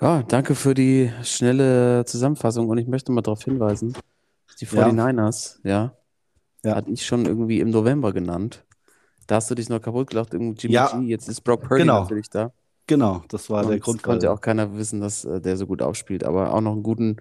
Ja, 0.00 0.22
danke 0.22 0.54
für 0.54 0.74
die 0.74 1.12
schnelle 1.22 2.04
Zusammenfassung 2.04 2.68
und 2.68 2.78
ich 2.78 2.88
möchte 2.88 3.12
mal 3.12 3.22
darauf 3.22 3.44
hinweisen, 3.44 3.96
die 4.60 4.66
49ers, 4.66 5.58
ja, 5.62 5.96
ja, 6.64 6.74
hatte 6.74 6.90
ich 6.90 7.06
schon 7.06 7.26
irgendwie 7.26 7.60
im 7.60 7.70
November 7.70 8.12
genannt. 8.12 8.64
Da 9.26 9.36
hast 9.36 9.50
du 9.50 9.54
dich 9.54 9.68
noch 9.68 9.80
kaputt 9.80 10.10
gelacht, 10.10 10.34
irgendwie 10.34 10.60
Jimmy 10.60 10.74
ja, 10.74 10.98
G, 10.98 11.06
jetzt 11.06 11.28
ist 11.28 11.42
Brock 11.42 11.62
Purdy 11.62 11.82
genau. 11.82 12.02
natürlich 12.02 12.28
da. 12.28 12.52
Genau, 12.86 13.22
das 13.28 13.48
war 13.48 13.64
und 13.64 13.70
der 13.70 13.78
Grund. 13.78 14.02
Konnte 14.02 14.30
auch 14.30 14.40
keiner 14.40 14.76
wissen, 14.76 15.00
dass 15.00 15.24
äh, 15.24 15.40
der 15.40 15.56
so 15.56 15.66
gut 15.66 15.80
aufspielt, 15.80 16.24
aber 16.24 16.52
auch 16.52 16.60
noch 16.60 16.72
einen 16.72 16.82
guten 16.82 17.16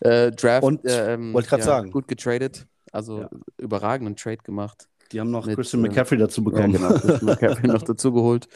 äh, 0.00 0.30
Draft. 0.30 0.62
Und 0.62 0.84
äh, 0.84 1.14
ähm, 1.14 1.32
wollte 1.32 1.48
gerade 1.48 1.62
ja, 1.62 1.66
sagen. 1.66 1.90
Gut 1.90 2.06
getradet, 2.06 2.66
also 2.92 3.20
ja. 3.20 3.30
überragenden 3.56 4.16
Trade 4.16 4.38
gemacht. 4.38 4.88
Die 5.12 5.20
haben 5.20 5.30
noch 5.30 5.46
mit, 5.46 5.56
Christian 5.56 5.84
äh, 5.84 5.88
McCaffrey 5.88 6.18
dazu 6.18 6.42
bekommen. 6.42 6.72
Ja, 6.72 6.88
genau, 6.88 6.98
Christian 6.98 7.24
McCaffrey 7.24 7.68
noch 7.68 7.82
dazu 7.82 8.12
geholt. 8.12 8.48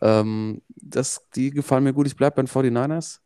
Ähm, 0.00 0.62
das, 0.68 1.26
die 1.34 1.50
gefallen 1.50 1.84
mir 1.84 1.92
gut. 1.92 2.06
Ich 2.06 2.16
bleibe 2.16 2.36
bei 2.36 2.42
den 2.42 2.48
49ers. 2.48 3.20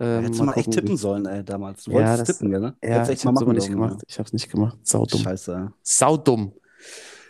Ähm, 0.00 0.22
Hättest 0.22 0.40
du 0.40 0.44
mal, 0.44 0.52
mal 0.52 0.60
echt 0.60 0.70
tippen 0.70 0.96
sollen, 0.96 1.26
ey, 1.26 1.44
damals. 1.44 1.84
Du 1.84 1.92
wolltest 1.92 2.10
ja, 2.10 2.24
das, 2.24 2.38
tippen, 2.38 2.50
ne? 2.60 2.76
Ja, 2.82 3.08
ich 3.08 3.26
hab's 3.26 3.42
aber 3.42 3.52
nicht 3.52 3.68
gemacht. 3.68 3.96
Ja. 3.98 4.04
Ich 4.08 4.18
hab's 4.18 4.32
nicht 4.32 4.50
gemacht. 4.50 4.78
Saudumm. 4.82 5.20
Scheiße. 5.20 5.72
Saudumm. 5.82 6.54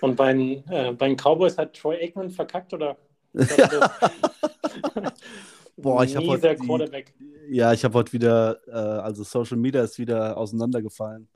Und 0.01 0.17
bei 0.17 0.33
den, 0.33 0.65
äh, 0.69 0.93
bei 0.93 1.09
den 1.09 1.17
Cowboys 1.17 1.59
hat 1.59 1.75
Troy 1.75 1.97
Aikman 1.97 2.31
verkackt, 2.31 2.73
oder? 2.73 2.97
Boah, 5.77 6.05
ich 6.05 6.15
habe 6.15 6.27
heute. 6.29 6.55
Die, 6.55 7.57
ja, 7.57 7.73
ich 7.73 7.85
habe 7.85 7.95
heute 7.95 8.13
wieder, 8.13 8.61
äh, 8.67 8.73
also 8.73 9.25
Social 9.25 9.57
Media 9.57 9.83
ist 9.83 9.99
wieder 9.99 10.37
auseinandergefallen 10.37 11.29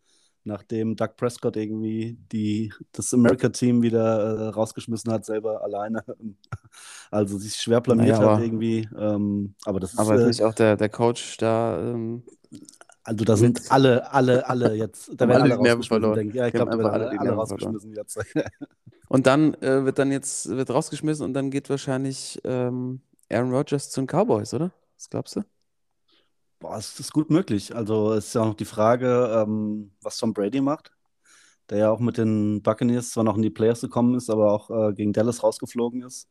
nachdem 0.46 0.96
Doug 0.96 1.16
Prescott 1.16 1.56
irgendwie 1.56 2.16
die, 2.32 2.72
das 2.92 3.12
America-Team 3.12 3.82
wieder 3.82 4.38
äh, 4.38 4.48
rausgeschmissen 4.48 5.12
hat, 5.12 5.24
selber 5.24 5.62
alleine. 5.62 6.02
Also 7.10 7.38
sich 7.38 7.54
schwer 7.54 7.80
blamiert 7.80 8.18
naja, 8.18 8.36
hat 8.36 8.42
irgendwie. 8.42 8.86
Ähm, 8.98 9.54
aber 9.64 9.80
das 9.80 9.92
ist. 9.92 9.98
Aber 9.98 10.16
natürlich 10.16 10.40
äh, 10.40 10.44
auch 10.44 10.54
der, 10.54 10.76
der 10.76 10.88
Coach 10.88 11.36
da. 11.38 11.78
Ähm, 11.80 12.24
also 13.04 13.24
da 13.24 13.36
sind 13.36 13.70
alle, 13.70 14.12
alle, 14.12 14.46
alle 14.48 14.74
jetzt. 14.74 15.10
Da 15.16 15.28
werden 15.28 15.42
alle, 15.42 15.54
alle 15.54 15.62
Nerven 15.62 15.82
verloren. 15.84 16.16
Denke. 16.16 16.36
Ja, 16.36 16.48
ich 16.48 16.52
glaube, 16.52 16.72
da 16.72 16.78
werden 16.78 16.90
alle, 16.90 17.08
alle, 17.10 17.20
alle 17.20 17.30
rausgeschmissen 17.30 17.94
jetzt. 17.94 18.18
und 19.08 19.26
dann 19.26 19.54
äh, 19.54 19.84
wird 19.84 19.98
dann 19.98 20.10
jetzt 20.10 20.48
wird 20.48 20.68
rausgeschmissen 20.70 21.24
und 21.24 21.32
dann 21.32 21.50
geht 21.50 21.70
wahrscheinlich 21.70 22.40
ähm, 22.44 23.00
Aaron 23.30 23.54
Rodgers 23.54 23.90
zu 23.90 24.00
den 24.00 24.08
Cowboys, 24.08 24.52
oder? 24.52 24.72
Was 24.96 25.08
glaubst 25.08 25.36
du? 25.36 25.44
Boah, 26.58 26.78
es 26.78 26.98
ist 26.98 27.12
gut 27.12 27.30
möglich. 27.30 27.74
Also 27.74 28.14
es 28.14 28.28
ist 28.28 28.34
ja 28.34 28.42
auch 28.42 28.46
noch 28.46 28.54
die 28.54 28.64
Frage, 28.64 29.44
ähm, 29.46 29.90
was 30.00 30.16
Tom 30.16 30.32
Brady 30.32 30.60
macht, 30.60 30.90
der 31.68 31.78
ja 31.78 31.90
auch 31.90 32.00
mit 32.00 32.16
den 32.16 32.62
Buccaneers 32.62 33.10
zwar 33.10 33.24
noch 33.24 33.36
in 33.36 33.42
die 33.42 33.50
Playoffs 33.50 33.82
gekommen 33.82 34.14
ist, 34.14 34.30
aber 34.30 34.52
auch 34.52 34.70
äh, 34.70 34.94
gegen 34.94 35.12
Dallas 35.12 35.42
rausgeflogen 35.42 36.02
ist. 36.02 36.28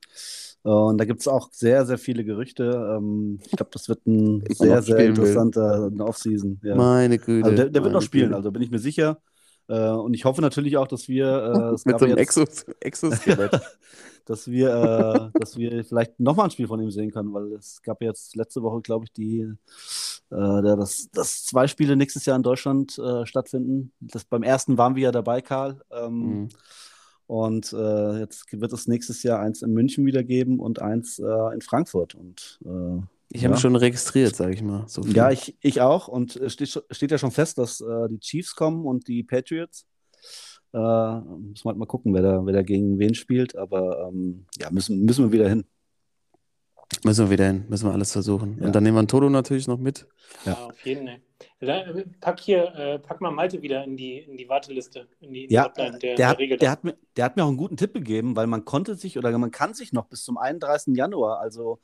Äh, 0.63 0.69
und 0.69 0.97
da 0.97 1.05
gibt 1.05 1.21
es 1.21 1.27
auch 1.27 1.49
sehr, 1.51 1.85
sehr 1.85 1.99
viele 1.99 2.25
Gerüchte. 2.25 2.95
Ähm, 2.97 3.39
ich 3.45 3.51
glaube, 3.51 3.69
das 3.71 3.87
wird 3.87 4.05
ein 4.07 4.43
sehr, 4.49 4.81
sehr 4.81 4.97
interessanter 4.97 5.91
Offseason. 5.99 6.59
Ja. 6.63 6.75
Meine 6.75 7.19
Güte. 7.19 7.45
Also 7.45 7.57
der, 7.57 7.69
der 7.69 7.83
wird 7.83 7.93
noch 7.93 8.01
spielen, 8.01 8.27
Güte. 8.27 8.37
also 8.37 8.51
bin 8.51 8.63
ich 8.63 8.71
mir 8.71 8.79
sicher. 8.79 9.21
Äh, 9.67 9.89
und 9.89 10.13
ich 10.13 10.25
hoffe 10.25 10.41
natürlich 10.41 10.77
auch, 10.77 10.87
dass 10.87 11.07
wir. 11.07 11.25
Äh, 11.25 11.71
Mit 11.89 11.99
so 11.99 12.05
einem 12.05 12.17
Exos 12.17 12.63
Exoskelett. 12.79 13.61
dass 14.25 14.49
wir, 14.49 15.31
äh, 15.33 15.39
dass 15.39 15.55
wir 15.57 15.83
vielleicht 15.85 16.19
nochmal 16.19 16.45
ein 16.45 16.51
Spiel 16.51 16.67
von 16.67 16.81
ihm 16.81 16.91
sehen 16.91 17.11
können, 17.11 17.33
weil 17.33 17.53
es 17.53 17.81
gab 17.83 18.01
jetzt 18.01 18.35
letzte 18.35 18.63
Woche, 18.63 18.81
glaube 18.81 19.05
ich, 19.05 19.13
die, 19.13 19.41
äh, 19.41 19.55
dass, 20.31 21.09
dass 21.11 21.45
zwei 21.45 21.67
Spiele 21.67 21.95
nächstes 21.95 22.25
Jahr 22.25 22.35
in 22.35 22.43
Deutschland 22.43 22.97
äh, 22.97 23.25
stattfinden. 23.25 23.91
Das, 23.99 24.25
beim 24.25 24.43
ersten 24.43 24.77
waren 24.77 24.95
wir 24.95 25.03
ja 25.03 25.11
dabei, 25.11 25.41
Karl. 25.41 25.81
Ähm, 25.91 26.19
mhm. 26.19 26.49
Und 27.27 27.73
äh, 27.73 28.19
jetzt 28.19 28.45
wird 28.51 28.73
es 28.73 28.87
nächstes 28.87 29.23
Jahr 29.23 29.39
eins 29.39 29.61
in 29.61 29.73
München 29.73 30.05
wieder 30.05 30.23
geben 30.23 30.59
und 30.59 30.81
eins 30.81 31.19
äh, 31.19 31.53
in 31.53 31.61
Frankfurt. 31.61 32.13
Und 32.15 32.59
äh, 32.65 33.01
ich 33.29 33.43
habe 33.43 33.55
ja. 33.55 33.59
schon 33.59 33.75
registriert, 33.75 34.35
sage 34.35 34.53
ich 34.53 34.61
mal. 34.61 34.85
So 34.87 35.01
ja, 35.03 35.31
ich, 35.31 35.57
ich 35.61 35.81
auch. 35.81 36.07
Und 36.07 36.35
es 36.35 36.53
steht, 36.53 36.83
steht 36.91 37.11
ja 37.11 37.17
schon 37.17 37.31
fest, 37.31 37.57
dass 37.57 37.81
äh, 37.81 38.07
die 38.09 38.19
Chiefs 38.19 38.55
kommen 38.55 38.85
und 38.85 39.07
die 39.07 39.23
Patriots. 39.23 39.85
Äh, 40.73 40.77
müssen 40.77 41.63
wir 41.63 41.69
halt 41.69 41.77
mal 41.77 41.85
gucken, 41.85 42.13
wer 42.13 42.21
da, 42.21 42.45
wer 42.45 42.53
da 42.53 42.61
gegen 42.61 42.99
wen 42.99 43.15
spielt. 43.15 43.55
Aber 43.55 44.07
ähm, 44.09 44.45
ja, 44.59 44.69
müssen, 44.71 45.03
müssen 45.05 45.25
wir 45.25 45.31
wieder 45.31 45.49
hin. 45.49 45.65
Müssen 47.03 47.25
wir 47.25 47.31
wieder 47.31 47.47
hin, 47.47 47.65
müssen 47.67 47.87
wir 47.87 47.93
alles 47.93 48.11
versuchen. 48.11 48.57
Ja. 48.59 48.67
Und 48.67 48.75
dann 48.75 48.83
nehmen 48.83 48.95
wir 48.95 48.99
einen 48.99 49.07
Toto 49.07 49.29
natürlich 49.29 49.67
noch 49.67 49.79
mit. 49.79 50.07
Ja, 50.45 50.51
ja 50.51 50.65
auf 50.65 50.85
jeden 50.85 51.07
Fall. 51.07 52.05
Pack 52.21 52.39
hier, 52.39 52.73
äh, 52.75 52.99
pack 52.99 53.21
mal 53.21 53.31
Malte 53.31 53.61
wieder 53.61 53.83
in 53.83 53.97
die, 53.97 54.19
in 54.19 54.37
die 54.37 54.47
Warteliste, 54.47 55.07
in 55.19 55.33
die, 55.33 55.45
in 55.45 55.51
ja, 55.51 55.65
Hotline 55.65 55.97
der, 55.97 56.15
der, 56.15 56.27
hat, 56.29 56.39
der, 56.39 56.71
hat 56.71 56.83
mir, 56.83 56.95
der 57.17 57.25
hat 57.25 57.35
mir 57.35 57.43
auch 57.43 57.47
einen 57.47 57.57
guten 57.57 57.75
Tipp 57.75 57.93
gegeben, 57.93 58.35
weil 58.35 58.47
man 58.47 58.65
konnte 58.65 58.95
sich 58.95 59.17
oder 59.17 59.35
man 59.37 59.51
kann 59.51 59.73
sich 59.73 59.93
noch 59.93 60.05
bis 60.07 60.23
zum 60.23 60.37
31. 60.37 60.95
Januar, 60.95 61.39
also 61.39 61.79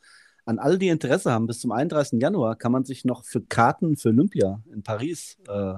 an 0.45 0.59
alle, 0.59 0.77
die 0.77 0.89
Interesse 0.89 1.31
haben, 1.31 1.47
bis 1.47 1.59
zum 1.59 1.71
31. 1.71 2.21
Januar 2.21 2.55
kann 2.55 2.71
man 2.71 2.83
sich 2.83 3.05
noch 3.05 3.23
für 3.23 3.41
Karten 3.41 3.97
für 3.97 4.09
Olympia 4.09 4.61
in 4.73 4.83
Paris 4.83 5.37
äh, 5.47 5.73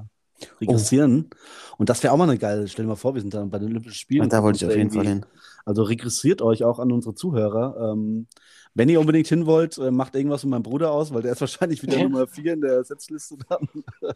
registrieren. 0.62 1.30
Oh. 1.32 1.76
Und 1.80 1.90
das 1.90 2.04
wäre 2.04 2.14
auch 2.14 2.18
mal 2.18 2.30
eine 2.30 2.38
geile, 2.38 2.68
stell 2.68 2.86
dir 2.86 2.90
mal 2.90 2.96
vor, 2.96 3.14
wir 3.14 3.22
sind 3.22 3.34
dann 3.34 3.50
bei 3.50 3.60
den 3.60 3.70
Olympischen 3.70 3.96
Spielen. 3.96 4.24
Und 4.24 4.34
da 4.34 4.44
wollte 4.44 4.58
ich 4.58 4.66
auf 4.66 4.76
jeden 4.76 4.92
Fall 4.92 5.08
hin. 5.08 5.26
Also 5.66 5.84
registriert 5.84 6.42
euch 6.42 6.64
auch 6.64 6.80
an 6.80 6.92
unsere 6.92 7.16
Zuhörer. 7.16 7.94
Ähm, 7.94 8.28
wenn 8.74 8.90
ihr 8.90 9.00
unbedingt 9.00 9.28
hin 9.28 9.46
wollt, 9.46 9.78
äh, 9.78 9.92
macht 9.92 10.16
irgendwas 10.16 10.44
mit 10.44 10.52
meinem 10.52 10.64
Bruder 10.64 10.92
aus, 10.92 11.14
weil 11.14 11.22
der 11.22 11.34
ist 11.34 11.42
wahrscheinlich 11.42 11.82
wieder 11.84 11.98
Nummer 12.04 12.28
4 12.28 12.54
in 12.54 12.62
der 12.62 12.84
Setzliste 12.84 13.38
dann. 13.50 13.68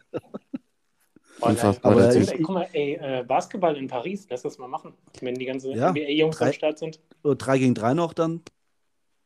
Oh, 1.40 1.54
aber 1.82 2.12
ey, 2.12 2.42
guck 2.42 2.54
mal, 2.54 2.68
ey, 2.72 2.94
äh, 2.94 3.22
Basketball 3.22 3.76
in 3.76 3.86
Paris, 3.86 4.26
lass 4.28 4.42
das 4.42 4.58
mal 4.58 4.66
machen, 4.66 4.92
wenn 5.20 5.36
die 5.36 5.44
ganzen 5.44 5.70
ja, 5.70 5.92
NBA-Jungs 5.92 6.42
am 6.42 6.52
Start 6.52 6.80
sind. 6.80 6.98
3 7.22 7.58
gegen 7.58 7.74
3 7.74 7.94
noch 7.94 8.12
dann. 8.12 8.42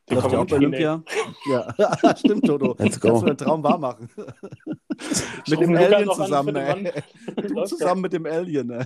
Die 0.09 0.15
Läuft 0.15 0.33
ja 0.33 0.39
auch 0.41 0.47
bei 0.47 0.57
Olympia. 0.57 1.03
Ja, 1.49 2.17
stimmt, 2.17 2.45
Toto. 2.45 2.75
Let's 2.79 2.99
go. 2.99 3.09
Kannst 3.09 3.23
du 3.23 3.27
den 3.27 3.37
Traum 3.37 3.63
wahr 3.63 3.79
machen. 3.79 4.11
mit 5.49 5.61
dem 5.61 5.77
Alien 5.77 6.11
zusammen, 6.11 6.57
ey. 6.57 6.93
Du 7.37 7.65
zusammen 7.65 8.03
mit 8.03 8.13
dem 8.13 8.27
Alien, 8.27 8.71
ey. 8.71 8.85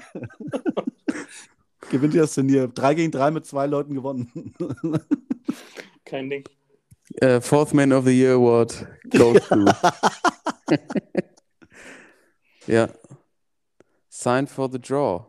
Gewinnt 1.90 2.14
ihr 2.14 2.22
das 2.22 2.34
Turnier. 2.34 2.68
3 2.68 2.94
gegen 2.94 3.12
3 3.12 3.30
mit 3.30 3.46
zwei 3.46 3.66
Leuten 3.66 3.94
gewonnen. 3.94 4.54
Kein 6.04 6.28
Ding. 6.28 6.44
Uh, 7.22 7.40
Fourth 7.40 7.72
Man 7.72 7.92
of 7.92 8.04
the 8.04 8.12
Year 8.12 8.34
Award 8.34 8.86
goes 9.10 9.40
to. 9.48 9.64
ja. 12.66 12.88
Sign 14.08 14.46
for 14.46 14.68
the 14.70 14.78
draw. 14.78 15.24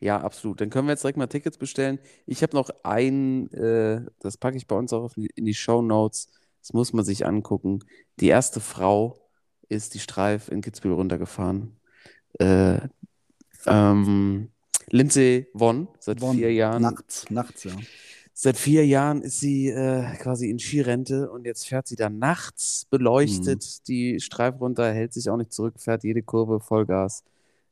Ja, 0.00 0.20
absolut. 0.20 0.60
Dann 0.60 0.70
können 0.70 0.88
wir 0.88 0.92
jetzt 0.92 1.04
direkt 1.04 1.18
mal 1.18 1.26
Tickets 1.26 1.58
bestellen. 1.58 1.98
Ich 2.26 2.42
habe 2.42 2.56
noch 2.56 2.70
ein, 2.82 3.52
äh, 3.52 4.02
das 4.18 4.38
packe 4.38 4.56
ich 4.56 4.66
bei 4.66 4.76
uns 4.76 4.92
auch 4.92 5.12
die, 5.12 5.28
in 5.34 5.44
die 5.44 5.54
Show 5.54 5.82
Notes. 5.82 6.28
Das 6.62 6.72
muss 6.72 6.92
man 6.92 7.04
sich 7.04 7.26
angucken. 7.26 7.80
Die 8.18 8.28
erste 8.28 8.60
Frau 8.60 9.18
ist 9.68 9.94
die 9.94 9.98
Streif 9.98 10.48
in 10.48 10.62
Kitzbühel 10.62 10.94
runtergefahren. 10.94 11.76
Äh, 12.38 12.80
ähm, 13.66 14.50
Lindsay 14.88 15.48
Vonn, 15.52 15.88
seit 15.98 16.20
Bonn. 16.20 16.36
vier 16.36 16.52
Jahren. 16.52 16.82
Nachts, 16.82 17.30
nachts, 17.30 17.64
ja. 17.64 17.72
Seit 18.32 18.56
vier 18.56 18.86
Jahren 18.86 19.20
ist 19.20 19.38
sie 19.38 19.68
äh, 19.68 20.16
quasi 20.16 20.48
in 20.48 20.58
Skirente 20.58 21.30
und 21.30 21.44
jetzt 21.44 21.66
fährt 21.66 21.86
sie 21.86 21.96
da 21.96 22.08
nachts 22.08 22.86
beleuchtet 22.88 23.86
die 23.86 24.18
Streif 24.18 24.58
runter, 24.60 24.90
hält 24.92 25.12
sich 25.12 25.28
auch 25.28 25.36
nicht 25.36 25.52
zurück, 25.52 25.74
fährt 25.78 26.04
jede 26.04 26.22
Kurve 26.22 26.58
Vollgas. 26.58 27.22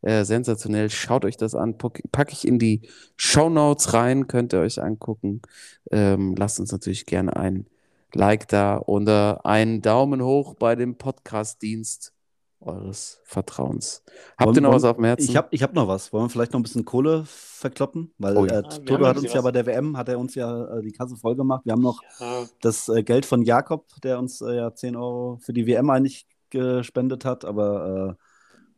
Äh, 0.03 0.25
sensationell. 0.25 0.91
Schaut 0.91 1.25
euch 1.25 1.37
das 1.37 1.55
an. 1.55 1.77
Pack- 1.79 2.03
Packe 2.13 2.33
ich 2.33 2.47
in 2.47 2.59
die 2.59 2.83
Shownotes 3.17 3.93
rein, 3.95 4.29
könnt 4.29 4.53
ihr 4.53 4.61
euch 4.61 4.81
angucken. 4.83 5.43
Ähm, 5.91 6.35
lasst 6.37 6.61
uns 6.61 6.71
natürlich 6.73 7.07
gerne 7.07 7.37
ein 7.37 7.67
Like 8.15 8.49
da 8.49 8.79
oder 8.79 9.45
einen 9.45 9.83
Daumen 9.83 10.23
hoch 10.23 10.55
bei 10.55 10.77
dem 10.77 10.97
Podcast-Dienst 10.97 12.13
eures 12.61 13.21
Vertrauens. 13.25 14.03
Habt 14.37 14.47
Wollen- 14.49 14.57
ihr 14.57 14.61
noch 14.63 14.73
was 14.73 14.85
auf 14.85 14.97
dem 14.97 15.05
Herzen? 15.05 15.29
Ich 15.31 15.37
habe 15.37 15.49
ich 15.53 15.63
hab 15.63 15.75
noch 15.75 15.87
was. 15.89 16.13
Wollen 16.13 16.25
wir 16.25 16.31
vielleicht 16.31 16.53
noch 16.53 16.59
ein 16.61 16.65
bisschen 16.65 16.85
Kohle 16.85 17.23
verkloppen? 17.27 18.13
Weil 18.19 18.37
Oh 18.37 18.47
ja. 18.47 18.61
äh, 18.61 18.63
wir 18.63 18.71
haben 18.71 18.87
Toto 18.87 19.03
ja 19.05 19.09
hat 19.11 19.17
uns 19.19 19.33
ja 19.33 19.41
bei 19.43 19.53
der 19.53 19.67
WM, 19.67 19.97
hat 19.97 20.09
er 20.09 20.19
uns 20.19 20.35
ja 20.35 20.65
äh, 20.79 20.83
die 20.83 20.93
Kasse 20.93 21.17
voll 21.17 21.37
gemacht. 21.37 21.65
Wir 21.65 21.73
haben 21.73 21.83
noch 21.83 22.01
Ja, 22.19 22.45
das 22.61 22.89
äh, 22.89 23.03
Geld 23.03 23.27
von 23.27 23.43
Jakob, 23.43 23.87
der 24.03 24.19
uns 24.19 24.41
äh, 24.41 24.57
ja 24.57 24.75
10 24.75 24.97
Euro 24.97 25.39
für 25.41 25.53
die 25.53 25.67
WM 25.67 25.89
eigentlich 25.91 26.27
gespendet 26.51 27.25
hat, 27.25 27.45
aber 27.45 28.17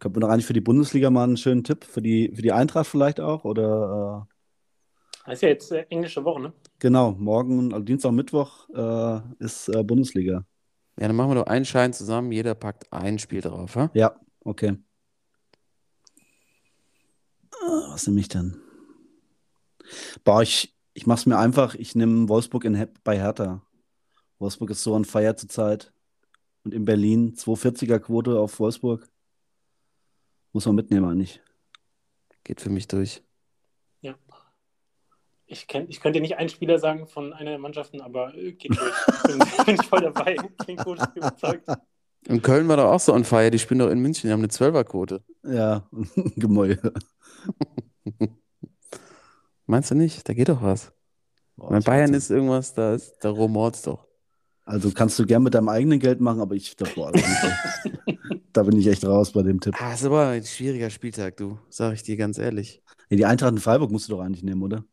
könnten 0.01 0.17
wir 0.17 0.21
noch 0.21 0.29
eigentlich 0.31 0.47
für 0.47 0.53
die 0.55 0.61
Bundesliga 0.61 1.11
mal 1.11 1.25
einen 1.25 1.37
schönen 1.37 1.63
Tipp? 1.63 1.85
Für 1.85 2.03
die, 2.03 2.33
für 2.35 2.43
die 2.43 2.53
Eintracht 2.53 2.87
vielleicht 2.89 3.21
auch? 3.21 3.45
Oder 3.45 4.27
äh, 4.29 4.35
das 5.27 5.35
ist 5.35 5.43
ja 5.43 5.49
jetzt 5.51 5.71
äh, 5.73 5.83
englische 5.91 6.25
Woche, 6.25 6.41
ne? 6.43 6.53
genau, 6.79 7.13
morgen, 7.13 7.73
also 7.73 7.85
Dienstag, 7.85 8.13
Mittwoch 8.13 8.69
äh, 8.71 9.21
ist 9.39 9.69
äh, 9.69 9.85
Bundesliga. 9.85 10.45
ja, 10.99 11.07
dann 11.07 11.15
machen 11.17 11.31
wir 11.31 11.35
doch 11.37 11.47
einen 11.47 11.65
Schein 11.67 11.93
zusammen. 11.93 12.33
Jeder 12.33 12.55
packt 12.55 12.93
ein 12.93 13.19
Spiel 13.19 13.41
drauf. 13.43 13.77
Ha? 13.77 13.91
Ja, 13.95 14.19
okay. 14.45 14.77
Ah, 17.63 17.91
Was 17.93 18.07
nehme 18.07 18.21
ich 18.21 18.29
denn? 18.29 18.57
Boah, 20.25 20.43
ich, 20.43 20.75
ich 20.95 21.07
mache 21.07 21.19
es 21.21 21.27
mir 21.27 21.39
einfach. 21.39 21.75
Ich 21.75 21.95
nehme 21.95 22.29
Wolfsburg 22.29 22.65
in, 22.65 22.75
He- 22.75 22.87
bei 23.05 23.19
Hertha. 23.19 23.63
Wolfsburg 24.39 24.71
ist 24.71 24.83
so 24.83 24.95
on 24.95 25.05
fire 25.05 25.37
zurzeit. 25.37 25.93
Und 26.65 26.75
in 26.75 26.85
Berlin 26.85 27.35
240er 27.35 27.99
Quote 27.99 28.39
auf 28.39 28.59
Wolfsburg. 28.61 29.09
Muss 30.53 30.67
man 30.67 30.75
mitnehmen 30.75 31.09
eigentlich. 31.09 31.41
Geht 32.45 32.61
für 32.61 32.71
mich 32.71 32.89
durch. 32.89 33.23
Ja. 34.01 34.15
Ich, 35.47 35.67
kenn, 35.67 35.87
ich 35.89 36.01
könnte 36.01 36.21
nicht 36.21 36.37
einen 36.37 36.49
Spieler 36.49 36.79
sagen 36.79 37.07
von 37.07 37.33
einer 37.33 37.51
der 37.51 37.59
Mannschaften, 37.59 38.01
aber 38.01 38.35
äh, 38.35 38.53
geht 38.53 38.77
durch. 38.77 38.95
Bin, 39.25 39.39
bin 39.67 39.75
ich 39.75 39.87
voll 39.87 40.01
dabei. 40.01 40.37
Klingt 40.59 40.85
gut, 40.85 40.99
überzeugt. 41.15 41.69
Und 42.29 42.43
Köln 42.43 42.69
war 42.69 42.77
doch 42.77 42.93
auch 42.93 43.01
so 43.01 43.15
on 43.15 43.25
fire. 43.25 43.51
Die 43.51 43.59
spielen 43.59 43.81
doch 43.81 43.91
in 43.91 44.01
München. 44.01 44.29
Die 44.29 44.33
haben 44.33 44.41
eine 44.41 44.49
Zwölferquote. 44.49 45.23
Ja, 45.45 45.89
Gemäuel. 46.37 46.81
Meinst 49.67 49.91
du 49.91 49.95
nicht? 49.95 50.29
Da 50.29 50.35
geht 50.35 50.49
doch 50.49 50.63
was. 50.63 50.93
Boah, 51.57 51.71
Bei 51.71 51.81
Bayern 51.81 52.15
ist 52.15 52.31
irgendwas, 52.31 52.75
da 52.75 52.95
ist, 52.95 53.19
da 53.21 53.31
rumort's 53.31 53.83
doch. 53.83 54.07
Also 54.71 54.93
kannst 54.93 55.19
du 55.19 55.27
gern 55.27 55.43
mit 55.43 55.55
deinem 55.55 55.69
eigenen 55.69 55.99
Geld 55.99 56.21
machen, 56.21 56.41
aber 56.41 56.55
ich, 56.55 56.77
da, 56.77 56.87
boah, 56.95 57.11
da, 57.11 57.21
bin 57.21 57.31
ich, 57.33 58.41
da 58.53 58.63
bin 58.63 58.79
ich 58.79 58.87
echt 58.87 59.05
raus 59.05 59.33
bei 59.33 59.43
dem 59.43 59.61
Tipp. 59.61 59.75
Ah, 59.81 59.95
ist 59.95 60.05
aber 60.05 60.29
ein 60.29 60.45
schwieriger 60.45 60.91
Spieltag, 60.91 61.37
du. 61.39 61.59
Sag 61.69 61.95
ich 61.95 62.05
dir 62.05 62.17
ganz 62.17 62.39
ehrlich. 62.39 62.81
Ja, 63.09 63.17
die 63.17 63.27
Eintracht 63.27 63.51
in 63.53 63.59
Freiburg 63.59 63.91
musst 63.91 64.09
du 64.09 64.13
doch 64.13 64.21
eigentlich 64.21 64.45
nehmen, 64.45 64.63
oder? 64.63 64.85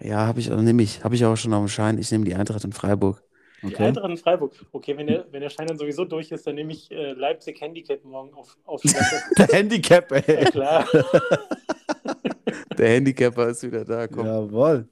Ja, 0.00 0.18
habe 0.26 0.38
ich, 0.38 0.48
nehme 0.50 0.82
ich, 0.84 1.02
habe 1.02 1.16
ich 1.16 1.24
auch 1.24 1.36
schon 1.36 1.52
auf 1.52 1.64
dem 1.64 1.68
Schein. 1.68 1.98
Ich 1.98 2.12
nehme 2.12 2.24
die 2.24 2.34
Eintracht 2.36 2.62
in 2.64 2.72
Freiburg. 2.72 3.22
Die 3.62 3.66
Okay. 3.66 3.86
Eintracht 3.88 4.08
in 4.10 4.16
Freiburg. 4.16 4.54
Okay, 4.70 4.96
wenn 4.96 5.08
der, 5.08 5.26
wenn 5.32 5.40
der 5.40 5.50
Schein 5.50 5.66
dann 5.66 5.78
sowieso 5.78 6.04
durch 6.04 6.30
ist, 6.30 6.46
dann 6.46 6.54
nehme 6.54 6.72
ich 6.72 6.88
äh, 6.92 7.12
Leipzig 7.12 7.60
Handicap 7.60 8.04
morgen 8.04 8.32
auf, 8.34 8.56
auf. 8.64 8.82
Der 9.36 9.48
Handicap, 9.48 10.10
Ja, 10.12 10.16
ey. 10.18 10.44
klar. 10.46 10.86
Der 12.78 12.88
Handicapper 12.88 13.48
ist 13.48 13.62
wieder 13.64 13.84
da. 13.84 14.06
Komm. 14.06 14.26
Jawohl. 14.26 14.88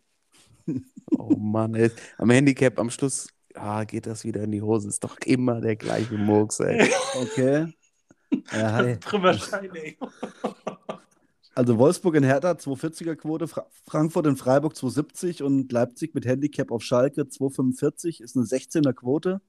Oh 1.17 1.35
Mann, 1.37 1.75
ey. 1.75 1.91
Am 2.19 2.31
Handicap 2.31 2.79
am 2.79 2.91
Schluss 2.91 3.29
ah, 3.55 3.85
geht 3.85 4.07
das 4.07 4.25
wieder 4.25 4.43
in 4.43 4.53
die 4.53 4.63
Hose. 4.63 4.89
Ist 4.89 5.05
doch 5.05 5.19
immer 5.25 5.61
der 5.61 5.77
gleiche 5.77 6.15
Murks, 6.15 6.61
ey. 6.61 6.91
Okay. 7.21 7.73
Ja, 8.53 8.73
hi. 8.73 8.97
Trümmerschein, 8.99 9.75
ey. 9.75 9.99
Also 11.55 11.79
Wolfsburg 11.79 12.15
in 12.15 12.25
Hertha 12.25 12.53
240er 12.53 13.17
Quote, 13.17 13.49
Fra 13.49 13.67
Frankfurt 13.87 14.27
in 14.27 14.37
Freiburg 14.37 14.77
270 14.77 15.43
und 15.43 15.71
Leipzig 15.73 16.15
mit 16.15 16.25
Handicap 16.25 16.71
auf 16.71 16.83
Schalke 16.83 17.29
245 17.29 18.21
ist 18.21 18.37
eine 18.37 18.47
16er 18.47 18.93
Quote. 18.93 19.41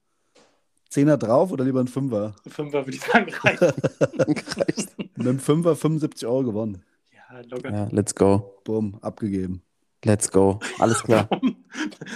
10er 0.92 1.18
drauf 1.18 1.52
oder 1.52 1.64
lieber 1.64 1.80
ein 1.80 1.88
5er? 1.88 2.34
Fünfer 2.50 2.86
würde 2.86 2.98
ich 2.98 3.02
sagen, 3.02 3.32
reicht. 3.32 3.62
Mit 5.16 5.28
einem 5.28 5.38
5er 5.38 5.76
75 5.76 6.28
Euro 6.28 6.44
gewonnen. 6.44 6.84
Ja, 7.14 7.42
locker. 7.50 7.72
Ja, 7.72 7.88
let's 7.92 8.14
go. 8.14 8.60
Bumm, 8.66 8.98
abgegeben. 9.02 9.62
Let's 10.04 10.32
go. 10.32 10.60
Alles 10.80 11.04
klar. 11.04 11.30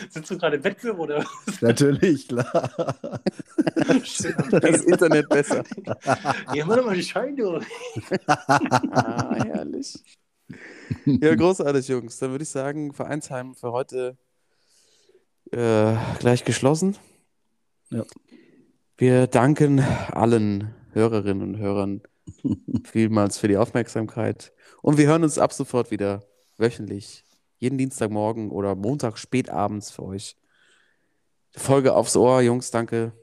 Sitzt 0.09 0.31
du 0.31 0.38
gerade 0.38 0.57
im 0.57 0.63
Wettbewerb 0.63 0.99
oder? 0.99 1.25
Natürlich, 1.61 2.27
klar. 2.27 2.73
Das 3.75 4.81
Internet 4.81 5.29
besser. 5.29 5.63
Ja, 6.53 6.65
mach 6.65 6.77
doch 6.77 6.86
mal 6.86 6.95
die 6.95 7.03
Scheine. 7.03 7.61
Ah, 8.25 9.36
herrlich. 9.36 9.99
Ja, 11.05 11.36
großartig, 11.36 11.88
Jungs. 11.88 12.17
Dann 12.17 12.31
würde 12.31 12.43
ich 12.43 12.49
sagen, 12.49 12.93
Vereinsheim 12.93 13.53
für 13.53 13.71
heute 13.71 14.17
äh, 15.51 15.95
gleich 16.19 16.45
geschlossen. 16.45 16.95
Ja. 17.91 18.03
Wir 18.97 19.27
danken 19.27 19.79
allen 20.11 20.73
Hörerinnen 20.93 21.43
und 21.43 21.57
Hörern 21.57 22.01
vielmals 22.86 23.38
für 23.38 23.47
die 23.47 23.57
Aufmerksamkeit. 23.57 24.53
Und 24.81 24.97
wir 24.97 25.07
hören 25.07 25.23
uns 25.23 25.38
ab 25.38 25.53
sofort 25.53 25.91
wieder 25.91 26.23
wöchentlich, 26.57 27.24
jeden 27.66 27.80
Dienstagmorgen 27.80 28.51
oder 28.51 28.76
Montag 28.76 29.18
spätabends 29.18 29.89
für 29.89 30.03
euch. 30.03 30.38
Folge 31.55 31.95
aufs 31.95 32.16
Ohr, 32.16 32.41
Jungs, 32.41 32.70
danke 32.70 33.13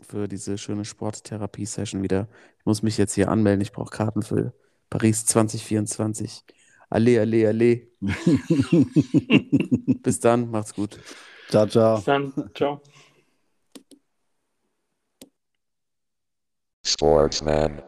für 0.00 0.28
diese 0.28 0.58
schöne 0.58 0.84
Sporttherapie-Session 0.84 2.02
wieder. 2.02 2.28
Ich 2.58 2.66
muss 2.66 2.82
mich 2.82 2.98
jetzt 2.98 3.14
hier 3.14 3.28
anmelden, 3.28 3.60
ich 3.60 3.72
brauche 3.72 3.90
Karten 3.90 4.22
für 4.22 4.54
Paris 4.90 5.26
2024. 5.26 6.44
Alle, 6.88 7.20
alle, 7.20 7.48
alle. 7.48 7.88
Bis 10.02 10.20
dann, 10.20 10.50
macht's 10.50 10.74
gut. 10.74 10.98
ciao, 11.48 11.66
ciao. 11.66 11.96
Bis 11.96 12.04
dann. 12.04 12.50
Ciao. 12.54 12.80
Sportsman. 16.84 17.82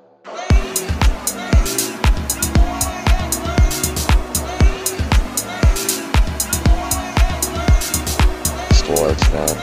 Sportsman. 9.12 9.58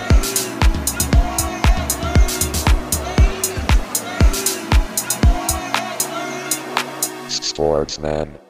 Sportsman. 7.30 8.49